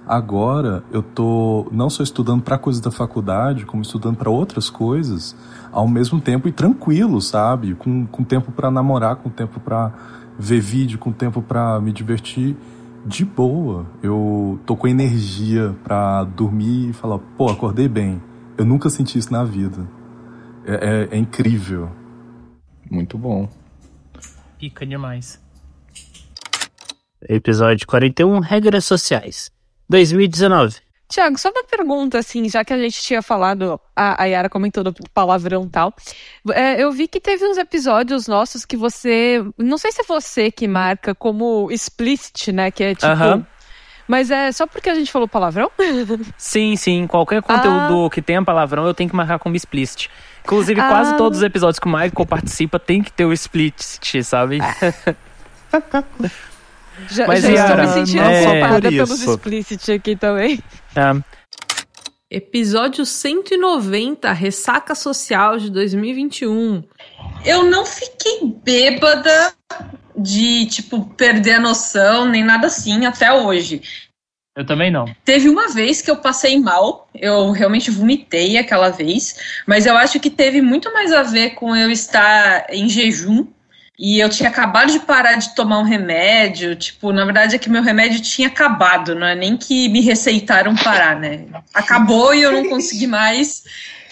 Agora 0.06 0.82
eu 0.90 1.02
tô 1.02 1.66
não 1.70 1.88
só 1.88 2.02
estudando 2.02 2.42
pra 2.42 2.58
coisas 2.58 2.80
da 2.80 2.90
faculdade, 2.90 3.64
como 3.64 3.82
estudando 3.82 4.16
pra 4.16 4.30
outras 4.30 4.68
coisas, 4.70 5.34
ao 5.72 5.88
mesmo 5.88 6.20
tempo 6.20 6.48
e 6.48 6.52
tranquilo, 6.52 7.20
sabe? 7.20 7.74
Com, 7.74 8.06
com 8.06 8.24
tempo 8.24 8.52
pra 8.52 8.70
namorar, 8.70 9.16
com 9.16 9.30
tempo 9.30 9.60
pra 9.60 9.92
ver 10.38 10.60
vídeo, 10.60 10.98
com 10.98 11.12
tempo 11.12 11.42
pra 11.42 11.80
me 11.80 11.92
divertir 11.92 12.56
de 13.04 13.24
boa. 13.24 13.86
Eu 14.02 14.58
tô 14.66 14.76
com 14.76 14.88
energia 14.88 15.74
pra 15.84 16.24
dormir 16.24 16.90
e 16.90 16.92
falar, 16.92 17.18
pô, 17.18 17.50
acordei 17.50 17.88
bem. 17.88 18.27
Eu 18.58 18.64
nunca 18.64 18.90
senti 18.90 19.18
isso 19.18 19.32
na 19.32 19.44
vida. 19.44 19.88
É, 20.66 20.74
é- 21.12 21.16
é 21.16 21.16
incrível. 21.16 21.90
Muito 22.90 23.16
bom. 23.16 23.48
pica 24.58 24.84
demais. 24.84 25.40
Episódio 27.28 27.86
41, 27.86 28.40
Regras 28.40 28.84
Sociais. 28.84 29.50
2019. 29.88 30.76
Tiago, 31.08 31.38
só 31.38 31.48
uma 31.50 31.64
pergunta, 31.64 32.18
assim, 32.18 32.48
já 32.50 32.62
que 32.64 32.72
a 32.72 32.76
gente 32.78 33.00
tinha 33.00 33.22
falado, 33.22 33.80
a, 33.96 34.22
a 34.22 34.26
Yara 34.26 34.50
comentou 34.50 34.84
do 34.84 34.92
palavrão 35.14 35.64
e 35.64 35.68
tal. 35.68 35.94
É, 36.52 36.82
eu 36.82 36.92
vi 36.92 37.08
que 37.08 37.18
teve 37.20 37.46
uns 37.46 37.56
episódios 37.56 38.26
nossos 38.26 38.64
que 38.66 38.76
você. 38.76 39.42
Não 39.56 39.78
sei 39.78 39.90
se 39.92 40.02
é 40.02 40.04
você 40.04 40.50
que 40.50 40.68
marca 40.68 41.14
como 41.14 41.70
explicit, 41.70 42.52
né? 42.52 42.70
Que 42.70 42.82
é 42.84 42.94
tipo. 42.94 43.06
Aham. 43.06 43.46
Mas 44.08 44.30
é 44.30 44.50
só 44.50 44.66
porque 44.66 44.88
a 44.88 44.94
gente 44.94 45.12
falou 45.12 45.28
palavrão? 45.28 45.70
Sim, 46.38 46.74
sim. 46.76 47.06
Qualquer 47.06 47.42
conteúdo 47.42 48.08
que 48.10 48.22
tenha 48.22 48.42
palavrão 48.42 48.86
eu 48.86 48.94
tenho 48.94 49.10
que 49.10 49.14
marcar 49.14 49.38
como 49.38 49.54
explicit. 49.54 50.10
Inclusive, 50.42 50.80
Ah. 50.80 50.88
quase 50.88 51.16
todos 51.18 51.38
os 51.38 51.44
episódios 51.44 51.78
que 51.78 51.86
o 51.86 51.90
Michael 51.90 52.26
participa 52.26 52.78
tem 52.78 53.02
que 53.02 53.12
ter 53.12 53.26
o 53.26 53.32
explicit, 53.34 54.24
sabe? 54.24 54.58
Já, 57.10 57.28
Mas, 57.28 57.42
já 57.42 57.50
estou 57.52 57.76
me 57.76 57.86
sentindo 57.88 58.22
é, 58.24 58.60
culpada 58.60 58.88
pelos 58.90 59.22
explicit 59.22 59.92
aqui 59.92 60.16
também. 60.16 60.58
Tá. 60.92 61.16
Episódio 62.28 63.06
190, 63.06 64.32
Ressaca 64.32 64.94
Social 64.96 65.58
de 65.58 65.70
2021. 65.70 66.82
Eu 67.44 67.62
não 67.64 67.86
fiquei 67.86 68.40
bêbada 68.64 69.52
de, 70.18 70.66
tipo, 70.66 71.04
perder 71.16 71.54
a 71.54 71.60
noção, 71.60 72.26
nem 72.26 72.44
nada 72.44 72.66
assim, 72.66 73.06
até 73.06 73.32
hoje. 73.32 73.82
Eu 74.56 74.66
também 74.66 74.90
não. 74.90 75.06
Teve 75.24 75.48
uma 75.48 75.68
vez 75.68 76.02
que 76.02 76.10
eu 76.10 76.16
passei 76.16 76.58
mal, 76.58 77.08
eu 77.14 77.52
realmente 77.52 77.92
vomitei 77.92 78.58
aquela 78.58 78.88
vez, 78.88 79.62
mas 79.64 79.86
eu 79.86 79.96
acho 79.96 80.18
que 80.18 80.28
teve 80.28 80.60
muito 80.60 80.92
mais 80.92 81.12
a 81.12 81.22
ver 81.22 81.50
com 81.50 81.76
eu 81.76 81.90
estar 81.90 82.66
em 82.68 82.88
jejum 82.88 83.46
e 83.96 84.18
eu 84.18 84.28
tinha 84.28 84.48
acabado 84.48 84.92
de 84.92 84.98
parar 85.00 85.34
de 85.34 85.54
tomar 85.54 85.78
um 85.78 85.84
remédio. 85.84 86.74
Tipo, 86.74 87.12
na 87.12 87.24
verdade 87.24 87.54
é 87.54 87.58
que 87.58 87.70
meu 87.70 87.82
remédio 87.82 88.20
tinha 88.20 88.48
acabado, 88.48 89.14
não 89.14 89.26
é 89.26 89.34
nem 89.34 89.56
que 89.56 89.88
me 89.88 90.00
receitaram 90.00 90.74
parar, 90.74 91.18
né? 91.18 91.44
Acabou 91.72 92.34
e 92.34 92.42
eu 92.42 92.50
não 92.50 92.68
consegui 92.68 93.06
mais. 93.06 93.62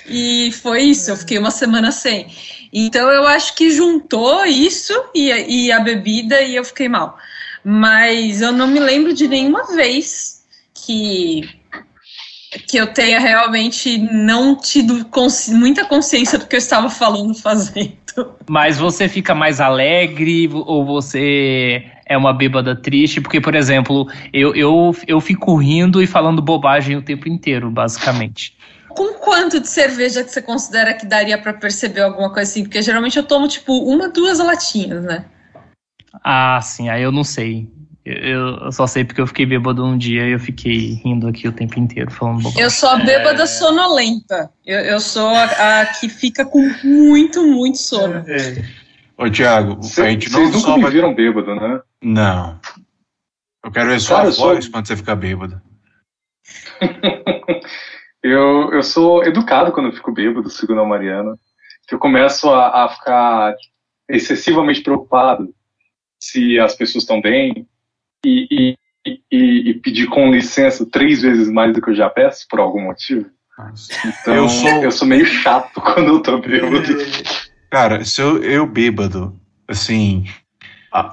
E 0.08 0.52
foi 0.62 0.82
isso, 0.82 1.10
eu 1.10 1.16
fiquei 1.16 1.38
uma 1.38 1.50
semana 1.50 1.90
sem. 1.90 2.26
Então 2.72 3.08
eu 3.10 3.26
acho 3.26 3.54
que 3.54 3.70
juntou 3.70 4.44
isso 4.44 4.92
e, 5.14 5.30
e 5.30 5.72
a 5.72 5.80
bebida 5.80 6.40
e 6.42 6.56
eu 6.56 6.64
fiquei 6.64 6.88
mal. 6.88 7.18
Mas 7.64 8.40
eu 8.40 8.52
não 8.52 8.66
me 8.66 8.78
lembro 8.78 9.12
de 9.12 9.26
nenhuma 9.26 9.74
vez 9.74 10.44
que 10.74 11.48
que 12.68 12.76
eu 12.76 12.86
tenha 12.86 13.18
realmente 13.18 13.98
não 13.98 14.56
tido 14.56 15.04
consci- 15.06 15.52
muita 15.52 15.84
consciência 15.84 16.38
do 16.38 16.46
que 16.46 16.56
eu 16.56 16.58
estava 16.58 16.88
falando 16.88 17.34
fazendo. 17.40 17.96
Mas 18.48 18.78
você 18.78 19.08
fica 19.08 19.34
mais 19.34 19.60
alegre 19.60 20.48
ou 20.52 20.84
você 20.84 21.84
é 22.06 22.16
uma 22.16 22.32
bêbada 22.32 22.74
triste? 22.74 23.20
Porque, 23.20 23.40
por 23.40 23.54
exemplo, 23.54 24.08
eu, 24.32 24.54
eu, 24.54 24.96
eu 25.06 25.20
fico 25.20 25.56
rindo 25.56 26.02
e 26.02 26.06
falando 26.06 26.40
bobagem 26.40 26.96
o 26.96 27.02
tempo 27.02 27.28
inteiro, 27.28 27.70
basicamente. 27.70 28.54
Com 28.96 29.14
quanto 29.14 29.60
de 29.60 29.68
cerveja 29.68 30.24
que 30.24 30.30
você 30.30 30.40
considera 30.40 30.94
que 30.94 31.04
daria 31.06 31.36
pra 31.36 31.52
perceber 31.52 32.00
alguma 32.00 32.32
coisa 32.32 32.50
assim? 32.50 32.62
Porque 32.64 32.80
geralmente 32.82 33.16
eu 33.18 33.22
tomo 33.24 33.46
tipo 33.46 33.72
uma, 33.72 34.08
duas 34.08 34.38
latinhas, 34.38 35.04
né? 35.04 35.24
Ah, 36.24 36.60
sim, 36.62 36.88
aí 36.88 37.02
eu 37.02 37.12
não 37.12 37.22
sei. 37.24 37.70
Eu, 38.04 38.56
eu 38.64 38.72
só 38.72 38.86
sei 38.86 39.04
porque 39.04 39.20
eu 39.20 39.26
fiquei 39.26 39.44
bêbado 39.44 39.84
um 39.84 39.98
dia 39.98 40.26
e 40.28 40.32
eu 40.32 40.38
fiquei 40.38 40.94
rindo 41.04 41.26
aqui 41.26 41.48
o 41.48 41.52
tempo 41.52 41.78
inteiro, 41.78 42.10
falando 42.10 42.36
bobagem. 42.42 42.62
Eu 42.62 42.70
sou 42.70 42.88
a 42.88 42.96
bêbada 42.96 43.46
sonolenta. 43.46 44.50
Eu, 44.64 44.78
eu 44.80 45.00
sou 45.00 45.28
a, 45.28 45.80
a 45.80 45.86
que 45.86 46.08
fica 46.08 46.46
com 46.46 46.62
muito, 46.84 47.44
muito 47.44 47.78
sono. 47.78 48.24
Ô, 49.18 49.28
Thiago, 49.28 49.80
a 49.80 50.08
gente 50.08 50.30
não 50.30 50.40
Vocês 50.46 50.64
nunca 50.64 50.78
me 50.78 50.90
viram 50.90 51.14
bêbado, 51.14 51.54
né? 51.56 51.80
Não. 52.02 52.60
Eu 53.64 53.72
quero 53.72 53.88
ver 53.90 54.00
só 54.00 54.14
Cara, 54.16 54.26
a 54.26 54.28
eu 54.28 54.32
sou- 54.32 54.48
voz 54.54 54.68
quando 54.68 54.86
você 54.86 54.96
ficar 54.96 55.16
bêbado. 55.16 55.60
Eu, 58.26 58.72
eu 58.72 58.82
sou 58.82 59.24
educado 59.24 59.70
quando 59.72 59.86
eu 59.86 59.92
fico 59.92 60.12
bêbado, 60.12 60.50
segundo 60.50 60.80
a 60.80 60.84
Mariana. 60.86 61.36
Eu 61.90 61.98
começo 61.98 62.48
a, 62.50 62.84
a 62.84 62.88
ficar 62.88 63.54
excessivamente 64.08 64.82
preocupado 64.82 65.54
se 66.20 66.58
as 66.58 66.74
pessoas 66.74 67.04
estão 67.04 67.20
bem 67.20 67.66
e, 68.24 68.74
e, 69.06 69.20
e, 69.30 69.70
e 69.70 69.74
pedir 69.74 70.08
com 70.08 70.30
licença 70.32 70.84
três 70.90 71.22
vezes 71.22 71.48
mais 71.50 71.72
do 71.72 71.80
que 71.80 71.90
eu 71.90 71.94
já 71.94 72.10
peço, 72.10 72.46
por 72.50 72.58
algum 72.58 72.80
motivo. 72.80 73.26
Então, 74.04 74.34
Eu 74.34 74.42
eu 74.42 74.48
sou- 74.48 74.90
sou, 74.90 75.08
meio 75.08 75.24
chato 75.24 75.80
quando 75.80 76.08
eu 76.08 76.20
tô 76.20 76.38
bêbado. 76.38 76.82
Cara, 77.70 78.04
se 78.04 78.20
eu, 78.20 78.42
eu 78.42 78.66
bêbado, 78.66 79.38
assim, 79.68 80.24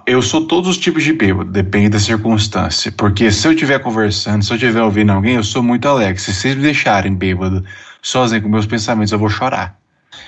eu 0.05 0.21
sou 0.21 0.47
todos 0.47 0.69
os 0.69 0.77
tipos 0.77 1.03
de 1.03 1.13
bêbado, 1.13 1.49
depende 1.49 1.89
da 1.89 1.99
circunstância. 1.99 2.91
Porque 2.91 3.31
se 3.31 3.47
eu 3.47 3.51
estiver 3.51 3.79
conversando, 3.79 4.43
se 4.43 4.51
eu 4.51 4.55
estiver 4.55 4.81
ouvindo 4.81 5.11
alguém, 5.11 5.35
eu 5.35 5.43
sou 5.43 5.61
muito 5.61 5.87
alegre. 5.87 6.21
Se 6.21 6.33
vocês 6.33 6.55
me 6.55 6.61
deixarem 6.61 7.13
bêbado, 7.13 7.63
sozinho 8.01 8.41
com 8.41 8.49
meus 8.49 8.65
pensamentos, 8.65 9.11
eu 9.11 9.19
vou 9.19 9.29
chorar. 9.29 9.77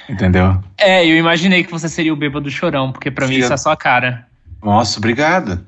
Entendeu? 0.09 0.61
É, 0.77 1.05
eu 1.05 1.15
imaginei 1.15 1.63
que 1.63 1.71
você 1.71 1.89
seria 1.89 2.13
o 2.13 2.15
bêbado 2.15 2.49
chorão, 2.49 2.91
porque 2.91 3.09
pra 3.09 3.27
mim 3.27 3.35
isso 3.37 3.53
é 3.53 3.57
só 3.57 3.71
a 3.71 3.77
cara. 3.77 4.27
Nossa, 4.63 4.97
obrigado. 4.97 5.63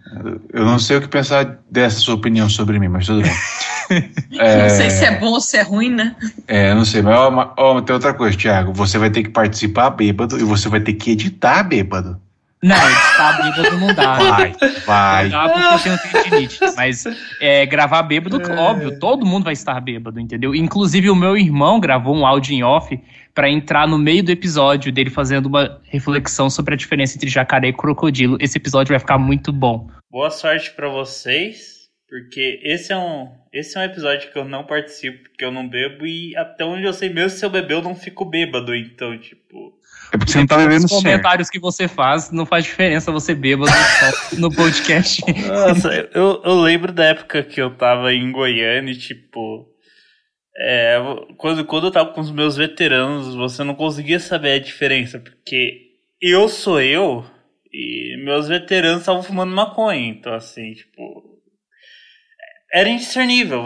Eu 0.52 0.66
não 0.66 0.80
sei 0.80 0.98
o 0.98 1.02
que 1.02 1.08
pensar 1.08 1.60
dessa 1.70 2.00
sua 2.00 2.16
opinião 2.16 2.50
sobre 2.50 2.80
mim, 2.80 2.88
mas 2.88 3.06
tudo 3.06 3.22
bem. 3.22 3.32
Não 4.32 4.70
sei 4.70 4.90
se 4.90 5.06
é 5.06 5.18
bom 5.18 5.28
ou 5.28 5.40
se 5.40 5.56
é 5.56 5.62
ruim, 5.62 5.90
né? 5.90 6.14
É, 6.46 6.74
não 6.74 6.84
sei, 6.84 7.02
mas 7.02 7.16
ó, 7.16 7.54
ó, 7.56 7.80
tem 7.80 7.94
outra 7.94 8.14
coisa, 8.14 8.38
Thiago. 8.38 8.74
Você 8.74 8.98
vai 8.98 9.10
ter 9.10 9.24
que 9.24 9.30
participar 9.30 9.92
bêbado 9.92 10.38
e 10.38 10.44
você 10.44 10.68
vai 10.68 10.82
ter 10.82 10.92
que 10.92 11.12
editar 11.12 11.64
bêbado. 11.64 12.20
Não, 12.64 12.76
editar 12.76 13.41
bêbado 13.43 13.80
não 13.80 13.93
dá. 13.93 14.18
Vai, 14.18 14.55
vai. 14.86 15.24
Não 15.30 15.47
dá 15.47 15.49
porque 15.49 15.89
eu 15.89 15.97
tenho 15.97 16.24
tendinite. 16.24 16.60
Mas 16.76 17.03
é, 17.39 17.66
gravar 17.66 18.01
bêbado, 18.03 18.41
óbvio, 18.58 18.99
todo 18.99 19.26
mundo 19.26 19.43
vai 19.43 19.53
estar 19.53 19.80
bêbado, 19.80 20.20
entendeu? 20.20 20.55
Inclusive 20.55 21.10
o 21.10 21.16
meu 21.16 21.38
irmão 21.38 21.80
gravou 21.80 22.16
um 22.16 22.26
áudio 22.26 22.53
em 22.53 22.64
off 22.64 22.99
pra 23.34 23.47
entrar 23.47 23.88
no 23.88 23.99
meio 23.99 24.24
do 24.24 24.32
episódio 24.32 24.91
dele 24.91 25.12
fazendo 25.12 25.45
uma 25.45 25.80
reflexão 25.84 26.49
sobre 26.49 26.74
a 26.74 26.78
diferença 26.78 27.16
entre 27.16 27.30
jacaré 27.30 27.68
e 27.68 27.74
crocodilo. 27.74 28.36
Esse 28.41 28.58
episódio 28.58 28.91
vai 28.91 28.99
ficar 28.99 29.20
muito 29.20 29.53
bom. 29.53 29.88
Boa 30.10 30.32
sorte 30.32 30.72
pra 30.72 30.89
vocês, 30.89 31.89
porque 32.10 32.60
esse 32.64 32.91
é 32.91 32.97
um 32.97 33.30
esse 33.53 33.78
é 33.78 33.82
um 33.82 33.84
episódio 33.84 34.32
que 34.32 34.38
eu 34.39 34.45
não 34.45 34.64
participo, 34.64 35.30
porque 35.30 35.45
eu 35.45 35.51
não 35.51 35.68
bebo 35.68 36.08
e 36.08 36.36
até 36.36 36.66
onde 36.66 36.86
eu 36.86 36.93
sei, 36.93 37.10
mesmo 37.10 37.38
se 37.38 37.45
eu 37.45 37.49
beber 37.51 37.76
eu 37.76 37.82
não 37.84 37.95
fico 37.95 38.26
bêbado, 38.26 38.74
então 38.74 39.16
tipo. 39.20 39.77
É 40.12 40.18
porque 40.18 40.32
você 40.32 40.40
não 40.40 40.48
tá 40.48 40.58
bebendo 40.58 40.86
Os 40.86 40.92
certo. 40.92 41.04
comentários 41.04 41.50
que 41.50 41.60
você 41.60 41.88
faz 41.88 42.32
não 42.32 42.46
faz 42.46 42.64
diferença 42.64 43.12
você 43.12 43.36
bêbado 43.36 43.72
no 44.38 44.50
podcast. 44.54 45.22
Nossa, 45.46 46.10
eu, 46.14 46.42
eu 46.44 46.62
lembro 46.62 46.94
da 46.94 47.06
época 47.06 47.44
que 47.44 47.62
eu 47.62 47.76
tava 47.76 48.14
em 48.14 48.32
Goiânia 48.32 48.92
e 48.92 48.98
tipo. 48.98 49.68
É, 50.60 50.98
quando, 51.38 51.66
quando 51.66 51.88
eu 51.88 51.92
tava 51.92 52.14
com 52.14 52.22
os 52.22 52.32
meus 52.32 52.58
veteranos, 52.58 53.36
você 53.36 53.64
não 53.64 53.76
conseguia 53.76 54.20
saber 54.20 54.54
a 54.54 54.60
diferença, 54.60 55.20
porque 55.20 55.92
eu 56.20 56.50
sou 56.50 56.82
eu 56.82 57.24
e 57.72 58.18
meus 58.24 58.48
veteranos 58.48 59.02
estavam 59.02 59.22
fumando 59.22 59.54
maconha, 59.54 60.08
então 60.08 60.34
assim, 60.34 60.74
tipo. 60.74 61.37
Era 62.72 62.89
indiscernível, 62.89 63.63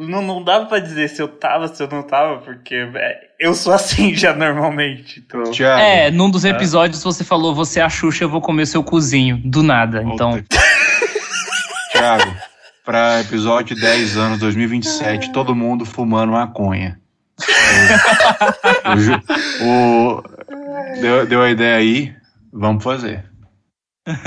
não, 0.00 0.22
não 0.22 0.42
dava 0.42 0.66
pra 0.66 0.80
dizer 0.80 1.08
se 1.08 1.22
eu 1.22 1.28
tava, 1.28 1.68
se 1.68 1.80
eu 1.80 1.88
não 1.88 2.02
tava, 2.02 2.38
porque 2.38 2.74
é, 2.96 3.20
eu 3.38 3.54
sou 3.54 3.72
assim 3.72 4.12
já 4.16 4.34
normalmente. 4.34 5.20
Então... 5.24 5.44
É, 5.78 6.10
num 6.10 6.28
dos 6.28 6.44
episódios 6.44 7.02
você 7.02 7.22
falou, 7.22 7.54
você 7.54 7.78
é 7.78 7.82
a 7.84 7.88
Xuxa, 7.88 8.24
eu 8.24 8.28
vou 8.28 8.40
comer 8.40 8.66
seu 8.66 8.82
cozinho, 8.82 9.40
do 9.44 9.62
nada. 9.62 10.02
Então, 10.04 10.42
Thiago, 11.92 12.34
pra 12.84 13.20
episódio 13.20 13.78
10 13.78 14.16
anos, 14.16 14.38
2027, 14.40 15.30
todo 15.32 15.54
mundo 15.54 15.84
fumando 15.84 16.32
maconha. 16.32 16.98
O, 19.60 19.64
o 19.64 20.16
o- 20.16 20.22
deu, 21.00 21.26
deu 21.26 21.42
a 21.42 21.50
ideia 21.50 21.76
aí, 21.76 22.14
vamos 22.52 22.82
fazer. 22.82 23.24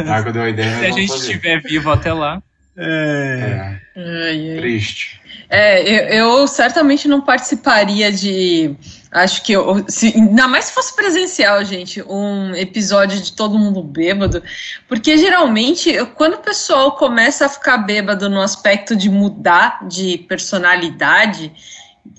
Marco 0.06 0.32
deu 0.32 0.44
a 0.44 0.50
ideia, 0.50 0.80
se 0.80 0.86
a 0.86 0.92
gente 0.92 1.12
fazer. 1.12 1.32
estiver 1.34 1.62
vivo 1.62 1.92
até 1.92 2.14
lá. 2.14 2.42
É, 2.76 3.78
Ai, 3.96 4.52
ai. 4.52 4.58
triste. 4.58 5.22
É, 5.50 5.82
eu, 6.16 6.40
eu 6.40 6.48
certamente 6.48 7.08
não 7.08 7.22
participaria 7.22 8.12
de. 8.12 8.76
Acho 9.12 9.44
que 9.44 9.54
eu. 9.54 9.86
Se, 9.88 10.08
ainda 10.08 10.48
mais 10.48 10.66
se 10.66 10.74
fosse 10.74 10.96
presencial, 10.96 11.64
gente, 11.64 12.02
um 12.04 12.56
episódio 12.56 13.22
de 13.22 13.34
todo 13.34 13.60
mundo 13.60 13.84
bêbado. 13.84 14.42
Porque 14.88 15.16
geralmente, 15.18 15.92
eu- 15.92 16.08
quando 16.08 16.36
o 16.36 16.40
pessoal 16.40 16.94
começa 16.94 17.46
a 17.46 17.50
ficar 17.50 17.78
bêbado 17.78 18.28
no 18.30 18.42
aspecto 18.42 18.96
de 18.96 19.10
mudar 19.10 19.88
de 19.88 20.18
personalidade 20.28 21.52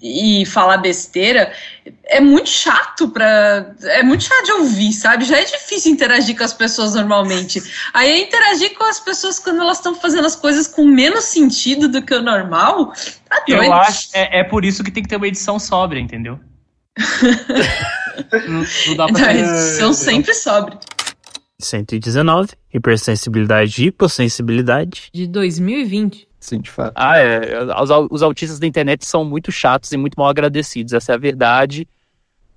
e 0.03 0.45
falar 0.47 0.79
besteira, 0.79 1.53
é 2.05 2.21
muito 2.21 2.49
chato 2.49 3.09
pra. 3.09 3.75
É 3.83 4.03
muito 4.03 4.25
chato 4.25 4.45
de 4.45 4.53
ouvir, 4.53 4.93
sabe? 4.93 5.25
Já 5.25 5.39
é 5.39 5.45
difícil 5.45 5.93
interagir 5.93 6.37
com 6.37 6.45
as 6.45 6.53
pessoas 6.53 6.95
normalmente. 6.95 7.63
Aí 7.93 8.23
interagir 8.23 8.75
com 8.77 8.85
as 8.85 8.99
pessoas 9.01 9.39
quando 9.39 9.61
elas 9.61 9.79
estão 9.79 9.95
fazendo 9.95 10.27
as 10.27 10.37
coisas 10.37 10.67
com 10.67 10.85
menos 10.85 11.25
sentido 11.25 11.89
do 11.89 12.03
que 12.03 12.15
o 12.15 12.23
normal. 12.23 12.93
Tá 13.29 13.43
doido. 13.47 13.65
Eu 13.65 13.73
acho, 13.73 14.09
é, 14.15 14.41
é 14.41 14.45
por 14.45 14.65
isso 14.65 14.83
que 14.85 14.91
tem 14.91 15.03
que 15.03 15.09
ter 15.09 15.17
uma 15.17 15.29
edição 15.29 15.59
sóbria, 15.59 16.01
entendeu? 16.01 16.39
não, 18.49 18.65
não 18.87 18.97
dá 18.97 19.07
pra 19.07 19.33
Não, 19.35 19.43
ter- 19.43 19.77
são 19.79 19.93
sempre 19.93 20.35
sobre. 20.35 20.79
119, 21.61 22.51
hipersensibilidade 22.73 23.83
e 23.85 23.87
hipossensibilidade. 23.87 25.09
De 25.13 25.27
2020. 25.27 26.29
Sim, 26.45 26.61
de 26.61 26.71
fato. 26.71 26.93
Ah, 26.95 27.17
é. 27.17 27.41
Os, 27.81 27.91
os 28.11 28.23
autistas 28.23 28.59
da 28.59 28.67
internet 28.67 29.07
são 29.07 29.25
muito 29.25 29.51
chatos 29.51 29.91
e 29.93 29.97
muito 29.97 30.15
mal 30.21 30.29
agradecidos. 30.29 30.93
Essa 30.93 31.13
é 31.13 31.15
a 31.15 31.19
verdade. 31.19 31.89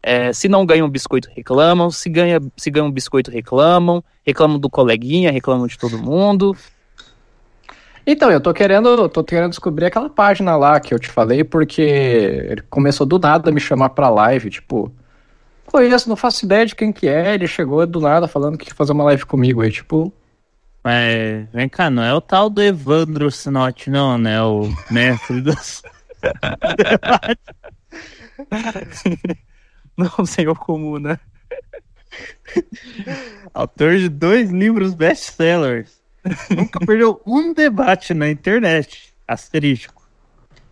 É, 0.03 0.33
se 0.33 0.49
não 0.49 0.65
ganham 0.65 0.89
biscoito, 0.89 1.29
reclamam. 1.33 1.89
Se, 1.89 2.09
ganha, 2.09 2.41
se 2.57 2.69
ganham 2.69 2.91
biscoito, 2.91 3.31
reclamam. 3.31 4.03
Reclamam 4.25 4.59
do 4.59 4.69
coleguinha, 4.69 5.31
reclamam 5.31 5.67
de 5.67 5.77
todo 5.77 5.97
mundo. 5.97 6.53
Então, 8.05 8.29
eu 8.29 8.41
tô 8.41 8.53
querendo, 8.53 9.07
tô 9.07 9.23
querendo 9.23 9.51
descobrir 9.51 9.85
aquela 9.85 10.09
página 10.09 10.57
lá 10.57 10.81
que 10.81 10.93
eu 10.93 10.99
te 10.99 11.07
falei, 11.07 11.45
porque 11.45 11.81
ele 11.81 12.63
começou 12.69 13.05
do 13.07 13.17
nada 13.17 13.49
a 13.49 13.53
me 13.53 13.61
chamar 13.61 13.91
pra 13.91 14.09
live, 14.09 14.49
tipo, 14.49 14.93
conheço, 15.65 16.09
não 16.09 16.17
faço 16.17 16.43
ideia 16.43 16.65
de 16.65 16.75
quem 16.75 16.91
que 16.91 17.07
é, 17.07 17.33
ele 17.33 17.47
chegou 17.47 17.87
do 17.87 18.01
nada 18.01 18.27
falando 18.27 18.57
que 18.57 18.69
ia 18.69 18.75
fazer 18.75 18.91
uma 18.91 19.05
live 19.05 19.25
comigo 19.25 19.61
aí, 19.61 19.71
tipo, 19.71 20.11
Mas, 20.87 21.49
vem 21.51 21.67
cá, 21.67 21.89
não 21.89 22.01
é 22.01 22.13
o 22.13 22.21
tal 22.21 22.49
do 22.49 22.63
Evandro 22.63 23.29
Sinotti, 23.29 23.89
não, 23.89 24.17
né? 24.17 24.41
O 24.41 24.73
mestre 24.89 25.41
dos. 25.41 25.83
Não, 29.97 30.25
senhor 30.25 30.57
comum, 30.57 30.97
né? 30.97 31.19
Autor 33.53 33.97
de 33.97 34.07
dois 34.07 34.49
livros 34.49 34.93
best-sellers. 34.93 35.99
Nunca 36.55 36.79
perdeu 36.79 37.21
um 37.25 37.53
debate 37.53 38.13
na 38.13 38.29
internet. 38.29 39.13
Asterístico. 39.27 40.07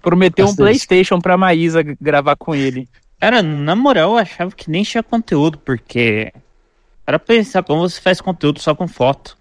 Prometeu 0.02 0.46
um 0.46 0.50
Asterisco. 0.50 0.88
PlayStation 0.88 1.20
pra 1.20 1.36
Maísa 1.36 1.84
gravar 2.00 2.38
com 2.38 2.56
ele. 2.56 2.88
Cara, 3.20 3.44
na 3.44 3.76
moral, 3.76 4.12
eu 4.12 4.18
achava 4.20 4.52
que 4.52 4.72
nem 4.72 4.84
tinha 4.84 5.04
conteúdo, 5.04 5.58
porque. 5.58 6.32
Para 7.04 7.20
pensar 7.20 7.64
como 7.64 7.82
você 7.82 8.00
faz 8.00 8.22
conteúdo 8.22 8.62
só 8.62 8.74
com 8.74 8.88
foto. 8.88 9.38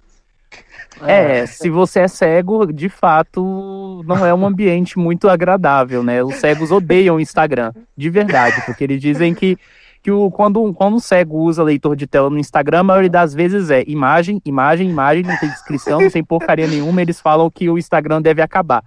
É, 1.02 1.46
se 1.46 1.68
você 1.68 2.00
é 2.00 2.08
cego, 2.08 2.72
de 2.72 2.88
fato, 2.88 4.02
não 4.06 4.24
é 4.24 4.32
um 4.32 4.46
ambiente 4.46 4.98
muito 4.98 5.28
agradável, 5.28 6.02
né? 6.02 6.22
Os 6.22 6.36
cegos 6.36 6.70
odeiam 6.70 7.16
o 7.16 7.20
Instagram, 7.20 7.72
de 7.96 8.10
verdade, 8.10 8.62
porque 8.64 8.84
eles 8.84 9.00
dizem 9.00 9.34
que, 9.34 9.58
que 10.02 10.10
o, 10.10 10.30
quando, 10.30 10.72
quando 10.72 10.96
um 10.96 11.00
cego 11.00 11.38
usa 11.38 11.62
leitor 11.62 11.96
de 11.96 12.06
tela 12.06 12.30
no 12.30 12.38
Instagram, 12.38 12.80
a 12.80 12.84
maioria 12.84 13.10
das 13.10 13.34
vezes 13.34 13.70
é 13.70 13.82
imagem, 13.86 14.40
imagem, 14.44 14.88
imagem, 14.88 15.24
não 15.24 15.36
tem 15.38 15.48
descrição, 15.48 16.00
não 16.00 16.10
tem 16.10 16.22
porcaria 16.24 16.66
nenhuma, 16.66 17.02
eles 17.02 17.20
falam 17.20 17.50
que 17.50 17.68
o 17.68 17.78
Instagram 17.78 18.22
deve 18.22 18.40
acabar. 18.40 18.84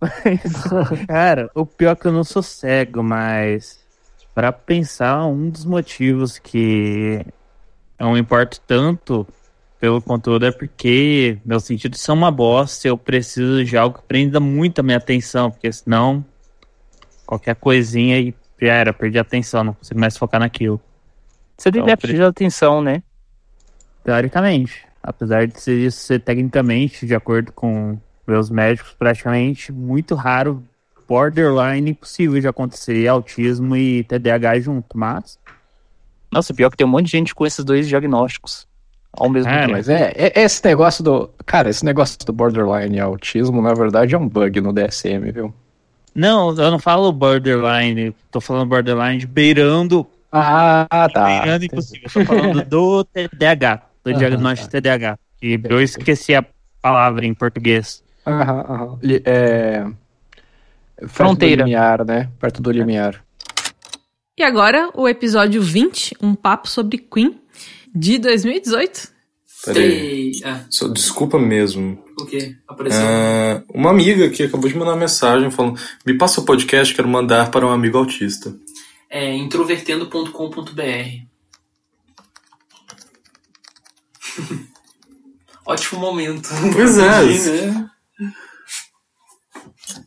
Cara, 1.06 1.50
o 1.54 1.66
pior 1.66 1.92
é 1.92 1.96
que 1.96 2.06
eu 2.06 2.12
não 2.12 2.24
sou 2.24 2.42
cego, 2.42 3.02
mas 3.02 3.80
para 4.34 4.50
pensar, 4.52 5.26
um 5.26 5.50
dos 5.50 5.64
motivos 5.64 6.38
que 6.38 7.24
eu 7.98 8.06
não 8.06 8.16
importo 8.16 8.60
tanto 8.66 9.26
pelo 9.80 10.02
conteúdo 10.02 10.44
é 10.44 10.52
porque 10.52 11.38
meus 11.42 11.64
sentidos 11.64 12.00
são 12.02 12.14
uma 12.14 12.30
bosta, 12.30 12.86
eu 12.86 12.98
preciso 12.98 13.64
de 13.64 13.78
algo 13.78 13.98
que 13.98 14.04
prenda 14.04 14.38
muito 14.38 14.80
a 14.80 14.82
minha 14.82 14.98
atenção, 14.98 15.50
porque 15.50 15.72
senão 15.72 16.22
qualquer 17.24 17.56
coisinha 17.56 18.20
e 18.20 18.34
já 18.60 18.74
era, 18.74 18.92
perdi 18.92 19.16
a 19.16 19.22
atenção, 19.22 19.64
não 19.64 19.72
consigo 19.72 19.98
mais 19.98 20.18
focar 20.18 20.38
naquilo. 20.38 20.78
Você 21.56 21.72
tem 21.72 21.80
Então, 21.80 21.86
déficit 21.86 22.16
de 22.16 22.22
atenção, 22.22 22.82
né? 22.82 23.02
Teoricamente, 24.04 24.86
apesar 25.02 25.46
de 25.46 25.58
ser 25.58 25.78
isso 25.78 25.98
ser 26.00 26.20
tecnicamente, 26.20 27.06
de 27.06 27.14
acordo 27.14 27.50
com 27.50 27.98
meus 28.26 28.50
médicos, 28.50 28.92
praticamente 28.92 29.72
muito 29.72 30.14
raro, 30.14 30.62
borderline 31.08 31.92
impossível 31.92 32.38
de 32.38 32.46
acontecer 32.46 33.08
autismo 33.08 33.74
e 33.74 34.04
TDAH 34.04 34.60
junto, 34.60 34.96
mas 34.96 35.38
Nossa, 36.30 36.52
pior 36.52 36.70
que 36.70 36.76
tem 36.76 36.86
um 36.86 36.90
monte 36.90 37.06
de 37.06 37.12
gente 37.12 37.34
com 37.34 37.46
esses 37.46 37.64
dois 37.64 37.88
diagnósticos 37.88 38.69
ao 39.12 39.28
mesmo 39.28 39.52
É, 39.52 39.66
tempo. 39.66 39.72
mas 39.72 39.88
é, 39.88 40.12
é- 40.16 40.40
esse 40.42 40.64
negócio 40.64 41.02
do. 41.02 41.30
Cara, 41.46 41.68
esse 41.70 41.84
negócio 41.84 42.18
do 42.24 42.32
borderline 42.32 42.96
e 42.96 43.00
autismo, 43.00 43.60
na 43.60 43.74
verdade, 43.74 44.14
é 44.14 44.18
um 44.18 44.28
bug 44.28 44.60
no 44.60 44.72
DSM, 44.72 45.30
viu? 45.32 45.52
Não, 46.14 46.50
eu 46.50 46.70
não 46.70 46.78
falo 46.78 47.12
borderline, 47.12 48.14
tô 48.30 48.40
falando 48.40 48.68
borderline 48.68 49.18
de 49.18 49.26
beirando. 49.26 50.06
Ah, 50.32 50.86
tá. 51.12 51.24
Beirando 51.24 51.64
impossível. 51.64 52.02
Eu 52.06 52.12
tô 52.12 52.24
falando 52.24 52.62
do 52.66 53.04
TDAH, 53.04 53.82
do 54.04 54.10
Aham, 54.10 54.18
diagnóstico 54.18 54.70
de 54.70 54.80
TDAH. 54.80 55.18
E 55.42 55.60
eu 55.64 55.80
esqueci 55.80 56.34
a 56.34 56.44
palavra 56.82 57.26
em 57.26 57.34
português. 57.34 58.02
Aham, 58.26 58.60
aham. 58.68 58.98
É... 59.24 59.84
perto 60.96 61.08
Fronteira. 61.08 61.62
Do 61.62 61.66
limiar, 61.66 62.04
né? 62.04 62.28
Perto 62.38 62.62
do 62.62 62.70
limiar. 62.70 63.24
E 64.38 64.42
agora, 64.42 64.90
o 64.94 65.08
episódio 65.08 65.60
20, 65.62 66.16
um 66.22 66.34
papo 66.34 66.68
sobre 66.68 66.98
Queen, 66.98 67.38
de 67.94 68.18
2018. 68.18 69.08
Peraí. 69.64 70.32
Ah, 70.44 70.64
Só, 70.70 70.88
desculpa 70.88 71.38
mesmo. 71.38 72.02
o 72.18 72.24
quê? 72.24 72.56
Apareceu. 72.66 73.00
Ah, 73.02 73.62
uma 73.74 73.90
amiga 73.90 74.30
que 74.30 74.44
acabou 74.44 74.68
de 74.70 74.76
mandar 74.76 74.92
uma 74.92 75.00
mensagem 75.00 75.50
falando: 75.50 75.78
Me 76.06 76.16
passa 76.16 76.40
o 76.40 76.44
podcast, 76.44 76.94
quero 76.94 77.08
mandar 77.08 77.50
para 77.50 77.66
um 77.66 77.70
amigo 77.70 77.98
autista. 77.98 78.56
É 79.10 79.34
introvertendo.com.br. 79.34 80.80
Ótimo 85.66 86.00
momento. 86.00 86.48
Pois 86.72 86.98
é. 86.98 87.02
né? 87.70 87.90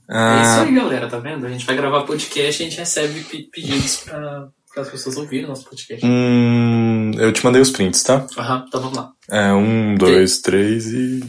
É 0.10 0.42
isso 0.42 0.54
Ah, 0.60 0.62
aí, 0.64 0.74
galera, 0.74 1.10
tá 1.10 1.20
vendo? 1.20 1.46
A 1.46 1.50
gente 1.50 1.66
vai 1.66 1.76
gravar 1.76 2.04
podcast 2.04 2.62
e 2.62 2.66
a 2.66 2.70
gente 2.70 2.80
recebe 2.80 3.22
pe- 3.24 3.50
pedidos 3.52 3.98
pra, 3.98 4.48
as 4.80 4.90
pessoas 4.90 5.18
ouvirem 5.18 5.48
nosso 5.48 5.66
podcast. 5.66 6.06
hum, 6.06 7.12
eu 7.18 7.32
te 7.32 7.44
mandei 7.44 7.62
os 7.62 7.70
prints, 7.70 8.04
tá? 8.04 8.26
Aham, 8.38 8.66
então 8.68 8.82
vamos 8.82 8.98
lá. 8.98 9.12
É 9.30 9.54
um, 9.54 9.96
dois, 9.96 10.40
três 10.40 10.92
e. 10.92 11.24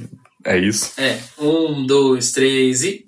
É 0.45 0.59
isso. 0.59 0.93
É, 1.01 1.19
um, 1.39 1.87
dois, 1.87 2.33
três 2.33 2.83
e. 2.83 3.05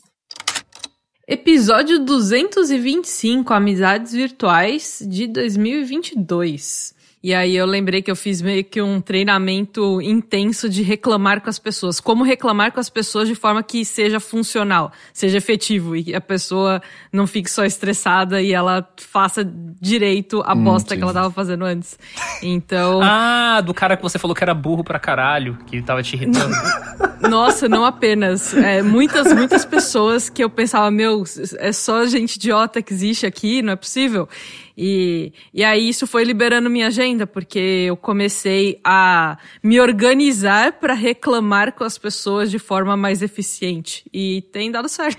Episódio 1.28 2.04
225, 2.04 3.52
Amizades 3.52 4.12
Virtuais, 4.12 5.02
de 5.06 5.26
2022. 5.26 6.94
E 7.26 7.34
aí 7.34 7.56
eu 7.56 7.66
lembrei 7.66 8.02
que 8.02 8.08
eu 8.08 8.14
fiz 8.14 8.40
meio 8.40 8.62
que 8.62 8.80
um 8.80 9.00
treinamento 9.00 10.00
intenso 10.00 10.68
de 10.68 10.80
reclamar 10.84 11.40
com 11.40 11.50
as 11.50 11.58
pessoas. 11.58 11.98
Como 11.98 12.22
reclamar 12.22 12.70
com 12.70 12.78
as 12.78 12.88
pessoas 12.88 13.26
de 13.26 13.34
forma 13.34 13.64
que 13.64 13.84
seja 13.84 14.20
funcional, 14.20 14.92
seja 15.12 15.36
efetivo 15.38 15.96
e 15.96 16.04
que 16.04 16.14
a 16.14 16.20
pessoa 16.20 16.80
não 17.12 17.26
fique 17.26 17.50
só 17.50 17.64
estressada 17.64 18.40
e 18.40 18.52
ela 18.52 18.88
faça 18.96 19.44
direito 19.80 20.40
a 20.46 20.54
Hum, 20.54 20.62
bosta 20.62 20.90
sim. 20.94 20.98
que 20.98 21.02
ela 21.02 21.12
tava 21.12 21.32
fazendo 21.32 21.64
antes. 21.64 21.98
Então, 22.40 23.00
Ah, 23.02 23.60
do 23.60 23.74
cara 23.74 23.96
que 23.96 24.04
você 24.04 24.20
falou 24.20 24.32
que 24.32 24.44
era 24.44 24.54
burro 24.54 24.84
pra 24.84 25.00
caralho, 25.00 25.58
que 25.66 25.82
tava 25.82 26.04
te 26.04 26.14
irritando. 26.14 26.54
Nossa, 27.28 27.68
não 27.68 27.84
apenas. 27.84 28.54
É, 28.54 28.82
muitas, 28.82 29.32
muitas 29.32 29.64
pessoas 29.64 30.28
que 30.30 30.44
eu 30.44 30.48
pensava, 30.48 30.92
meu, 30.92 31.24
é 31.58 31.72
só 31.72 32.06
gente 32.06 32.36
idiota 32.36 32.80
que 32.80 32.92
existe 32.94 33.26
aqui, 33.26 33.62
não 33.62 33.72
é 33.72 33.76
possível. 33.76 34.28
E, 34.76 35.32
e 35.54 35.64
aí 35.64 35.88
isso 35.88 36.06
foi 36.06 36.22
liberando 36.22 36.68
minha 36.68 36.88
agenda, 36.88 37.26
porque 37.26 37.58
eu 37.88 37.96
comecei 37.96 38.78
a 38.84 39.38
me 39.62 39.80
organizar 39.80 40.72
para 40.74 40.92
reclamar 40.92 41.72
com 41.72 41.82
as 41.84 41.96
pessoas 41.96 42.50
de 42.50 42.58
forma 42.58 42.96
mais 42.96 43.22
eficiente. 43.22 44.04
E 44.12 44.42
tem 44.52 44.70
dado 44.70 44.88
certo. 44.88 45.18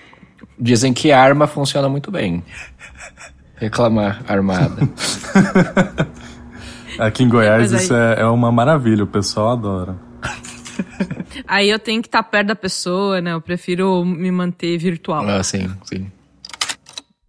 Dizem 0.60 0.93
que 0.93 1.12
arma 1.12 1.47
funciona 1.47 1.89
muito 1.89 2.12
bem. 2.12 2.43
Reclamar 3.55 4.24
armada. 4.28 4.88
Aqui 6.99 7.24
em 7.24 7.30
Goiás 7.30 7.74
aí- 7.74 7.80
isso 7.84 7.93
é, 7.93 8.22
é 8.22 8.26
uma 8.26 8.51
maravilha, 8.51 9.03
o 9.03 9.08
pessoal 9.08 9.49
adora. 9.51 9.97
Aí 11.47 11.70
eu 11.70 11.80
tenho 11.80 12.01
que 12.01 12.08
estar 12.08 12.24
perto 12.24 12.47
da 12.47 12.55
pessoa, 12.55 13.22
né? 13.22 13.34
Eu 13.34 13.41
prefiro 13.41 14.03
me 14.05 14.30
manter 14.32 14.78
virtual. 14.78 15.28
Ah, 15.28 15.43
sim, 15.43 15.70
sim. 15.84 16.12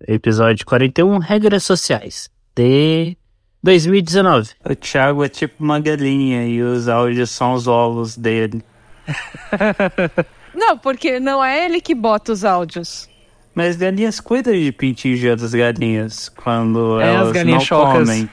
Episódio 0.07 0.64
41, 0.64 1.18
Regras 1.18 1.64
Sociais, 1.64 2.30
de 2.55 3.16
2019. 3.62 4.51
O 4.68 4.74
Thiago 4.74 5.24
é 5.24 5.28
tipo 5.28 5.62
uma 5.62 5.80
galinha 5.80 6.46
e 6.46 6.62
os 6.62 6.88
áudios 6.88 7.30
são 7.30 7.53
os 7.55 7.66
ovos 7.66 8.16
dele. 8.16 8.62
Não, 10.55 10.76
porque 10.78 11.20
não 11.20 11.42
é 11.44 11.64
ele 11.64 11.80
que 11.80 11.94
bota 11.94 12.32
os 12.32 12.44
áudios. 12.44 13.09
Mas 13.55 13.76
galinhas 13.76 14.18
cuidam 14.18 14.53
de 14.53 14.72
pintinho 14.72 15.30
outras 15.30 15.55
galinhas 15.55 16.28
quando 16.28 17.01
É, 17.01 17.11
as 17.11 17.14
elas 17.16 17.32
galinhas 17.32 17.59
não 17.59 17.64
chocas. 17.66 18.09
comem. 18.09 18.28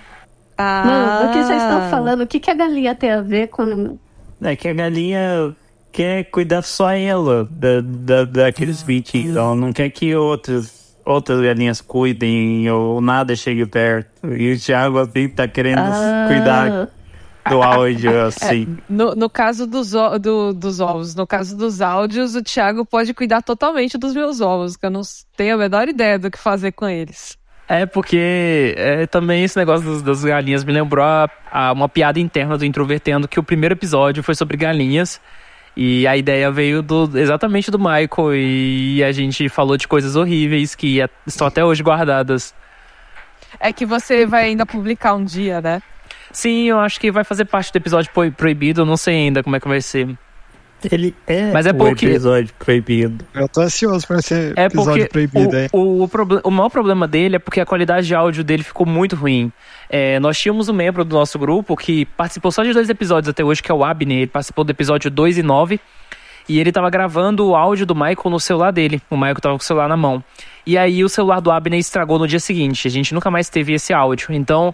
Mano, 0.57 1.28
do 1.28 1.34
que 1.34 1.43
vocês 1.43 1.61
Ah. 1.61 1.66
estão 1.66 1.89
falando? 1.89 2.22
O 2.22 2.28
que, 2.28 2.39
que 2.39 2.49
a 2.49 2.53
galinha 2.55 2.95
tem 2.95 3.11
a 3.11 3.22
ver 3.22 3.47
com. 3.49 3.97
É 4.41 4.55
que 4.55 4.68
a 4.68 4.74
galinha 4.74 5.55
quer 5.91 6.24
cuidar 6.26 6.61
só 6.63 6.91
ela 6.91 7.47
da, 7.51 7.82
da, 7.82 8.26
daqueles 8.26 8.82
pintinhos. 8.82 9.36
Ela 9.36 9.55
não 9.55 9.72
quer 9.72 9.89
que 9.91 10.16
outras, 10.16 10.85
outras 11.06 11.39
galinhas 11.41 11.82
cuidem 11.82 12.70
ou 12.70 12.99
nada 13.01 13.36
chegue 13.36 13.66
perto. 13.66 14.34
E 14.34 14.53
o 14.53 14.60
Thiago 14.60 14.97
assim 14.99 15.30
tá 15.30 15.47
querendo 15.47 15.80
Ah. 15.80 16.26
cuidar 16.28 16.89
do 17.49 17.62
áudio 17.62 18.20
assim. 18.26 18.78
No, 18.89 19.14
no 19.16 19.30
caso 19.30 19.68
dos, 19.68 19.93
o- 19.93 20.18
do- 20.18 20.53
dos 20.53 20.80
ovos, 20.80 21.14
no 21.16 21.28
caso 21.28 21.56
dos 21.56 21.82
áudios, 21.82 22.36
o 22.36 22.41
Thiago 22.43 22.86
pode 22.86 23.14
cuidar 23.14 23.41
totalmente 23.41 23.97
dos 23.97 24.14
meus 24.16 24.41
ovos, 24.41 24.76
que 24.76 24.86
eu 24.86 24.89
não 24.89 25.01
tenho 25.38 25.56
a 25.56 25.58
menor 25.58 25.88
ideia 25.88 26.18
do 26.18 26.32
que 26.32 26.38
fazer 26.39 26.72
com 26.72 26.88
eles. 26.89 27.38
É 27.68 27.86
porque 27.88 28.76
é, 28.78 29.08
também 29.08 29.43
esse 29.43 29.58
negócio 29.58 29.86
das, 29.89 30.01
das 30.03 30.24
galinhas 30.24 30.64
me 30.64 30.72
lembrou 30.72 31.03
a, 31.03 31.28
a 31.51 31.72
uma 31.72 31.89
piada 31.89 32.20
interna 32.20 32.58
do 32.58 32.66
Introvertendo, 32.66 33.28
que 33.28 33.39
o 33.39 33.43
primeiro 33.43 33.74
episódio 33.74 34.22
foi 34.22 34.36
sobre 34.36 34.56
galinhas. 34.56 35.20
E 35.78 36.07
a 36.07 36.15
ideia 36.15 36.49
veio 36.51 36.82
do, 36.82 37.09
exatamente 37.17 37.69
do 37.69 37.78
Michael. 37.78 38.34
E 38.36 39.03
a 39.03 39.11
gente 39.11 39.49
falou 39.49 39.76
de 39.78 39.88
coisas 39.88 40.15
horríveis 40.15 40.73
que 40.76 40.99
estão 41.28 41.47
até 41.47 41.63
hoje 41.65 41.84
guardadas. 41.84 42.53
É 43.59 43.71
que 43.73 43.86
você 43.86 44.26
vai 44.26 44.45
ainda 44.45 44.65
publicar 44.65 45.13
um 45.15 45.23
dia, 45.23 45.61
né? 45.61 45.82
Sim, 46.32 46.63
eu 46.69 46.80
acho 46.80 46.99
que 46.99 47.11
vai 47.11 47.23
fazer 47.23 47.45
parte 47.45 47.71
do 47.71 47.78
episódio 47.78 48.11
pro- 48.13 48.32
proibido. 48.32 48.82
Eu 48.82 48.86
não 48.86 48.97
sei 48.97 49.15
ainda 49.15 49.43
como 49.43 49.55
é 49.55 49.59
que 49.59 49.67
vai 49.67 49.82
ser. 49.82 50.17
Ele 50.92 51.16
é, 51.28 51.52
Mas 51.52 51.66
é 51.66 51.72
o 51.72 51.76
porque- 51.76 52.06
episódio 52.06 52.54
proibido. 52.60 53.26
Eu 53.34 53.48
tô 53.48 53.62
ansioso 53.62 54.06
pra 54.08 54.18
esse 54.20 54.34
É 54.56 54.66
episódio 54.66 55.08
porque 55.08 55.28
proibido 55.28 55.56
aí. 55.56 55.70
o, 55.72 55.78
o, 55.80 56.04
o, 56.04 56.08
proble- 56.08 56.42
o 56.44 56.52
maior 56.52 56.70
problema 56.70 57.08
dele 57.08 57.36
é 57.38 57.40
porque 57.40 57.60
a 57.60 57.66
qualidade 57.66 58.08
de 58.08 58.16
áudio 58.16 58.44
dele 58.44 58.64
ficou 58.64 58.86
muito 58.86 59.16
ruim. 59.16 59.52
É, 59.90 60.20
nós 60.20 60.38
tínhamos 60.38 60.68
um 60.70 60.74
membro 60.74 61.04
do 61.06 61.16
nosso 61.16 61.38
grupo 61.40 61.76
que 61.76 62.06
participou 62.06 62.52
só 62.52 62.64
de 62.64 62.74
dois 62.74 62.90
episódios 62.90 63.30
até 63.30 63.44
hoje, 63.44 63.62
que 63.62 63.72
é 63.72 63.76
o 63.76 63.84
Abner. 63.84 64.18
Ele 64.18 64.28
participou 64.28 64.64
do 64.64 64.72
episódio 64.72 65.10
2 65.12 65.38
e 65.38 65.44
9. 65.44 65.80
E 66.48 66.60
ele 66.60 66.72
tava 66.72 66.90
gravando 66.92 67.48
o 67.48 67.56
áudio 67.56 67.88
do 67.88 67.96
Michael 67.96 68.30
no 68.30 68.40
celular 68.40 68.72
dele. 68.72 69.02
O 69.10 69.16
Michael 69.18 69.36
tava 69.42 69.56
com 69.56 69.62
o 69.62 69.66
celular 69.66 69.88
na 69.90 69.98
mão. 69.98 70.24
E 70.66 70.78
aí 70.78 71.04
o 71.04 71.10
celular 71.10 71.40
do 71.40 71.50
Abner 71.52 71.80
estragou 71.80 72.20
no 72.20 72.28
dia 72.28 72.40
seguinte. 72.40 72.88
A 72.88 72.92
gente 72.92 73.14
nunca 73.16 73.32
mais 73.32 73.50
teve 73.50 73.74
esse 73.74 73.92
áudio. 73.94 74.28
Então 74.32 74.74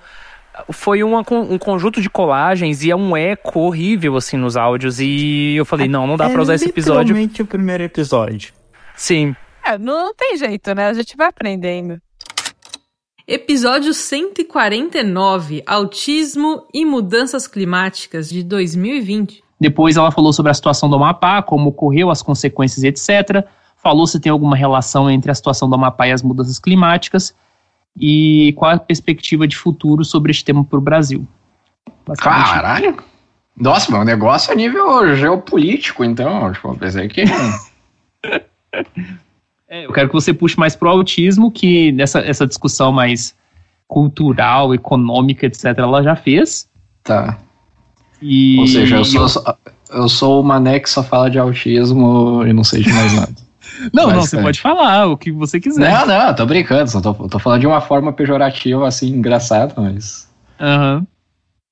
foi 0.72 1.04
uma 1.04 1.24
um 1.32 1.58
conjunto 1.58 2.02
de 2.02 2.10
colagens 2.10 2.84
e 2.84 2.92
é 2.92 2.96
um 2.96 3.16
eco 3.16 3.60
horrível 3.60 4.16
assim 4.16 4.38
nos 4.38 4.58
áudios. 4.58 5.00
E 5.00 5.56
eu 5.56 5.66
falei, 5.66 5.88
não, 5.88 6.06
não 6.06 6.18
dá 6.18 6.30
pra 6.30 6.42
usar 6.42 6.56
esse 6.56 6.70
episódio. 6.70 7.14
literalmente 7.14 7.42
o 7.42 7.46
primeiro 7.46 7.84
episódio. 7.84 8.54
Sim. 8.96 9.36
É, 9.64 9.78
não 9.78 10.14
tem 10.14 10.38
jeito, 10.38 10.74
né? 10.74 10.88
A 10.88 10.94
gente 10.94 11.16
vai 11.16 11.28
aprendendo. 11.28 12.00
Episódio 13.28 13.94
149: 13.94 15.64
Autismo 15.66 16.68
e 16.74 16.86
Mudanças 16.86 17.48
Climáticas 17.48 18.30
de 18.30 18.44
2020. 18.44 19.44
Depois 19.60 19.96
ela 19.96 20.12
falou 20.12 20.34
sobre 20.34 20.52
a 20.52 20.56
situação 20.56 20.90
do 20.90 20.96
Amapá, 20.96 21.42
como 21.42 21.70
ocorreu, 21.70 22.10
as 22.10 22.22
consequências, 22.22 22.84
etc. 22.84 23.46
Falou 23.78 24.08
se 24.08 24.20
tem 24.20 24.32
alguma 24.32 24.56
relação 24.56 25.10
entre 25.10 25.32
a 25.32 25.36
situação 25.36 25.70
do 25.70 25.76
Amapá 25.76 26.08
e 26.08 26.12
as 26.12 26.24
mudanças 26.24 26.58
climáticas 26.58 27.36
e 27.98 28.54
qual 28.58 28.72
a 28.72 28.80
perspectiva 28.80 29.48
de 29.48 29.56
futuro 29.56 30.04
sobre 30.04 30.32
este 30.32 30.46
tema 30.46 30.64
para 30.64 30.78
o 30.78 30.82
Brasil. 30.82 31.28
Caralho! 32.18 32.98
Nossa, 33.56 33.92
mas 33.92 34.02
o 34.02 34.06
negócio 34.06 34.52
é 34.52 34.56
nível 34.56 35.16
geopolítico, 35.16 36.04
então. 36.04 36.52
Tipo, 36.52 36.70
eu 36.70 36.76
pensei 36.76 37.08
que. 37.08 37.24
É, 39.74 39.86
eu 39.86 39.94
quero 39.94 40.10
que 40.10 40.14
você 40.14 40.34
puxe 40.34 40.60
mais 40.60 40.76
pro 40.76 40.90
autismo, 40.90 41.50
que 41.50 41.94
nessa 41.94 42.20
essa 42.20 42.46
discussão 42.46 42.92
mais 42.92 43.34
cultural, 43.88 44.74
econômica, 44.74 45.46
etc., 45.46 45.66
ela 45.78 46.04
já 46.04 46.14
fez. 46.14 46.68
Tá. 47.02 47.38
E 48.22 48.60
Ou 48.60 48.68
seja, 48.68 48.98
eu 48.98 49.06
sou, 49.06 49.28
eu 49.92 50.10
sou 50.10 50.42
o 50.42 50.44
mané 50.44 50.78
que 50.80 50.90
só 50.90 51.02
fala 51.02 51.30
de 51.30 51.40
autismo 51.40 52.46
e 52.46 52.52
não 52.52 52.66
sei 52.66 52.84
de 52.84 52.92
mais 52.92 53.14
nada. 53.14 53.36
Não, 53.94 54.10
não, 54.10 54.22
você 54.22 54.42
pode 54.42 54.60
falar 54.60 55.08
o 55.08 55.18
que 55.18 55.32
você 55.32 55.60
quiser. 55.60 55.90
Não, 55.90 56.06
não, 56.06 56.36
tô 56.36 56.46
brincando, 56.46 56.90
só 56.90 57.02
tô, 57.02 57.14
tô 57.14 57.40
falando 57.40 57.62
de 57.62 57.68
uma 57.68 57.82
forma 57.82 58.14
pejorativa, 58.14 58.88
assim, 58.88 59.10
engraçada, 59.10 59.74
mas. 59.78 60.30
Aham. 60.60 61.06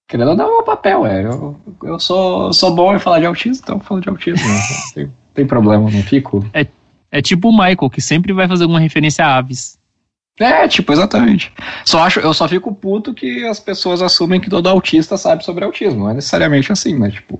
Querendo 0.07 0.35
dar 0.35 0.47
o 0.47 0.49
meu 0.55 0.63
papel, 0.63 1.05
é. 1.05 1.23
Eu, 1.23 1.59
eu 1.83 1.99
sou, 1.99 2.51
sou 2.51 2.73
bom 2.73 2.95
em 2.95 2.99
falar 2.99 3.19
de 3.19 3.27
autismo, 3.27 3.61
então 3.63 3.77
eu 3.77 3.83
falo 3.83 4.01
de 4.01 4.09
autismo. 4.09 4.47
não 4.47 4.59
tem, 4.95 5.11
tem 5.35 5.45
problema, 5.45 5.89
não 5.89 6.03
fico. 6.03 6.43
É, 6.51 6.65
é 7.11 7.21
tipo 7.21 7.49
o 7.49 7.51
Michael, 7.51 7.89
que 7.91 8.01
sempre 8.01 8.33
vai 8.33 8.47
fazer 8.47 8.63
alguma 8.63 8.79
referência 8.79 9.23
a 9.25 9.37
aves. 9.37 9.77
É, 10.39 10.67
tipo, 10.67 10.91
exatamente. 10.93 11.51
Só 11.83 12.01
acho, 12.01 12.21
eu 12.21 12.33
só 12.33 12.47
fico 12.47 12.73
puto 12.73 13.13
que 13.13 13.45
as 13.45 13.59
pessoas 13.59 14.01
assumem 14.01 14.39
que 14.39 14.49
todo 14.49 14.67
autista 14.67 15.17
sabe 15.17 15.43
sobre 15.43 15.65
autismo. 15.65 15.99
Não 15.99 16.09
é 16.09 16.13
necessariamente 16.13 16.71
assim, 16.71 16.95
mas, 16.95 17.13
tipo, 17.13 17.39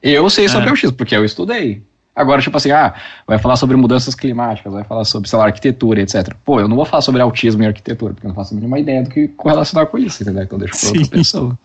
eu 0.00 0.30
sei 0.30 0.48
sobre 0.48 0.68
É. 0.68 0.70
autismo, 0.70 0.96
porque 0.96 1.16
eu 1.16 1.24
estudei. 1.24 1.82
Agora, 2.16 2.40
tipo 2.40 2.56
assim, 2.56 2.70
ah, 2.70 2.94
vai 3.26 3.38
falar 3.38 3.56
sobre 3.56 3.76
mudanças 3.76 4.14
climáticas, 4.14 4.72
vai 4.72 4.84
falar 4.84 5.04
sobre, 5.04 5.28
sei 5.28 5.38
lá, 5.38 5.44
arquitetura, 5.44 6.00
etc. 6.00 6.34
Pô, 6.42 6.58
eu 6.58 6.66
não 6.66 6.74
vou 6.74 6.86
falar 6.86 7.02
sobre 7.02 7.20
autismo 7.20 7.62
e 7.62 7.66
arquitetura, 7.66 8.14
porque 8.14 8.26
eu 8.26 8.30
não 8.30 8.34
faço 8.34 8.54
a 8.54 8.56
mínima 8.56 8.78
ideia 8.78 9.02
do 9.02 9.10
que 9.10 9.28
correlacionar 9.28 9.86
com 9.88 9.98
isso, 9.98 10.22
entendeu? 10.22 10.42
Então 10.42 10.58
deixa 10.58 10.78
pra 10.78 10.88
outra 10.88 11.18
pessoa. 11.18 11.58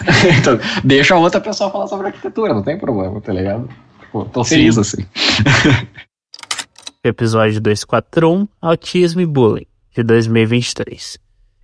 então, 0.40 0.58
deixa 0.82 1.14
a 1.14 1.18
outra 1.18 1.42
pessoa 1.42 1.70
falar 1.70 1.86
sobre 1.88 2.06
arquitetura, 2.06 2.54
não 2.54 2.62
tem 2.62 2.78
problema, 2.78 3.20
tá 3.20 3.34
ligado? 3.34 3.68
Tipo, 4.00 4.24
tô 4.24 4.42
feliz 4.42 4.76
Sim. 4.76 4.80
assim. 4.80 5.06
Episódio 7.04 7.60
241, 7.60 8.48
Autismo 8.62 9.20
e 9.20 9.26
Bullying, 9.26 9.66
de 9.94 10.02
2023. 10.02 11.18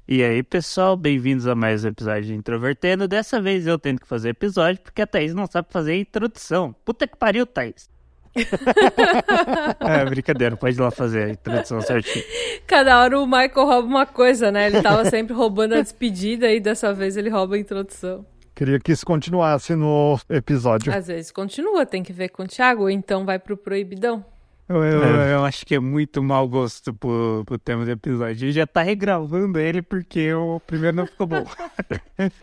E 0.06 0.22
aí, 0.22 0.42
pessoal, 0.42 0.98
bem-vindos 0.98 1.46
a 1.46 1.54
mais 1.54 1.82
um 1.82 1.88
episódio 1.88 2.24
de 2.24 2.34
Introvertendo. 2.34 3.08
Dessa 3.08 3.40
vez 3.40 3.66
eu 3.66 3.78
tento 3.78 4.02
que 4.02 4.06
fazer 4.06 4.28
episódio 4.28 4.82
porque 4.82 5.00
a 5.00 5.06
Thaís 5.06 5.32
não 5.32 5.46
sabe 5.46 5.68
fazer 5.70 5.92
a 5.92 5.96
introdução. 5.96 6.74
Puta 6.84 7.06
que 7.06 7.16
pariu, 7.16 7.46
Thaís. 7.46 7.93
é, 9.80 10.04
brincadeira, 10.04 10.56
pode 10.56 10.76
ir 10.76 10.80
lá 10.80 10.90
fazer 10.90 11.24
a 11.24 11.30
introdução 11.30 11.80
certinho. 11.80 12.24
Cada 12.66 13.00
hora 13.00 13.18
o 13.18 13.26
Michael 13.26 13.66
rouba 13.66 13.88
uma 13.88 14.06
coisa, 14.06 14.50
né? 14.50 14.66
Ele 14.66 14.82
tava 14.82 15.04
sempre 15.06 15.34
roubando 15.34 15.74
a 15.74 15.80
despedida 15.80 16.50
e 16.50 16.60
dessa 16.60 16.92
vez 16.92 17.16
ele 17.16 17.30
rouba 17.30 17.54
a 17.56 17.58
introdução. 17.58 18.24
Queria 18.54 18.78
que 18.78 18.92
isso 18.92 19.04
continuasse 19.04 19.74
no 19.74 20.18
episódio. 20.30 20.92
Às 20.94 21.08
vezes 21.08 21.30
continua, 21.32 21.84
tem 21.84 22.02
que 22.02 22.12
ver 22.12 22.28
com 22.28 22.44
o 22.44 22.46
Thiago, 22.46 22.82
ou 22.82 22.90
então 22.90 23.24
vai 23.24 23.38
pro 23.38 23.56
proibidão. 23.56 24.24
Eu, 24.68 24.82
eu- 24.82 25.02
Eu, 25.02 25.16
eu 25.16 25.44
acho 25.44 25.66
que 25.66 25.74
é 25.74 25.80
muito 25.80 26.22
mau 26.22 26.48
gosto 26.48 26.94
pro, 26.94 27.42
pro 27.44 27.58
tema 27.58 27.84
do 27.84 27.90
episódio. 27.90 28.34
Gente 28.36 28.52
já 28.54 28.66
tá 28.66 28.80
regravando 28.82 29.58
ele 29.58 29.82
porque 29.82 30.32
o 30.32 30.60
primeiro 30.60 30.96
não 30.96 31.06
ficou 31.06 31.26
bom. 31.26 31.44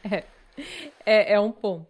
É, 0.04 0.24
é, 1.06 1.34
é 1.34 1.40
um 1.40 1.52
ponto. 1.52 1.88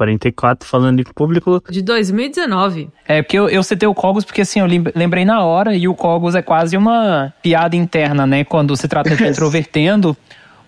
44 0.00 0.66
falando 0.66 1.00
em 1.00 1.04
público. 1.04 1.62
De 1.70 1.82
2019. 1.82 2.88
É, 3.06 3.20
porque 3.20 3.38
eu, 3.38 3.50
eu 3.50 3.62
citei 3.62 3.86
o 3.86 3.94
Cogos 3.94 4.24
porque, 4.24 4.40
assim, 4.40 4.60
eu 4.60 4.66
lem- 4.66 4.84
lembrei 4.94 5.26
na 5.26 5.44
hora 5.44 5.74
e 5.74 5.86
o 5.86 5.94
Cogos 5.94 6.34
é 6.34 6.40
quase 6.40 6.74
uma 6.74 7.34
piada 7.42 7.76
interna, 7.76 8.26
né? 8.26 8.42
Quando 8.42 8.74
se 8.76 8.88
trata 8.88 9.14
de 9.14 9.22
introvertendo, 9.28 10.16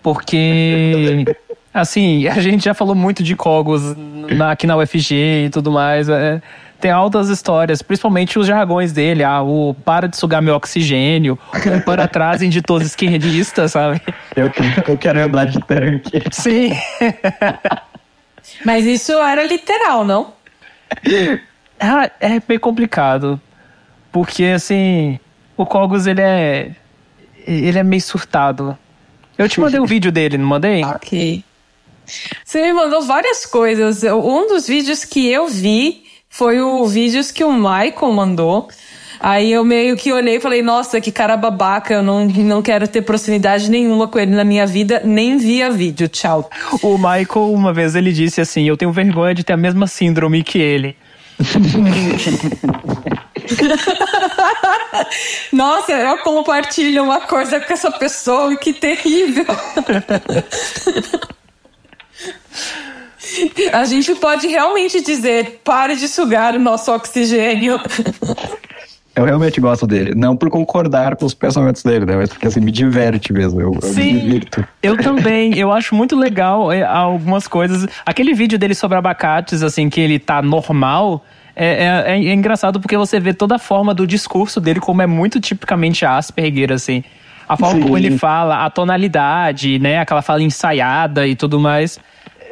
porque, 0.03 1.25
assim, 1.73 2.27
a 2.27 2.39
gente 2.41 2.63
já 2.65 2.75
falou 2.75 2.93
muito 2.93 3.23
de 3.23 3.35
Cogos 3.35 3.81
na- 4.29 4.51
aqui 4.51 4.67
na 4.67 4.77
UFG 4.77 5.45
e 5.45 5.49
tudo 5.49 5.71
mais. 5.71 6.07
é, 6.09 6.39
tem 6.79 6.91
altas 6.91 7.29
histórias, 7.29 7.81
principalmente 7.81 8.37
os 8.37 8.45
jargões 8.45 8.91
dele. 8.91 9.23
Ah, 9.23 9.41
o 9.41 9.73
para 9.85 10.05
de 10.07 10.17
sugar 10.17 10.41
meu 10.41 10.53
oxigênio, 10.53 11.39
o 11.53 11.81
para 11.85 12.07
trás 12.09 12.41
de 12.41 12.61
todos 12.61 12.85
esquerdistas, 12.87 13.71
sabe? 13.71 14.01
Eu, 14.35 14.51
eu 14.87 14.97
quero 14.97 15.17
lembrar 15.17 15.45
de 15.45 15.59
tanque. 15.61 16.21
Sim. 16.31 16.71
Mas 18.65 18.85
isso 18.85 19.11
era 19.13 19.45
literal, 19.45 20.03
não? 20.05 20.33
Ah, 21.79 22.09
é 22.19 22.41
meio 22.47 22.59
complicado. 22.59 23.41
Porque, 24.11 24.45
assim, 24.45 25.19
o 25.57 25.65
Cogos, 25.65 26.07
ele 26.07 26.21
é. 26.21 26.71
Ele 27.45 27.77
é 27.77 27.83
meio 27.83 28.01
surtado. 28.01 28.77
Eu 29.37 29.49
te 29.49 29.59
mandei 29.59 29.79
um 29.79 29.85
vídeo 29.85 30.11
dele, 30.11 30.37
não 30.37 30.45
mandei? 30.45 30.83
Ok. 30.85 31.43
Você 32.43 32.61
me 32.61 32.73
mandou 32.73 33.01
várias 33.01 33.45
coisas. 33.45 34.03
Um 34.03 34.47
dos 34.47 34.67
vídeos 34.67 35.05
que 35.05 35.29
eu 35.31 35.47
vi 35.47 36.03
foi 36.29 36.59
o 36.59 36.85
vídeos 36.85 37.31
que 37.31 37.43
o 37.43 37.53
Michael 37.53 38.11
mandou. 38.11 38.67
Aí 39.23 39.51
eu 39.53 39.63
meio 39.63 39.95
que 39.95 40.11
olhei 40.11 40.35
e 40.35 40.39
falei, 40.41 40.61
nossa, 40.61 40.99
que 40.99 41.09
cara 41.09 41.37
babaca, 41.37 41.93
eu 41.93 42.03
não, 42.03 42.25
não 42.25 42.61
quero 42.61 42.85
ter 42.89 43.03
proximidade 43.03 43.71
nenhuma 43.71 44.05
com 44.05 44.19
ele 44.19 44.35
na 44.35 44.43
minha 44.43 44.67
vida, 44.67 45.01
nem 45.05 45.37
via 45.37 45.71
vídeo, 45.71 46.09
tchau. 46.09 46.49
O 46.81 46.97
Michael, 46.97 47.53
uma 47.53 47.71
vez, 47.71 47.95
ele 47.95 48.11
disse 48.11 48.41
assim: 48.41 48.67
Eu 48.67 48.75
tenho 48.75 48.91
vergonha 48.91 49.33
de 49.33 49.45
ter 49.45 49.53
a 49.53 49.57
mesma 49.57 49.87
síndrome 49.87 50.43
que 50.43 50.59
ele. 50.59 50.97
Nossa, 55.53 55.93
eu 55.93 56.17
compartilho 56.17 57.03
uma 57.03 57.21
coisa 57.21 57.61
com 57.61 57.71
essa 57.71 57.91
pessoa, 57.91 58.53
que 58.57 58.73
terrível. 58.73 59.45
A 63.71 63.85
gente 63.85 64.13
pode 64.15 64.47
realmente 64.47 64.99
dizer, 65.01 65.61
pare 65.63 65.95
de 65.95 66.09
sugar 66.09 66.55
o 66.55 66.59
nosso 66.59 66.91
oxigênio. 66.91 67.79
Eu 69.15 69.25
realmente 69.25 69.61
gosto 69.61 69.85
dele. 69.85 70.13
Não 70.15 70.35
por 70.35 70.49
concordar 70.49 71.15
com 71.15 71.25
os 71.25 71.33
pensamentos 71.35 71.83
dele, 71.83 72.05
né? 72.05 72.15
Mas 72.15 72.29
porque 72.29 72.47
assim, 72.47 72.59
me 72.59 72.71
diverte 72.71 73.31
mesmo. 73.31 73.61
Eu, 73.61 73.67
eu 73.81 73.89
me 73.89 73.93
Sim. 73.93 74.19
divirto. 74.19 74.65
Eu 74.81 74.97
também, 74.97 75.55
eu 75.57 75.71
acho 75.71 75.93
muito 75.93 76.15
legal 76.15 76.71
é, 76.71 76.81
algumas 76.83 77.47
coisas. 77.47 77.87
Aquele 78.05 78.33
vídeo 78.33 78.57
dele 78.57 78.73
sobre 78.73 78.97
abacates, 78.97 79.61
assim, 79.61 79.87
que 79.89 80.01
ele 80.01 80.17
tá 80.17 80.41
normal. 80.41 81.23
É, 81.55 81.67
é- 81.85 82.03
é- 82.17 82.25
é 82.25 82.33
engraçado 82.33 82.79
porque 82.79 82.97
você 82.97 83.19
vê 83.19 83.33
toda 83.35 83.55
a 83.55 83.59
forma 83.59 83.93
do 83.93 84.07
discurso 84.07 84.59
dele, 84.59 84.79
como 84.79 85.03
é 85.03 85.05
muito 85.07 85.39
tipicamente 85.39 86.03
Asperger, 86.03 86.71
assim. 86.71 87.03
A 87.47 87.55
forma 87.55 87.75
Sim. 87.75 87.81
como 87.83 87.97
ele 87.97 88.17
fala, 88.17 88.65
a 88.65 88.69
tonalidade, 88.71 89.77
né? 89.77 89.99
Aquela 89.99 90.23
fala 90.23 90.41
ensaiada 90.41 91.27
e 91.27 91.35
tudo 91.35 91.59
mais. 91.59 91.99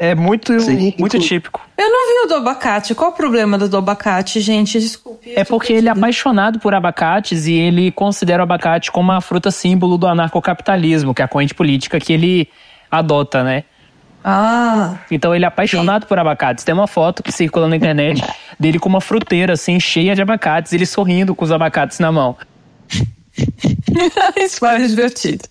É 0.04 0.16
muito, 0.16 0.52
muito 0.98 1.20
típico. 1.20 1.62
Eu 1.78 1.88
não 1.88 2.08
vi 2.08 2.26
o 2.26 2.28
do 2.28 2.36
abacate. 2.38 2.96
Qual 2.96 3.12
o 3.12 3.14
problema 3.14 3.56
do, 3.56 3.70
do 3.70 3.78
abacate, 3.78 4.40
gente? 4.40 4.80
Desculpe. 4.80 5.32
É 5.36 5.44
porque 5.44 5.74
ele 5.74 5.88
é 5.88 5.92
apaixonado 5.92 6.58
por 6.60 6.74
abacates 6.74 7.46
e 7.46 7.54
ele 7.54 7.92
considera 7.92 8.42
o 8.42 8.44
abacate 8.44 8.92
como 8.92 9.12
uma 9.12 9.22
fruta 9.22 9.52
símbolo 9.52 10.00
do 10.00 10.08
anarcocapitalismo, 10.08 11.14
que 11.14 11.22
é 11.22 11.26
a 11.26 11.28
corrente 11.28 11.54
política 11.54 12.00
que 12.00 12.12
ele 12.12 12.50
adota, 12.90 13.44
né? 13.44 13.64
Ah. 14.24 14.96
Então 15.12 15.36
ele 15.36 15.46
é 15.46 15.48
apaixonado 15.48 16.08
por 16.08 16.18
abacates. 16.18 16.64
Tem 16.64 16.74
uma 16.74 16.88
foto 16.88 17.22
que 17.22 17.32
circula 17.32 17.68
na 17.68 17.76
internet 17.76 18.24
dele 18.60 18.80
com 18.80 18.90
uma 18.90 19.02
fruteira 19.02 19.54
assim, 19.54 19.80
cheia 19.80 20.16
de 20.16 20.22
abacates, 20.24 20.74
ele 20.74 20.88
sorrindo 20.88 21.36
com 21.36 21.46
os 21.46 21.52
abacates 21.52 22.00
na 22.00 22.12
mão. 22.12 22.36
Isso 24.36 24.58
foi 24.58 24.88
divertido. 24.88 25.44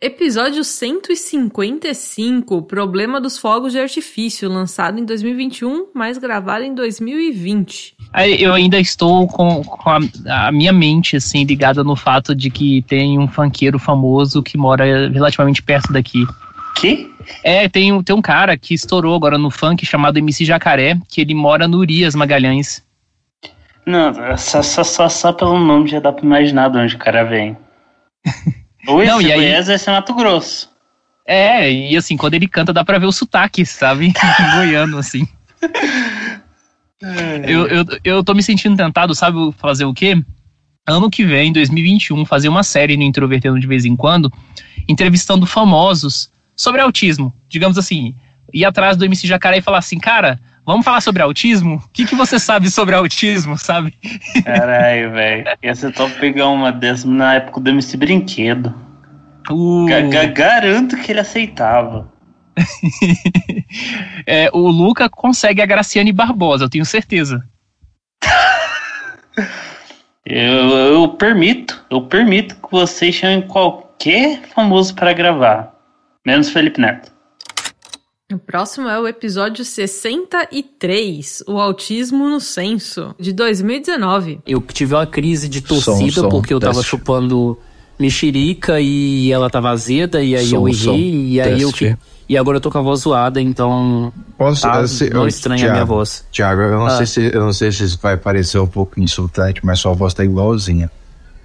Episódio 0.00 0.62
155, 0.64 2.62
Problema 2.62 3.20
dos 3.20 3.38
Fogos 3.38 3.72
de 3.72 3.78
Artifício, 3.80 4.48
lançado 4.50 4.98
em 4.98 5.04
2021, 5.04 5.86
mas 5.94 6.18
gravado 6.18 6.62
em 6.64 6.74
2020. 6.74 7.94
Aí 8.12 8.42
Eu 8.42 8.52
ainda 8.52 8.78
estou 8.78 9.26
com, 9.26 9.62
com 9.62 9.90
a, 9.90 10.00
a 10.48 10.52
minha 10.52 10.72
mente 10.74 11.16
assim 11.16 11.44
ligada 11.44 11.82
no 11.82 11.96
fato 11.96 12.34
de 12.34 12.50
que 12.50 12.82
tem 12.82 13.18
um 13.18 13.26
funkeiro 13.26 13.78
famoso 13.78 14.42
que 14.42 14.58
mora 14.58 15.08
relativamente 15.08 15.62
perto 15.62 15.90
daqui. 15.92 16.24
Que? 16.76 17.08
É, 17.42 17.66
tem, 17.68 17.90
um- 17.92 18.02
tem 18.02 18.14
um 18.14 18.20
cara 18.22 18.58
que 18.58 18.74
estourou 18.74 19.14
agora 19.14 19.38
no 19.38 19.50
funk 19.50 19.86
chamado 19.86 20.18
MC 20.18 20.44
Jacaré, 20.44 20.98
que 21.08 21.20
ele 21.22 21.34
mora 21.34 21.66
no 21.66 21.78
Urias 21.78 22.14
Magalhães. 22.14 22.82
Não, 23.86 24.12
só, 24.36 24.60
só, 24.62 24.84
só, 24.84 25.08
só 25.08 25.32
pelo 25.32 25.58
nome 25.58 25.88
já 25.88 26.00
dá 26.00 26.12
pra 26.12 26.24
imaginar 26.26 26.68
de 26.68 26.76
onde 26.78 26.94
o 26.94 26.98
cara 26.98 27.22
vem. 27.24 27.56
Ou 28.86 29.04
Não, 29.04 29.20
e 29.20 29.32
aí- 29.32 29.78
ser 29.78 29.90
Mato 29.90 30.14
Grosso. 30.14 30.70
É, 31.26 31.70
e 31.72 31.96
assim, 31.96 32.16
quando 32.16 32.34
ele 32.34 32.46
canta 32.46 32.72
dá 32.72 32.84
pra 32.84 32.98
ver 32.98 33.06
o 33.06 33.12
sotaque, 33.12 33.64
sabe? 33.64 34.12
Goiano, 34.56 34.98
assim. 34.98 35.26
Eu, 37.46 37.66
eu, 37.66 37.84
eu 38.02 38.24
tô 38.24 38.34
me 38.34 38.42
sentindo 38.42 38.76
tentado, 38.76 39.14
sabe 39.14 39.36
fazer 39.58 39.84
o 39.84 39.94
quê? 39.94 40.22
Ano 40.86 41.10
que 41.10 41.24
vem, 41.24 41.52
2021, 41.52 42.24
fazer 42.26 42.48
uma 42.48 42.62
série 42.62 42.96
no 42.96 43.02
Introvertendo 43.02 43.58
de 43.58 43.66
vez 43.66 43.84
em 43.84 43.96
quando, 43.96 44.32
entrevistando 44.88 45.46
famosos 45.46 46.30
sobre 46.56 46.80
autismo. 46.80 47.34
Digamos 47.48 47.78
assim, 47.78 48.14
ir 48.52 48.64
atrás 48.64 48.96
do 48.96 49.04
MC 49.04 49.26
Jacaré 49.26 49.58
e 49.58 49.62
falar 49.62 49.78
assim, 49.78 49.98
cara, 49.98 50.38
vamos 50.64 50.84
falar 50.84 51.00
sobre 51.00 51.22
autismo? 51.22 51.76
O 51.76 51.88
que, 51.92 52.04
que 52.06 52.14
você 52.14 52.38
sabe 52.38 52.70
sobre 52.70 52.94
autismo, 52.94 53.56
sabe? 53.58 53.94
Caralho, 54.44 55.12
velho. 55.12 55.44
Ia 55.62 55.74
ser 55.74 55.92
top 55.92 56.12
pegar 56.18 56.48
uma 56.48 56.72
dessas 56.72 57.04
na 57.04 57.34
época 57.34 57.60
do 57.60 57.70
MC 57.70 57.96
Brinquedo. 57.96 58.74
Uh. 59.50 59.86
Ga- 59.86 60.00
ga- 60.02 60.24
garanto 60.26 60.96
que 60.96 61.12
ele 61.12 61.20
aceitava. 61.20 62.12
É, 64.26 64.48
o 64.54 64.68
Luca 64.68 65.08
consegue 65.10 65.60
a 65.60 65.66
Graciane 65.66 66.12
Barbosa, 66.12 66.64
eu 66.64 66.70
tenho 66.70 66.84
certeza. 66.86 67.44
Eu, 70.24 70.70
eu 70.70 71.08
permito, 71.08 71.84
eu 71.90 72.02
permito 72.02 72.54
que 72.54 72.70
vocês 72.70 73.14
chamem 73.14 73.42
qualquer 73.42 74.40
famoso 74.54 74.94
para 74.94 75.12
gravar. 75.12 75.74
Menos 76.26 76.48
Felipe 76.48 76.80
Neto. 76.80 77.12
O 78.34 78.38
próximo 78.38 78.88
é 78.88 78.98
o 78.98 79.06
episódio 79.06 79.64
63, 79.64 81.44
O 81.46 81.60
Autismo 81.60 82.28
no 82.28 82.40
Censo, 82.40 83.14
de 83.18 83.32
2019. 83.32 84.40
Eu 84.44 84.60
tive 84.60 84.92
uma 84.94 85.06
crise 85.06 85.48
de 85.48 85.60
torcida 85.60 86.10
Som, 86.12 86.22
som, 86.22 86.28
porque 86.28 86.52
eu 86.52 86.58
tava 86.58 86.74
teste. 86.74 86.88
chupando 86.90 87.56
mexerica 87.98 88.80
e 88.80 89.30
ela 89.30 89.48
tava 89.48 89.70
azeda 89.70 90.20
e 90.22 90.34
aí 90.34 90.46
Som, 90.48 90.56
eu 90.56 90.68
errei 90.68 90.74
som, 90.80 90.94
e 90.96 91.40
aí 91.40 91.62
eu 91.62 91.68
teste. 91.70 91.96
e 92.28 92.36
agora 92.36 92.56
eu 92.56 92.60
tô 92.60 92.70
com 92.72 92.78
a 92.78 92.82
voz 92.82 93.00
zoada, 93.02 93.40
então 93.40 94.12
Posso, 94.36 94.62
tá, 94.62 94.84
sei- 94.88 95.10
não 95.10 95.28
estranha 95.28 95.68
a 95.68 95.72
minha 95.72 95.84
voz. 95.84 96.24
Tiago, 96.32 96.60
eu 96.62 96.72
não 96.78 96.86
Ah. 96.86 96.96
sei 96.96 97.06
se 97.06 97.20
eu 97.32 97.40
não 97.40 97.52
sei 97.52 97.70
se 97.70 97.84
isso 97.84 97.98
vai 98.02 98.16
parecer 98.16 98.58
um 98.58 98.66
pouco 98.66 98.98
insultante, 99.00 99.60
mas 99.64 99.78
sua 99.78 99.92
voz 99.92 100.12
tá 100.12 100.24
igualzinha. 100.24 100.90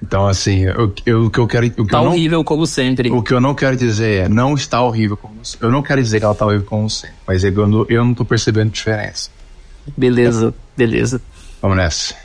Então, 0.02 0.28
assim, 0.28 0.62
eu, 0.62 0.93
eu- 1.06 1.26
o 1.26 1.30
que 1.30 1.39
eu 1.39 1.47
quero. 1.47 1.68
O 1.68 1.70
que 1.70 1.91
Tá 1.91 1.97
eu 2.00 2.04
não, 2.06 2.12
horrível 2.12 2.43
como 2.43 2.66
sempre. 2.66 3.12
O 3.12 3.22
que 3.22 3.34
eu 3.34 3.41
não 3.41 3.54
quero 3.54 3.76
dizer 3.76 4.26
é, 4.26 4.30
não 4.30 4.54
está 4.56 4.82
horrível 4.82 5.18
como 5.18 5.36
Eu 5.62 5.72
não 5.72 5.82
quero 5.84 6.02
dizer 6.02 6.20
que 6.20 6.26
ela 6.26 6.34
tá 6.36 6.45
horrível 6.45 6.66
como 6.66 6.89
sempre, 6.89 7.16
mas 7.28 7.43
é 7.43 7.50
eu 7.50 7.68
não, 7.68 7.86
eu 7.89 8.06
não 8.06 8.14
tô 8.14 8.24
percebendo 8.24 8.72
diferença. 8.72 9.30
Beleza, 9.97 10.54
beleza. 10.78 11.22
Vamos 11.62 11.78
nessa. 11.78 12.16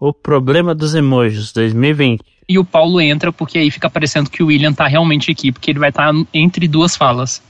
O 0.00 0.12
problema 0.12 0.74
dos 0.74 0.94
emojis 0.94 1.52
2020. 1.52 2.20
E 2.48 2.58
o 2.58 2.64
Paulo 2.64 3.00
entra 3.00 3.32
porque 3.32 3.58
aí 3.58 3.70
fica 3.70 3.90
parecendo 3.90 4.30
que 4.30 4.42
o 4.42 4.46
William 4.46 4.72
tá 4.72 4.86
realmente 4.86 5.30
aqui, 5.30 5.52
porque 5.52 5.70
ele 5.70 5.78
vai 5.78 5.90
estar 5.90 6.10
entre 6.32 6.66
duas 6.66 6.96
falas. 6.96 7.42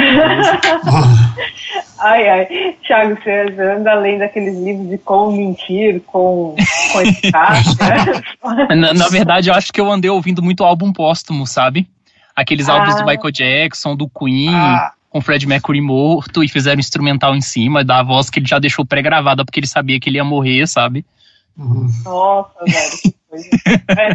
Ai, 1.98 2.28
ai. 2.28 2.76
Thiago, 2.86 3.16
você 3.22 3.54
anda 3.60 3.92
além 3.92 4.18
daqueles 4.18 4.56
livros 4.58 4.88
de 4.88 4.98
como 4.98 5.32
mentir, 5.36 6.00
com, 6.06 6.56
com 6.92 7.00
escape. 7.02 8.24
Na, 8.74 8.94
na 8.94 9.08
verdade, 9.08 9.50
eu 9.50 9.54
acho 9.54 9.72
que 9.72 9.80
eu 9.80 9.90
andei 9.90 10.10
ouvindo 10.10 10.42
muito 10.42 10.64
álbum 10.64 10.92
póstumo, 10.92 11.46
sabe? 11.46 11.86
Aqueles 12.34 12.68
Ah. 12.68 12.74
álbuns 12.74 12.96
do 12.96 13.04
Michael 13.04 13.30
Jackson, 13.30 13.94
do 13.94 14.08
Queen, 14.08 14.54
Ah. 14.54 14.92
com 15.10 15.20
Fred 15.20 15.46
Mercury 15.46 15.80
morto, 15.82 16.42
e 16.42 16.48
fizeram 16.48 16.78
um 16.78 16.80
instrumental 16.80 17.36
em 17.36 17.42
cima 17.42 17.84
da 17.84 18.02
voz 18.02 18.30
que 18.30 18.38
ele 18.38 18.46
já 18.46 18.58
deixou 18.58 18.86
pré-gravada 18.86 19.44
porque 19.44 19.60
ele 19.60 19.66
sabia 19.66 20.00
que 20.00 20.08
ele 20.08 20.16
ia 20.16 20.24
morrer, 20.24 20.66
sabe? 20.66 21.04
Nossa, 21.56 22.50
velho. 22.66 23.14
É, 23.90 24.14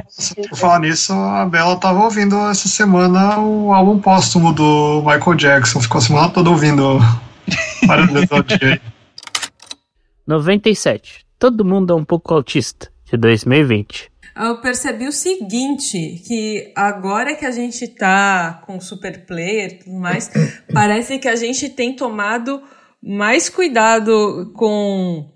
Por 0.49 0.57
falar 0.57 0.79
nisso, 0.79 1.13
a 1.13 1.45
Bela 1.45 1.77
tava 1.77 2.03
ouvindo 2.03 2.35
essa 2.49 2.67
semana 2.67 3.39
o 3.39 3.73
álbum 3.73 3.99
póstumo 3.99 4.53
do 4.53 5.01
Michael 5.01 5.35
Jackson. 5.35 5.81
Ficou 5.81 5.99
a 5.99 6.01
semana 6.01 6.29
toda 6.29 6.49
ouvindo 6.49 6.99
episódios 7.83 8.59
aí. 8.61 8.81
97. 10.25 11.25
Todo 11.37 11.65
mundo 11.65 11.93
é 11.93 11.95
um 11.95 12.05
pouco 12.05 12.33
autista, 12.33 12.89
de 13.05 13.17
2020. 13.17 14.11
Eu 14.35 14.59
percebi 14.59 15.07
o 15.07 15.11
seguinte, 15.11 16.21
que 16.27 16.73
agora 16.75 17.35
que 17.35 17.45
a 17.45 17.51
gente 17.51 17.87
tá 17.87 18.61
com 18.65 18.81
super 18.81 19.25
player 19.25 19.71
e 19.71 19.75
tudo 19.75 19.97
mais, 19.97 20.29
parece 20.73 21.19
que 21.19 21.27
a 21.27 21.35
gente 21.35 21.69
tem 21.69 21.95
tomado 21.95 22.61
mais 23.01 23.47
cuidado 23.49 24.51
com 24.55 25.29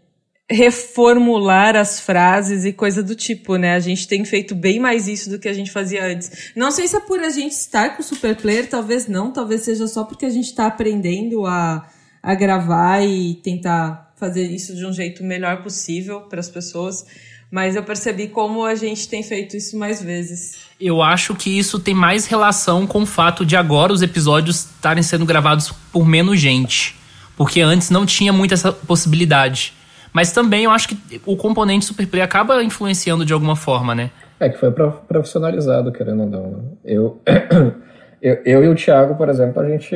reformular 0.50 1.76
as 1.76 2.00
frases 2.00 2.66
e 2.66 2.74
coisa 2.74 3.04
do 3.04 3.14
tipo, 3.14 3.56
né? 3.56 3.76
A 3.76 3.80
gente 3.80 4.08
tem 4.08 4.26
feito 4.26 4.56
bem 4.56 4.80
mais 4.80 5.08
isso 5.08 5.30
do 5.30 5.38
que 5.38 5.48
a 5.48 5.54
gente 5.54 5.72
fazia 5.72 6.04
antes. 6.04 6.52
Não 6.56 6.72
sei 6.72 6.88
se 6.88 6.96
é 6.96 7.00
por 7.00 7.20
a 7.20 7.30
gente 7.30 7.52
estar 7.52 7.96
com 7.96 8.02
o 8.02 8.06
super 8.06 8.36
player, 8.36 8.68
talvez 8.68 9.08
não, 9.08 9.32
talvez 9.32 9.62
seja 9.62 9.88
só 9.88 10.04
porque 10.04 10.26
a 10.26 10.30
gente 10.30 10.54
tá 10.56 10.66
aprendendo 10.66 11.46
a, 11.46 11.88
a 12.24 12.34
gravar 12.34 13.02
e 13.02 13.36
tentar 13.36 14.12
fazer 14.16 14.48
isso 14.48 14.76
de 14.76 14.86
um 14.86 14.92
jeito 14.92 15.24
melhor 15.24 15.62
possível 15.62 16.22
para 16.22 16.40
as 16.40 16.50
pessoas. 16.50 17.06
Mas 17.52 17.76
eu 17.76 17.84
percebi 17.84 18.28
como 18.28 18.64
a 18.64 18.76
gente 18.76 19.08
tem 19.08 19.24
feito 19.24 19.56
isso 19.56 19.78
mais 19.78 20.02
vezes. 20.02 20.58
Eu 20.80 21.02
acho 21.02 21.36
que 21.36 21.58
isso 21.58 21.80
tem 21.80 21.96
mais 21.96 22.26
relação 22.26 22.86
com 22.86 23.04
o 23.04 23.08
fato 23.08 23.46
de 23.46 23.56
agora 23.56 23.94
os 23.94 24.02
episódios 24.02 24.66
estarem 24.66 25.02
sendo 25.02 25.26
gravados 25.26 25.72
por 25.92 26.08
menos 26.08 26.40
gente. 26.40 26.96
Porque 27.36 27.62
antes 27.62 27.90
não 27.90 28.06
tinha 28.06 28.34
muito 28.34 28.54
essa 28.54 28.72
possibilidade. 28.72 29.74
Mas 30.14 30.32
também 30.32 30.64
eu 30.66 30.72
acho 30.72 30.88
que 30.90 31.22
o 31.26 31.36
componente 31.38 31.86
Superplay 31.86 32.22
acaba 32.22 32.64
influenciando 32.64 33.24
de 33.26 33.34
alguma 33.34 33.56
forma, 33.56 33.94
né? 33.94 34.10
É 34.40 34.50
que 34.50 34.58
foi 34.58 34.72
prof- 34.72 35.02
profissionalizado, 35.08 35.92
querendo 35.92 36.24
ou 36.24 36.30
não. 36.30 36.52
né? 36.52 36.64
Eu, 36.84 37.22
eu, 38.22 38.38
eu 38.46 38.64
e 38.64 38.68
o 38.68 38.76
Thiago, 38.76 39.16
por 39.16 39.30
exemplo, 39.30 39.62
a 39.62 39.68
gente, 39.70 39.96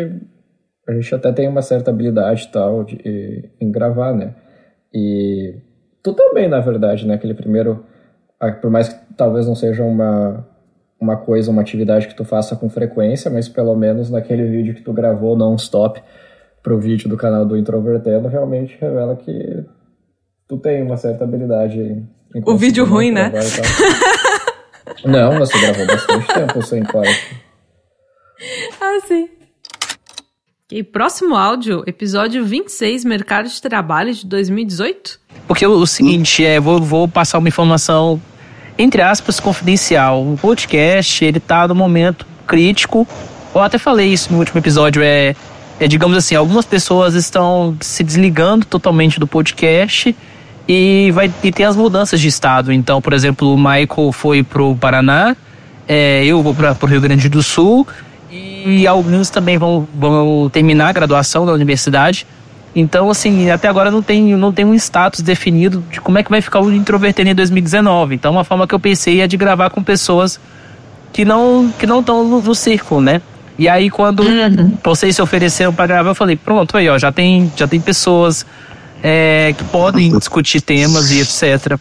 a 0.88 0.94
gente 0.94 1.16
até 1.16 1.32
tem 1.32 1.48
uma 1.48 1.62
certa 1.62 1.92
habilidade 1.92 2.50
tal 2.52 2.84
de, 2.84 3.50
em 3.60 3.72
gravar, 3.72 4.14
né? 4.14 4.36
E 4.94 5.56
tu 6.04 6.14
também, 6.14 6.48
na 6.48 6.60
verdade, 6.60 7.08
né? 7.08 7.16
Aquele 7.16 7.34
primeiro, 7.34 7.84
por 8.62 8.70
mais 8.70 8.90
que 8.90 9.00
talvez 9.18 9.48
não 9.48 9.56
seja 9.56 9.84
uma, 9.84 10.46
uma 11.00 11.18
coisa, 11.18 11.50
uma 11.50 11.62
atividade 11.62 12.08
que 12.08 12.16
tu 12.16 12.24
faça 12.24 12.56
com 12.56 12.70
frequência, 12.70 13.32
mas 13.32 13.50
pelo 13.50 13.76
menos 13.76 14.10
naquele 14.10 14.46
vídeo 14.48 14.76
que 14.76 14.82
tu 14.82 14.94
gravou 14.94 15.36
non-stop 15.36 16.02
pro 16.62 16.78
vídeo 16.80 17.10
do 17.10 17.18
canal 17.18 17.46
do 17.46 17.58
Introvertendo, 17.58 18.28
realmente 18.28 18.78
revela 18.80 19.16
que 19.16 19.66
tu 20.48 20.58
tem 20.58 20.84
uma 20.84 20.98
certa 20.98 21.24
habilidade 21.24 22.04
O 22.46 22.58
vídeo 22.58 22.86
ruim, 22.86 23.12
né? 23.12 23.32
Não, 25.06 25.40
você 25.40 25.60
gravou 25.60 25.86
bastante 25.86 26.28
tempo 26.28 26.62
sem 26.62 26.84
corte. 26.84 27.38
Ah, 28.80 29.00
sim. 29.08 29.30
E 30.72 30.82
próximo 30.82 31.36
áudio, 31.36 31.84
episódio 31.86 32.44
26, 32.44 33.06
Mercado 33.06 33.48
de 33.48 33.62
Trabalho 33.62 34.14
de 34.14 34.26
2018. 34.26 35.20
Porque 35.48 35.66
o, 35.66 35.72
o 35.74 35.88
seguinte, 35.88 36.44
é, 36.44 36.60
vou, 36.60 36.82
vou 36.82 37.08
passar 37.08 37.38
uma 37.38 37.48
informação, 37.48 38.20
entre 38.78 39.02
aspas, 39.02 39.40
confidencial. 39.40 40.24
O 40.24 40.38
podcast, 40.38 41.24
ele 41.24 41.40
tá 41.40 41.68
no 41.68 41.76
momento 41.76 42.26
crítico. 42.48 43.08
Eu 43.54 43.62
até 43.62 43.78
falei 43.78 44.08
isso 44.08 44.34
no 44.34 44.40
último 44.40 44.60
episódio, 44.60 45.04
é, 45.04 45.36
é 45.80 45.88
digamos 45.88 46.18
assim, 46.18 46.36
algumas 46.36 46.66
pessoas 46.66 47.14
estão 47.14 47.78
se 47.80 48.04
desligando 48.04 48.66
totalmente 48.66 49.20
do 49.20 49.28
podcast 49.28 50.16
e 50.68 51.12
vai 51.12 51.32
e 51.44 51.52
tem 51.52 51.66
as 51.66 51.76
mudanças 51.76 52.20
de 52.20 52.28
estado. 52.28 52.72
Então, 52.72 53.02
por 53.02 53.14
exemplo, 53.14 53.54
o 53.54 53.58
Michael 53.58 54.12
foi 54.12 54.44
pro 54.44 54.76
Paraná, 54.76 55.36
é, 55.88 56.24
eu 56.26 56.42
vou 56.42 56.54
para 56.54 56.74
pro 56.76 56.88
Rio 56.88 57.02
Grande 57.02 57.28
do 57.30 57.44
Sul 57.44 57.88
e 58.32 58.88
alguns 58.88 59.30
também 59.30 59.58
vão, 59.58 59.88
vão 59.94 60.50
terminar 60.52 60.90
a 60.90 60.94
graduação 60.94 61.46
da 61.46 61.54
universidade. 61.54 62.26
Então, 62.76 63.10
assim, 63.10 63.52
até 63.52 63.68
agora 63.68 63.92
não 63.92 64.02
tem, 64.02 64.36
não 64.36 64.52
tem 64.52 64.66
um 64.66 64.74
status 64.74 65.22
definido 65.22 65.84
de 65.92 66.02
como 66.02 66.18
é 66.18 66.24
que 66.24 66.32
vai 66.32 66.42
ficar 66.42 66.60
o 66.60 66.74
Introvertendo 66.74 67.30
em 67.30 67.36
2019. 67.36 68.16
Então, 68.16 68.32
uma 68.32 68.44
forma 68.44 68.66
que 68.66 68.74
eu 68.74 68.80
pensei 68.80 69.22
é 69.22 69.28
de 69.28 69.38
gravar 69.38 69.70
com 69.70 69.84
pessoas 69.84 70.40
que 71.12 71.24
não 71.24 71.72
que 71.78 71.86
não 71.86 72.00
estão 72.00 72.28
no, 72.28 72.42
no 72.42 72.56
círculo, 72.56 73.00
né? 73.00 73.22
E 73.60 73.70
aí, 73.70 73.92
quando 73.92 74.24
vocês 74.84 75.16
se 75.16 75.22
ofereceram 75.22 75.72
para 75.72 75.86
gravar, 75.86 76.10
eu 76.10 76.16
falei, 76.16 76.36
pronto, 76.36 76.76
aí, 76.76 76.90
ó, 76.90 76.98
já 76.98 77.12
tem, 77.12 77.52
já 77.56 77.68
tem 77.68 77.80
pessoas 77.80 78.44
é, 79.04 79.54
que 79.58 79.64
podem 79.66 80.18
discutir 80.18 80.62
temas 80.62 81.12
e 81.12 81.20
etc. 81.20 81.78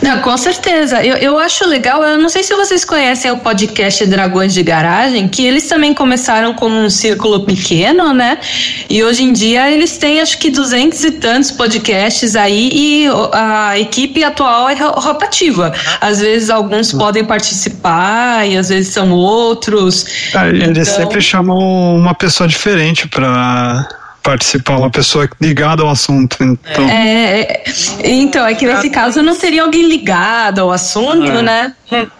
Não, 0.00 0.20
com 0.20 0.36
certeza. 0.36 1.04
Eu, 1.04 1.16
eu 1.16 1.38
acho 1.38 1.66
legal, 1.66 2.02
eu 2.04 2.16
não 2.18 2.28
sei 2.28 2.42
se 2.44 2.54
vocês 2.54 2.84
conhecem 2.84 3.32
o 3.32 3.36
podcast 3.38 4.06
Dragões 4.06 4.54
de 4.54 4.62
Garagem, 4.62 5.26
que 5.28 5.44
eles 5.44 5.66
também 5.68 5.92
começaram 5.92 6.54
como 6.54 6.76
um 6.76 6.88
círculo 6.88 7.44
pequeno, 7.44 8.14
né? 8.14 8.38
E 8.88 9.02
hoje 9.02 9.24
em 9.24 9.32
dia 9.32 9.68
eles 9.70 9.98
têm 9.98 10.20
acho 10.20 10.38
que 10.38 10.50
duzentos 10.50 11.02
e 11.02 11.10
tantos 11.10 11.50
podcasts 11.50 12.36
aí 12.36 12.70
e 12.72 13.06
a 13.32 13.76
equipe 13.78 14.22
atual 14.22 14.68
é 14.68 14.74
ro- 14.74 14.92
rotativa. 15.00 15.74
Às 16.00 16.20
vezes 16.20 16.48
alguns 16.48 16.92
podem 16.92 17.24
participar 17.24 18.48
e 18.48 18.56
às 18.56 18.68
vezes 18.68 18.92
são 18.94 19.10
outros. 19.10 20.06
Ah, 20.32 20.46
Eles 20.46 20.62
Então- 20.68 20.84
sempre 20.84 21.20
chamam 21.20 21.58
uma 21.96 22.14
pessoa 22.14 22.48
diferente 22.48 23.08
pra 23.08 23.86
participar, 24.22 24.78
uma 24.78 24.90
pessoa 24.90 25.28
ligada 25.40 25.82
ao 25.82 25.90
assunto. 25.90 26.36
Então, 26.42 26.88
É, 26.88 27.40
é, 27.40 27.64
então, 28.04 28.46
é 28.46 28.54
que 28.54 28.66
nesse 28.66 28.90
caso 28.90 29.22
não 29.22 29.36
teria 29.36 29.62
alguém 29.62 29.88
ligado 29.88 30.60
ao 30.60 30.70
assunto, 30.70 31.30
É. 31.30 31.42
né? 31.42 31.72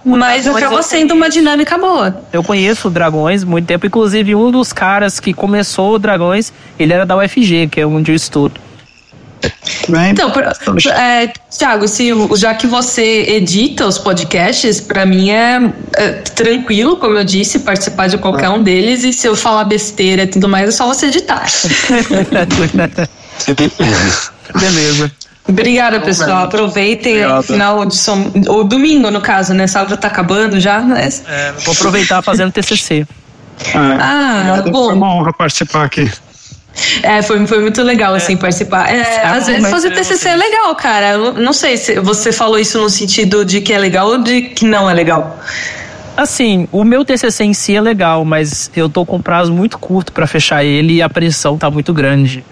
Mas 0.04 0.46
acabou 0.46 0.82
sendo 0.82 1.14
uma 1.14 1.28
dinâmica 1.28 1.78
boa. 1.78 2.22
Eu 2.32 2.42
conheço 2.42 2.88
o 2.88 2.90
Dragões 2.90 3.42
há 3.42 3.46
muito 3.46 3.66
tempo, 3.66 3.86
inclusive 3.86 4.34
um 4.34 4.50
dos 4.50 4.72
caras 4.72 5.20
que 5.20 5.32
começou 5.32 5.94
o 5.94 5.98
Dragões, 5.98 6.52
ele 6.78 6.92
era 6.92 7.06
da 7.06 7.16
UFG, 7.16 7.68
que 7.68 7.80
é 7.80 7.86
onde 7.86 8.10
eu 8.10 8.16
estudo. 8.16 8.60
Então, 10.10 10.30
pra- 10.30 10.52
é, 10.92 11.32
Thiago, 11.50 11.88
se, 11.88 12.10
já 12.36 12.54
que 12.54 12.66
você 12.66 13.24
edita 13.28 13.86
os 13.86 13.98
podcasts, 13.98 14.80
pra 14.80 15.04
mim 15.06 15.30
é, 15.30 15.72
é 15.94 16.08
tranquilo, 16.12 16.96
como 16.96 17.16
eu 17.18 17.24
disse, 17.24 17.60
participar 17.60 18.08
de 18.08 18.18
qualquer 18.18 18.48
um 18.50 18.62
deles. 18.62 19.02
E 19.04 19.12
se 19.12 19.26
eu 19.26 19.34
falar 19.34 19.64
besteira 19.64 20.22
e 20.22 20.26
tudo 20.26 20.48
mais, 20.48 20.68
é 20.68 20.72
só 20.72 20.86
você 20.86 21.06
editar. 21.06 21.46
Beleza. 24.58 25.10
Obrigada, 25.48 26.00
pessoal. 26.00 26.44
Aproveitem 26.44 27.24
o 27.26 27.42
final 27.42 27.84
de 27.86 27.96
som, 27.96 28.30
o 28.48 28.64
domingo, 28.64 29.10
no 29.10 29.20
caso, 29.20 29.54
né? 29.54 29.66
Sábado 29.66 29.96
tá 29.96 30.08
acabando 30.08 30.60
já, 30.60 30.80
mas. 30.80 31.22
É, 31.26 31.52
vou 31.64 31.74
aproveitar 31.74 32.22
fazendo 32.22 32.52
TCC. 32.52 33.06
Ah, 33.74 34.62
bom. 34.70 34.86
Foi 34.86 34.94
uma 34.94 35.14
honra 35.14 35.32
participar 35.32 35.84
aqui. 35.84 36.10
É, 37.02 37.20
foi, 37.22 37.46
foi 37.46 37.60
muito 37.60 37.82
legal, 37.82 38.14
assim, 38.14 38.36
participar. 38.36 38.88
É, 38.90 39.24
às 39.24 39.46
vezes 39.46 39.68
fazer 39.68 39.90
TCC 39.90 40.28
é 40.28 40.36
legal, 40.36 40.74
cara. 40.74 41.10
Eu 41.10 41.34
não 41.34 41.52
sei 41.52 41.76
se 41.76 42.00
você 42.00 42.32
falou 42.32 42.58
isso 42.58 42.78
no 42.80 42.88
sentido 42.88 43.44
de 43.44 43.60
que 43.60 43.72
é 43.72 43.78
legal 43.78 44.08
ou 44.08 44.18
de 44.18 44.42
que 44.42 44.64
não 44.64 44.88
é 44.88 44.94
legal. 44.94 45.38
Assim, 46.16 46.68
o 46.70 46.84
meu 46.84 47.04
TCC 47.04 47.44
em 47.44 47.54
si 47.54 47.74
é 47.74 47.80
legal, 47.80 48.24
mas 48.24 48.70
eu 48.76 48.88
tô 48.88 49.06
com 49.06 49.16
um 49.16 49.22
prazo 49.22 49.52
muito 49.52 49.78
curto 49.78 50.12
pra 50.12 50.26
fechar 50.26 50.64
ele 50.64 50.94
e 50.94 51.02
a 51.02 51.08
pressão 51.08 51.56
tá 51.56 51.70
muito 51.70 51.92
grande. 51.94 52.44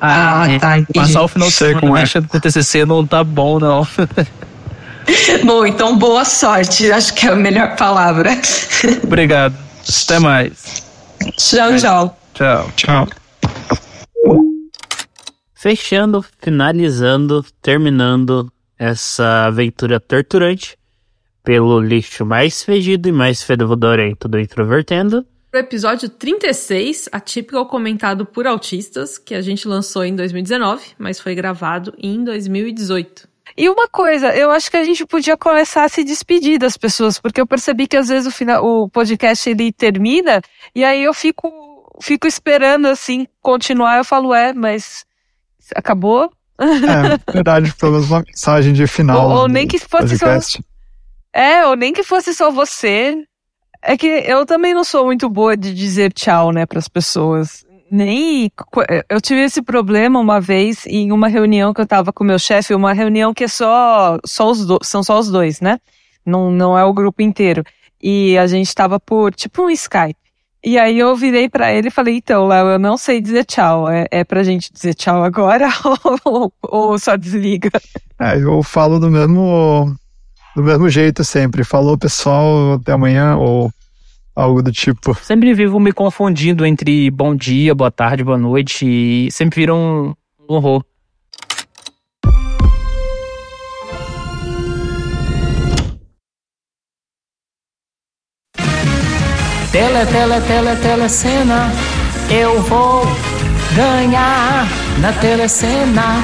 Ah, 0.00 0.46
tá, 0.60 0.78
entendi. 0.78 0.98
Passar 0.98 1.22
o 1.22 1.28
final 1.28 1.48
de 1.48 1.54
semana 1.54 1.98
é. 1.98 2.00
fechando 2.00 2.28
o 2.32 2.40
TCC 2.40 2.84
não 2.84 3.06
tá 3.06 3.22
bom, 3.22 3.58
não. 3.58 3.86
Bom, 5.44 5.66
então 5.66 5.96
boa 5.96 6.24
sorte. 6.24 6.90
Acho 6.90 7.12
que 7.14 7.26
é 7.26 7.30
a 7.30 7.36
melhor 7.36 7.74
palavra. 7.74 8.30
Obrigado. 9.02 9.54
Até 10.04 10.18
mais. 10.20 10.84
Tchau, 11.36 11.76
tchau. 11.76 12.16
Tchau. 12.34 12.70
Tchau. 12.76 13.21
Fechando, 15.62 16.26
finalizando, 16.40 17.46
terminando 17.62 18.52
essa 18.76 19.46
aventura 19.46 20.00
torturante 20.00 20.76
pelo 21.44 21.78
lixo 21.78 22.26
mais 22.26 22.64
fedido 22.64 23.08
e 23.08 23.12
mais 23.12 23.44
fedorento 23.44 24.26
do 24.26 24.40
Introvertendo. 24.40 25.24
O 25.54 25.56
episódio 25.56 26.08
36, 26.08 27.08
atípico 27.12 27.64
comentado 27.66 28.26
por 28.26 28.44
autistas, 28.44 29.18
que 29.18 29.36
a 29.36 29.40
gente 29.40 29.68
lançou 29.68 30.04
em 30.04 30.16
2019, 30.16 30.84
mas 30.98 31.20
foi 31.20 31.32
gravado 31.32 31.94
em 31.96 32.24
2018. 32.24 33.28
E 33.56 33.68
uma 33.68 33.86
coisa, 33.86 34.34
eu 34.34 34.50
acho 34.50 34.68
que 34.68 34.76
a 34.76 34.82
gente 34.82 35.06
podia 35.06 35.36
começar 35.36 35.84
a 35.84 35.88
se 35.88 36.02
despedir 36.02 36.58
das 36.58 36.76
pessoas, 36.76 37.20
porque 37.20 37.40
eu 37.40 37.46
percebi 37.46 37.86
que 37.86 37.96
às 37.96 38.08
vezes 38.08 38.26
o, 38.26 38.32
final, 38.32 38.66
o 38.66 38.88
podcast 38.88 39.48
ele 39.48 39.70
termina 39.70 40.42
e 40.74 40.82
aí 40.82 41.04
eu 41.04 41.14
fico, 41.14 41.48
fico 42.02 42.26
esperando 42.26 42.86
assim 42.86 43.28
continuar. 43.40 43.98
Eu 43.98 44.04
falo, 44.04 44.34
é, 44.34 44.52
mas 44.52 45.06
acabou? 45.76 46.30
É, 46.58 47.32
verdade, 47.32 47.74
pelo 47.74 47.92
menos 47.92 48.08
uma 48.10 48.22
mensagem 48.26 48.72
de 48.72 48.86
final. 48.86 49.28
Ou- 49.30 49.36
ou 49.42 49.48
nem 49.48 49.66
que 49.66 49.78
fosse 49.78 50.16
só- 50.18 50.26
podcast. 50.26 50.64
É, 51.32 51.66
ou 51.66 51.74
nem 51.76 51.92
que 51.92 52.02
fosse 52.02 52.34
só 52.34 52.50
você. 52.50 53.16
É 53.82 53.96
que 53.96 54.06
eu 54.06 54.46
também 54.46 54.72
não 54.74 54.84
sou 54.84 55.04
muito 55.06 55.28
boa 55.28 55.56
de 55.56 55.74
dizer 55.74 56.12
tchau, 56.12 56.52
né, 56.52 56.64
pras 56.66 56.86
pessoas. 56.88 57.64
Nem. 57.90 58.50
Eu 59.08 59.20
tive 59.20 59.40
esse 59.42 59.60
problema 59.60 60.20
uma 60.20 60.40
vez 60.40 60.86
em 60.86 61.10
uma 61.10 61.26
reunião 61.28 61.74
que 61.74 61.80
eu 61.80 61.86
tava 61.86 62.12
com 62.12 62.22
o 62.22 62.26
meu 62.26 62.38
chefe, 62.38 62.74
uma 62.74 62.92
reunião 62.92 63.34
que 63.34 63.44
é 63.44 63.48
só, 63.48 64.18
só 64.24 64.50
os 64.50 64.64
do, 64.64 64.78
são 64.82 65.02
só 65.02 65.18
os 65.18 65.28
dois, 65.28 65.60
né? 65.60 65.78
Não, 66.24 66.50
não 66.50 66.78
é 66.78 66.84
o 66.84 66.92
grupo 66.92 67.20
inteiro. 67.22 67.64
E 68.00 68.38
a 68.38 68.46
gente 68.46 68.72
tava 68.74 69.00
por 69.00 69.34
tipo 69.34 69.62
um 69.64 69.70
Skype. 69.70 70.16
E 70.64 70.78
aí 70.78 70.98
eu 70.98 71.16
virei 71.16 71.48
pra 71.48 71.72
ele 71.72 71.88
e 71.88 71.90
falei, 71.90 72.16
então, 72.16 72.46
Léo, 72.46 72.68
eu 72.68 72.78
não 72.78 72.96
sei 72.96 73.20
dizer 73.20 73.44
tchau. 73.44 73.88
É, 73.88 74.06
é 74.10 74.24
pra 74.24 74.44
gente 74.44 74.72
dizer 74.72 74.94
tchau 74.94 75.22
agora 75.24 75.68
ou, 76.24 76.52
ou 76.62 76.98
só 76.98 77.16
desliga? 77.16 77.70
É, 78.20 78.38
eu 78.38 78.62
falo 78.62 79.00
do 79.00 79.10
mesmo, 79.10 79.92
do 80.54 80.62
mesmo 80.62 80.88
jeito 80.88 81.24
sempre. 81.24 81.64
Falou, 81.64 81.98
pessoal, 81.98 82.74
até 82.74 82.92
amanhã, 82.92 83.36
ou 83.36 83.72
algo 84.36 84.62
do 84.62 84.70
tipo. 84.70 85.14
Sempre 85.14 85.52
vivo 85.52 85.80
me 85.80 85.92
confundindo 85.92 86.64
entre 86.64 87.10
bom 87.10 87.34
dia, 87.34 87.74
boa 87.74 87.90
tarde, 87.90 88.22
boa 88.22 88.38
noite 88.38 88.86
e 88.86 89.30
sempre 89.32 89.62
vira 89.62 89.74
um 89.74 90.14
um 90.48 90.54
horror. 90.54 90.84
Tele, 99.72 100.04
tele, 100.04 100.38
tele, 100.42 100.76
telecena. 100.76 101.72
Eu 102.28 102.60
vou 102.60 103.06
ganhar 103.74 104.68
na 105.00 105.12
telecena. 105.14 106.22